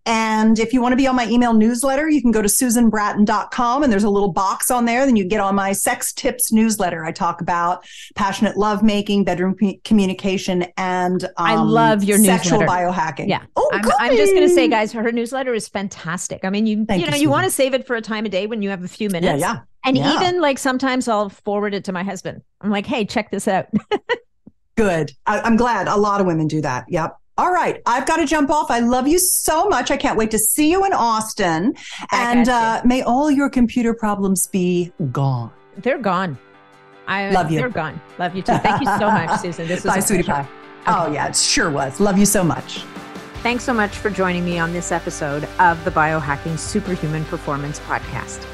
And 0.09 0.59
if 0.59 0.73
you 0.73 0.81
want 0.81 0.93
to 0.93 0.97
be 0.97 1.07
on 1.07 1.15
my 1.15 1.29
email 1.29 1.53
newsletter, 1.53 2.09
you 2.09 2.23
can 2.23 2.31
go 2.31 2.41
to 2.41 2.49
susanbratton.com 2.49 3.83
and 3.83 3.93
there's 3.93 4.05
a 4.05 4.11
little 4.11 4.33
box 4.33 4.71
on 4.71 4.87
there. 4.87 5.05
Then 5.05 5.17
you 5.17 5.25
get 5.25 5.41
on 5.41 5.55
my 5.55 5.73
sex 5.73 6.13
tips 6.15 6.51
newsletter. 6.51 7.05
I 7.05 7.13
talk 7.13 7.41
about 7.43 7.87
passionate 8.15 8.57
lovemaking, 8.57 9.25
bedroom 9.25 9.55
commu- 9.55 9.85
communication, 9.85 10.65
and 10.79 11.25
um, 11.25 11.31
I 11.37 11.57
love 11.57 12.05
your 12.05 12.17
sexual 12.19 12.61
newsletter. 12.61 12.91
biohacking. 12.91 13.29
Yeah. 13.29 13.45
Oh, 13.55 13.71
I'm, 13.73 13.85
I'm 14.01 14.17
just 14.17 14.33
going 14.35 14.49
to 14.49 14.55
say, 14.55 14.67
guys, 14.67 14.93
her 14.93 15.13
newsletter 15.13 15.53
is 15.53 15.69
fantastic. 15.69 16.41
I 16.43 16.51
mean, 16.51 16.67
you 16.67 16.85
Thank 16.87 17.01
you 17.01 17.05
you, 17.07 17.11
know, 17.11 17.17
you 17.17 17.21
Susan. 17.25 17.31
want 17.31 17.45
to 17.45 17.51
save 17.51 17.75
it 17.75 17.87
for 17.87 17.95
a 17.95 18.01
time 18.01 18.25
of 18.25 18.31
day 18.31 18.47
when 18.47 18.63
you 18.63 18.71
have 18.71 18.83
a 18.83 18.89
few 18.89 19.09
Yeah, 19.09 19.21
minutes. 19.21 19.41
yeah. 19.43 19.59
And 19.85 19.97
Yeah. 19.97 20.15
even 20.15 20.41
like 20.41 20.59
sometimes 20.59 21.07
I'll 21.07 21.29
forward 21.29 21.75
it 21.75 21.85
to 21.85 21.93
my 21.93 22.03
husband. 22.03 22.43
I'm 22.63 22.71
like, 22.71 22.87
hey, 22.87 23.05
check 23.05 23.31
this 23.31 23.47
out. 23.47 23.67
Good. 24.77 25.13
I, 25.27 25.41
I'm 25.41 25.57
glad 25.57 25.89
a 25.89 25.97
lot 25.97 26.21
of 26.21 26.27
women 26.27 26.47
do 26.47 26.61
that. 26.63 26.87
Yep. 26.89 27.17
All 27.39 27.53
right. 27.53 27.81
I've 27.87 28.05
got 28.05 28.17
to 28.17 28.27
jump 28.27 28.51
off. 28.51 28.69
I 28.71 28.81
love 28.81 29.07
you 29.07 29.19
so 29.19 29.69
much. 29.69 29.93
I 29.93 29.97
can't 29.97 30.19
wait 30.19 30.33
to 30.33 30.39
see 30.39 30.71
you 30.71 30.85
in 30.85 30.93
Austin. 30.93 31.77
And 32.11 32.49
uh, 32.49 32.83
may 32.85 33.03
all 33.03 33.31
your 33.31 33.49
computer 33.49 33.95
problems 33.95 34.49
be 34.49 34.93
gone. 35.13 35.53
They're 35.77 35.99
gone. 35.99 36.37
I 37.07 37.31
Love 37.31 37.51
you. 37.51 37.61
They're 37.61 37.69
gone. 37.71 38.01
Love 38.19 38.35
you 38.35 38.43
too. 38.43 38.59
Thank 38.59 38.81
you 38.81 38.87
so 38.99 39.11
much, 39.11 39.41
Susan. 39.41 39.67
This 39.69 39.85
was 39.85 39.95
Bye, 39.95 39.99
a 39.99 40.03
sweetie 40.03 40.23
pleasure. 40.25 40.49
pie. 40.85 41.07
Oh, 41.09 41.13
yeah, 41.13 41.29
it 41.29 41.37
sure 41.37 41.71
was. 41.71 42.01
Love 42.01 42.19
you 42.19 42.27
so 42.27 42.43
much. 42.43 42.83
Thanks 43.43 43.63
so 43.63 43.73
much 43.73 43.97
for 43.97 44.11
joining 44.11 44.45
me 44.45 44.59
on 44.59 44.73
this 44.73 44.91
episode 44.91 45.45
of 45.61 45.83
the 45.85 45.93
Biohacking 45.93 46.59
Superhuman 46.59 47.25
Performance 47.27 47.79
Podcast. 47.81 48.45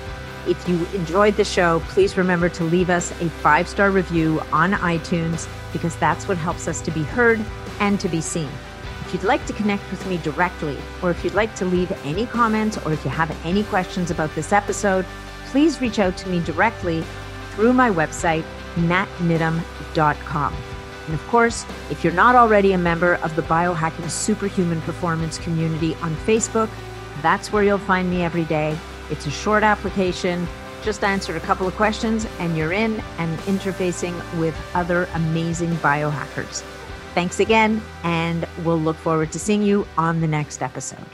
If 0.47 0.68
you 0.68 0.85
enjoyed 0.95 1.37
the 1.37 1.45
show, 1.45 1.80
please 1.89 2.18
remember 2.18 2.51
to 2.51 2.64
leave 2.64 2.91
us 2.91 3.11
a 3.22 3.30
five 3.30 3.66
star 3.66 3.91
review 3.91 4.43
on 4.53 4.72
iTunes 4.72 5.49
because 5.72 5.97
that's 5.97 6.28
what 6.28 6.37
helps 6.37 6.68
us 6.68 6.82
to 6.82 6.91
be 6.91 7.03
heard 7.03 7.41
and 7.80 7.99
to 7.99 8.09
be 8.11 8.20
seen. 8.20 8.51
If 9.05 9.12
you'd 9.12 9.24
like 9.24 9.44
to 9.46 9.52
connect 9.52 9.88
with 9.90 10.05
me 10.07 10.16
directly, 10.18 10.78
or 11.02 11.11
if 11.11 11.22
you'd 11.22 11.34
like 11.34 11.55
to 11.57 11.64
leave 11.64 11.92
any 12.05 12.26
comments, 12.26 12.78
or 12.78 12.92
if 12.92 13.05
you 13.05 13.11
have 13.11 13.36
any 13.44 13.62
questions 13.64 14.11
about 14.11 14.34
this 14.34 14.52
episode, 14.52 15.05
please 15.46 15.80
reach 15.80 15.98
out 15.98 16.16
to 16.18 16.28
me 16.28 16.40
directly 16.40 17.05
through 17.50 17.72
my 17.72 17.90
website, 17.90 18.44
natniddam.com. 18.74 20.55
And 21.07 21.14
of 21.14 21.26
course, 21.28 21.66
if 21.90 22.02
you're 22.02 22.14
not 22.14 22.34
already 22.34 22.72
a 22.72 22.78
member 22.78 23.16
of 23.16 23.36
the 23.36 23.42
Biohacking 23.42 24.11
Superhuman 24.11 24.80
Performance 24.82 25.38
community 25.38 25.94
on 25.96 26.16
Facebook, 26.16 26.70
that's 27.22 27.52
where 27.52 27.62
you'll 27.62 27.78
find 27.78 28.11
me 28.11 28.22
every 28.22 28.44
day. 28.44 28.76
It's 29.11 29.26
a 29.26 29.30
short 29.30 29.62
application, 29.62 30.48
just 30.82 31.05
answer 31.05 31.36
a 31.36 31.40
couple 31.40 31.68
of 31.68 31.76
questions, 31.76 32.26
and 32.38 32.57
you're 32.57 32.72
in 32.72 33.02
and 33.18 33.38
interfacing 33.40 34.14
with 34.38 34.57
other 34.74 35.09
amazing 35.14 35.74
biohackers. 35.76 36.64
Thanks 37.14 37.38
again, 37.38 37.80
and 38.02 38.46
we'll 38.64 38.80
look 38.80 38.96
forward 38.96 39.30
to 39.32 39.38
seeing 39.38 39.62
you 39.62 39.86
on 39.96 40.20
the 40.20 40.26
next 40.26 40.62
episode. 40.62 41.06